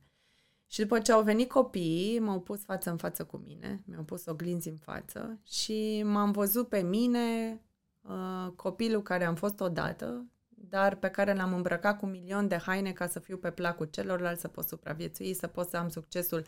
Și 0.68 0.82
după 0.82 1.00
ce 1.00 1.12
au 1.12 1.24
venit 1.24 1.50
copiii, 1.50 2.20
m-au 2.20 2.42
pus 2.42 2.64
față 2.64 2.90
în 2.90 2.98
față 2.98 3.24
cu 3.26 3.38
mine, 3.38 3.84
mi-au 3.86 4.04
pus 4.04 4.26
oglinzi 4.26 4.70
în 4.70 4.76
față 4.76 5.40
și 5.44 6.04
m-am 6.06 6.32
văzut 6.32 6.68
pe 6.70 6.80
mine, 6.80 7.62
uh, 8.02 8.52
copilul 8.56 9.02
care 9.02 9.24
am 9.24 9.36
fost 9.36 9.60
odată, 9.60 10.26
dar 10.50 10.96
pe 10.96 11.10
care 11.10 11.34
l-am 11.34 11.54
îmbrăcat 11.54 11.98
cu 12.00 12.06
milion 12.06 12.48
de 12.48 12.58
haine 12.58 12.92
ca 12.92 13.08
să 13.08 13.20
fiu 13.20 13.38
pe 13.38 13.52
placul 13.52 13.86
celorlalți, 13.86 14.42
să 14.42 14.48
pot 14.48 14.68
supraviețui, 14.68 15.34
să 15.34 15.48
pot 15.48 15.70
să 15.70 15.78
am 15.78 15.90
succesul 15.90 16.46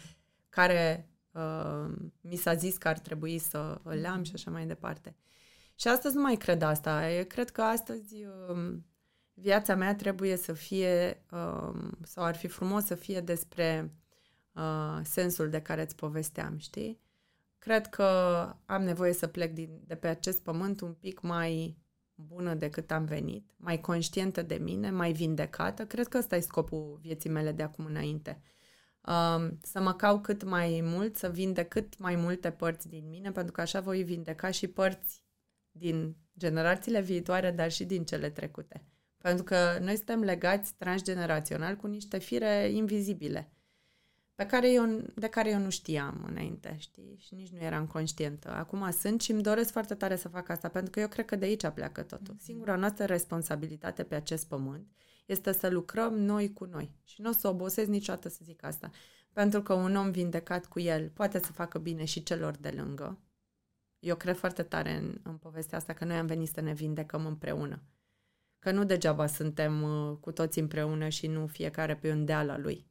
care 0.49 1.09
uh, 1.31 1.93
mi 2.21 2.35
s-a 2.35 2.53
zis 2.53 2.77
că 2.77 2.87
ar 2.87 2.99
trebui 2.99 3.37
să 3.37 3.79
îl 3.83 4.05
am 4.05 4.23
și 4.23 4.31
așa 4.33 4.51
mai 4.51 4.65
departe. 4.65 5.15
Și 5.75 5.87
astăzi 5.87 6.15
nu 6.15 6.21
mai 6.21 6.35
cred 6.35 6.61
asta. 6.61 7.11
Eu 7.11 7.23
cred 7.23 7.49
că 7.49 7.61
astăzi 7.61 8.25
uh, 8.25 8.73
viața 9.33 9.75
mea 9.75 9.95
trebuie 9.95 10.35
să 10.35 10.53
fie, 10.53 11.23
uh, 11.31 11.73
sau 12.03 12.23
ar 12.23 12.35
fi 12.35 12.47
frumos 12.47 12.85
să 12.85 12.95
fie 12.95 13.19
despre 13.19 13.93
uh, 14.51 14.99
sensul 15.03 15.49
de 15.49 15.61
care 15.61 15.81
îți 15.81 15.95
povesteam, 15.95 16.57
știi? 16.57 16.99
Cred 17.57 17.87
că 17.87 18.03
am 18.65 18.83
nevoie 18.83 19.13
să 19.13 19.27
plec 19.27 19.53
din, 19.53 19.81
de 19.85 19.95
pe 19.95 20.07
acest 20.07 20.41
pământ 20.41 20.81
un 20.81 20.93
pic 20.93 21.21
mai 21.21 21.77
bună 22.15 22.53
decât 22.53 22.91
am 22.91 23.05
venit, 23.05 23.51
mai 23.57 23.81
conștientă 23.81 24.41
de 24.41 24.55
mine, 24.55 24.91
mai 24.91 25.11
vindecată. 25.11 25.85
Cred 25.85 26.07
că 26.07 26.17
ăsta 26.17 26.35
e 26.35 26.39
scopul 26.39 26.99
vieții 27.01 27.29
mele 27.29 27.51
de 27.51 27.63
acum 27.63 27.85
înainte. 27.85 28.41
Um, 29.07 29.59
să 29.61 29.81
mă 29.81 29.93
cau 29.93 30.19
cât 30.19 30.43
mai 30.43 30.81
mult, 30.83 31.17
să 31.17 31.29
vindec 31.29 31.67
cât 31.67 31.97
mai 31.97 32.15
multe 32.15 32.51
părți 32.51 32.87
din 32.87 33.09
mine, 33.09 33.31
pentru 33.31 33.51
că 33.51 33.61
așa 33.61 33.79
voi 33.79 34.03
vindeca 34.03 34.51
și 34.51 34.67
părți 34.67 35.23
din 35.71 36.15
generațiile 36.37 37.01
viitoare, 37.01 37.51
dar 37.51 37.71
și 37.71 37.85
din 37.85 38.03
cele 38.03 38.29
trecute. 38.29 38.83
Pentru 39.17 39.43
că 39.43 39.77
noi 39.81 39.95
suntem 39.95 40.21
legați 40.21 40.73
transgenerațional 40.77 41.75
cu 41.75 41.87
niște 41.87 42.17
fire 42.17 42.69
invizibile 42.69 43.51
pe 44.41 44.47
care 44.47 44.71
eu, 44.71 45.01
de 45.15 45.27
care 45.27 45.49
eu 45.49 45.59
nu 45.59 45.69
știam 45.69 46.25
înainte, 46.27 46.75
știi? 46.79 47.17
Și 47.19 47.33
nici 47.33 47.49
nu 47.49 47.59
eram 47.59 47.87
conștientă. 47.87 48.49
Acum 48.49 48.91
sunt 48.91 49.21
și 49.21 49.31
îmi 49.31 49.41
doresc 49.41 49.71
foarte 49.71 49.95
tare 49.95 50.15
să 50.15 50.27
fac 50.27 50.49
asta, 50.49 50.67
pentru 50.67 50.91
că 50.91 50.99
eu 50.99 51.07
cred 51.07 51.25
că 51.25 51.35
de 51.35 51.45
aici 51.45 51.67
pleacă 51.67 52.01
totul. 52.01 52.35
Mm-hmm. 52.35 52.43
Singura 52.43 52.75
noastră 52.75 53.05
responsabilitate 53.05 54.03
pe 54.03 54.15
acest 54.15 54.47
pământ 54.47 54.87
este 55.25 55.51
să 55.51 55.69
lucrăm 55.69 56.13
noi 56.13 56.53
cu 56.53 56.65
noi. 56.65 56.91
Și 57.03 57.21
nu 57.21 57.29
o 57.29 57.33
să 57.33 57.47
obosesc 57.47 57.89
niciodată 57.89 58.29
să 58.29 58.39
zic 58.43 58.63
asta. 58.63 58.89
Pentru 59.33 59.61
că 59.61 59.73
un 59.73 59.95
om 59.95 60.11
vindecat 60.11 60.65
cu 60.65 60.79
el 60.79 61.09
poate 61.09 61.39
să 61.39 61.51
facă 61.51 61.77
bine 61.77 62.05
și 62.05 62.23
celor 62.23 62.55
de 62.57 62.69
lângă. 62.69 63.19
Eu 64.01 64.15
cred 64.15 64.35
foarte 64.35 64.63
tare 64.63 64.91
în, 64.95 65.19
în 65.23 65.37
povestea 65.37 65.77
asta 65.77 65.93
că 65.93 66.05
noi 66.05 66.15
am 66.15 66.25
venit 66.25 66.49
să 66.49 66.61
ne 66.61 66.73
vindecăm 66.73 67.25
împreună. 67.25 67.81
Că 68.59 68.71
nu 68.71 68.83
degeaba 68.83 69.27
suntem 69.27 69.81
uh, 69.81 70.17
cu 70.19 70.31
toți 70.31 70.59
împreună 70.59 71.09
și 71.09 71.27
nu 71.27 71.47
fiecare 71.47 71.95
pe 71.95 72.11
un 72.11 72.25
deal 72.25 72.49
al 72.49 72.61
lui. 72.61 72.89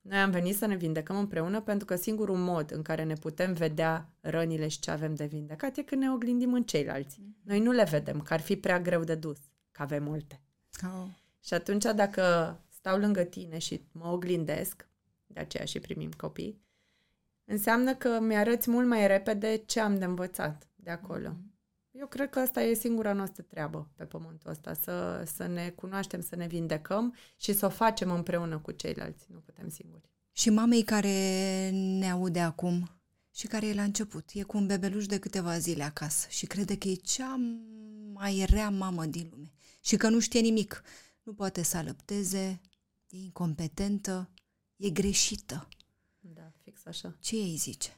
Noi 0.00 0.18
am 0.18 0.30
venit 0.30 0.56
să 0.56 0.66
ne 0.66 0.76
vindecăm 0.76 1.16
împreună 1.16 1.60
pentru 1.60 1.86
că 1.86 1.96
singurul 1.96 2.36
mod 2.36 2.70
în 2.70 2.82
care 2.82 3.02
ne 3.02 3.14
putem 3.14 3.52
vedea 3.52 4.10
rănile 4.20 4.68
și 4.68 4.78
ce 4.78 4.90
avem 4.90 5.14
de 5.14 5.26
vindecat 5.26 5.76
e 5.76 5.82
când 5.82 6.02
ne 6.02 6.10
oglindim 6.10 6.52
în 6.52 6.62
ceilalți. 6.62 7.20
Mm. 7.20 7.36
Noi 7.42 7.60
nu 7.60 7.70
le 7.70 7.84
vedem, 7.84 8.20
că 8.20 8.32
ar 8.32 8.40
fi 8.40 8.56
prea 8.56 8.80
greu 8.80 9.04
de 9.04 9.14
dus, 9.14 9.38
că 9.72 9.82
avem 9.82 10.02
multe. 10.02 10.40
Oh. 10.82 11.06
Și 11.40 11.54
atunci 11.54 11.84
dacă 11.94 12.56
stau 12.68 12.98
lângă 12.98 13.22
tine 13.22 13.58
și 13.58 13.84
mă 13.92 14.06
oglindesc, 14.06 14.88
de 15.26 15.40
aceea 15.40 15.64
și 15.64 15.80
primim 15.80 16.10
copii, 16.10 16.62
înseamnă 17.44 17.94
că 17.94 18.20
mi-arăți 18.20 18.70
mult 18.70 18.86
mai 18.86 19.06
repede 19.06 19.56
ce 19.56 19.80
am 19.80 19.98
de 19.98 20.04
învățat 20.04 20.68
de 20.74 20.90
acolo. 20.90 21.28
Mm-hmm. 21.28 21.54
Eu 21.90 22.06
cred 22.06 22.30
că 22.30 22.38
asta 22.38 22.62
e 22.62 22.74
singura 22.74 23.12
noastră 23.12 23.42
treabă 23.42 23.90
pe 23.94 24.04
pământul 24.04 24.50
ăsta, 24.50 24.74
să, 24.74 25.24
să 25.34 25.46
ne 25.46 25.68
cunoaștem, 25.68 26.20
să 26.20 26.36
ne 26.36 26.46
vindecăm 26.46 27.14
și 27.36 27.52
să 27.52 27.66
o 27.66 27.68
facem 27.68 28.10
împreună 28.10 28.58
cu 28.58 28.72
ceilalți, 28.72 29.26
nu 29.28 29.38
putem 29.38 29.68
singuri. 29.68 30.10
Și 30.32 30.50
mamei 30.50 30.82
care 30.82 31.70
ne 31.70 32.10
aude 32.10 32.40
acum 32.40 32.90
și 33.34 33.46
care 33.46 33.66
e 33.66 33.74
la 33.74 33.82
început, 33.82 34.30
e 34.32 34.42
cu 34.42 34.56
un 34.56 34.66
bebeluș 34.66 35.06
de 35.06 35.18
câteva 35.18 35.58
zile 35.58 35.82
acasă 35.82 36.26
și 36.30 36.46
crede 36.46 36.78
că 36.78 36.88
e 36.88 36.94
cea 36.94 37.40
mai 38.12 38.44
rea 38.48 38.70
mamă 38.70 39.06
din 39.06 39.28
lume 39.30 39.52
și 39.80 39.96
că 39.96 40.08
nu 40.08 40.20
știe 40.20 40.40
nimic, 40.40 40.82
nu 41.22 41.34
poate 41.34 41.62
să 41.62 41.76
alăpteze, 41.76 42.60
e 43.08 43.16
incompetentă, 43.16 44.30
e 44.76 44.90
greșită. 44.90 45.68
Da, 46.84 46.90
fix 46.90 47.04
așa. 47.04 47.16
Ce 47.20 47.36
ei 47.36 47.56
zice? 47.56 47.94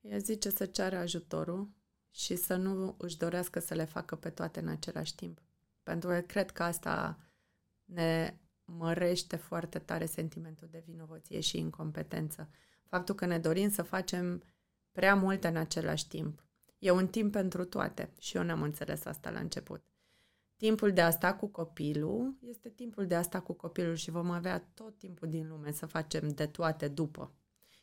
Ea 0.00 0.18
zice 0.18 0.50
să 0.50 0.66
ceară 0.66 0.96
ajutorul 0.96 1.68
și 2.10 2.36
să 2.36 2.56
nu 2.56 2.94
își 2.98 3.18
dorească 3.18 3.58
să 3.60 3.74
le 3.74 3.84
facă 3.84 4.16
pe 4.16 4.30
toate 4.30 4.60
în 4.60 4.68
același 4.68 5.14
timp. 5.14 5.42
Pentru 5.82 6.08
că 6.08 6.20
cred 6.20 6.50
că 6.50 6.62
asta 6.62 7.18
ne 7.84 8.38
mărește 8.64 9.36
foarte 9.36 9.78
tare 9.78 10.06
sentimentul 10.06 10.68
de 10.70 10.82
vinovăție 10.86 11.40
și 11.40 11.58
incompetență. 11.58 12.48
Faptul 12.84 13.14
că 13.14 13.26
ne 13.26 13.38
dorim 13.38 13.70
să 13.70 13.82
facem 13.82 14.42
prea 14.92 15.14
multe 15.14 15.48
în 15.48 15.56
același 15.56 16.08
timp. 16.08 16.44
E 16.78 16.90
un 16.90 17.08
timp 17.08 17.32
pentru 17.32 17.64
toate 17.64 18.12
și 18.18 18.36
eu 18.36 18.42
n-am 18.42 18.62
înțeles 18.62 19.04
asta 19.04 19.30
la 19.30 19.38
început. 19.38 19.84
Timpul 20.56 20.92
de 20.92 21.00
a 21.00 21.10
sta 21.10 21.34
cu 21.34 21.46
copilul 21.46 22.38
este 22.40 22.68
timpul 22.68 23.06
de 23.06 23.14
a 23.14 23.22
sta 23.22 23.40
cu 23.40 23.52
copilul 23.52 23.94
și 23.94 24.10
vom 24.10 24.30
avea 24.30 24.58
tot 24.74 24.98
timpul 24.98 25.28
din 25.28 25.48
lume 25.48 25.72
să 25.72 25.86
facem 25.86 26.28
de 26.28 26.46
toate 26.46 26.88
după. 26.88 27.32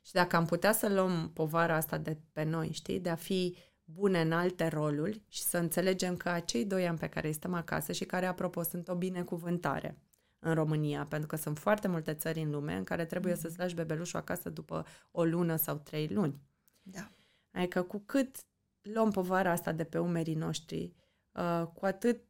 Și 0.01 0.13
dacă 0.13 0.35
am 0.35 0.45
putea 0.45 0.71
să 0.71 0.89
luăm 0.89 1.31
povara 1.33 1.75
asta 1.75 1.97
de 1.97 2.17
pe 2.31 2.43
noi, 2.43 2.69
știi, 2.71 2.99
de 2.99 3.09
a 3.09 3.15
fi 3.15 3.57
bune 3.83 4.21
în 4.21 4.31
alte 4.31 4.67
roluri 4.67 5.23
și 5.27 5.41
să 5.41 5.57
înțelegem 5.57 6.17
că 6.17 6.29
acei 6.29 6.65
doi 6.65 6.87
ani 6.87 6.97
pe 6.97 7.07
care 7.07 7.27
îi 7.27 7.33
stăm 7.33 7.53
acasă 7.53 7.91
și 7.91 8.05
care, 8.05 8.25
apropo, 8.25 8.63
sunt 8.63 8.87
o 8.87 8.95
binecuvântare 8.95 9.97
în 10.39 10.53
România, 10.53 11.05
pentru 11.05 11.27
că 11.27 11.35
sunt 11.35 11.57
foarte 11.57 11.87
multe 11.87 12.13
țări 12.13 12.41
în 12.41 12.49
lume 12.49 12.73
în 12.75 12.83
care 12.83 13.05
trebuie 13.05 13.33
mm-hmm. 13.33 13.39
să-ți 13.39 13.59
lași 13.59 13.75
bebelușul 13.75 14.19
acasă 14.19 14.49
după 14.49 14.85
o 15.11 15.23
lună 15.23 15.55
sau 15.55 15.77
trei 15.77 16.07
luni. 16.07 16.41
Da. 16.81 17.11
Adică 17.51 17.81
cu 17.81 17.99
cât 18.05 18.35
luăm 18.81 19.11
povara 19.11 19.51
asta 19.51 19.71
de 19.71 19.83
pe 19.83 19.99
umerii 19.99 20.35
noștri, 20.35 20.93
uh, 21.31 21.67
cu 21.73 21.85
atât 21.85 22.23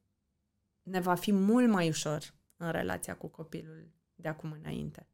ne 0.83 0.99
va 0.99 1.15
fi 1.15 1.31
mult 1.31 1.69
mai 1.69 1.87
ușor 1.87 2.33
în 2.57 2.71
relația 2.71 3.15
cu 3.15 3.27
copilul 3.27 3.91
de 4.15 4.27
acum 4.27 4.51
înainte. 4.51 5.07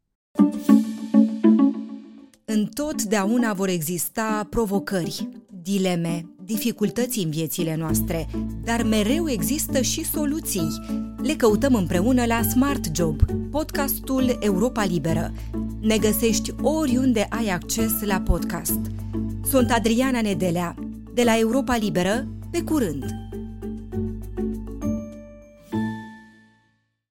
Întotdeauna 2.57 3.53
vor 3.53 3.67
exista 3.67 4.47
provocări, 4.49 5.27
dileme, 5.61 6.25
dificultăți 6.43 7.19
în 7.19 7.29
viețile 7.29 7.75
noastre, 7.75 8.27
dar 8.63 8.83
mereu 8.83 9.29
există 9.29 9.81
și 9.81 10.05
soluții. 10.05 10.67
Le 11.21 11.33
căutăm 11.33 11.73
împreună 11.73 12.25
la 12.25 12.41
Smart 12.41 12.95
Job, 12.95 13.21
podcastul 13.51 14.37
Europa 14.39 14.83
Liberă. 14.83 15.33
Ne 15.81 15.97
găsești 15.97 16.51
oriunde 16.61 17.27
ai 17.29 17.47
acces 17.49 18.01
la 18.01 18.21
podcast. 18.21 18.79
Sunt 19.49 19.71
Adriana 19.71 20.21
Nedelea, 20.21 20.75
de 21.13 21.23
la 21.23 21.39
Europa 21.39 21.75
Liberă, 21.75 22.27
pe 22.51 22.61
curând! 22.61 23.26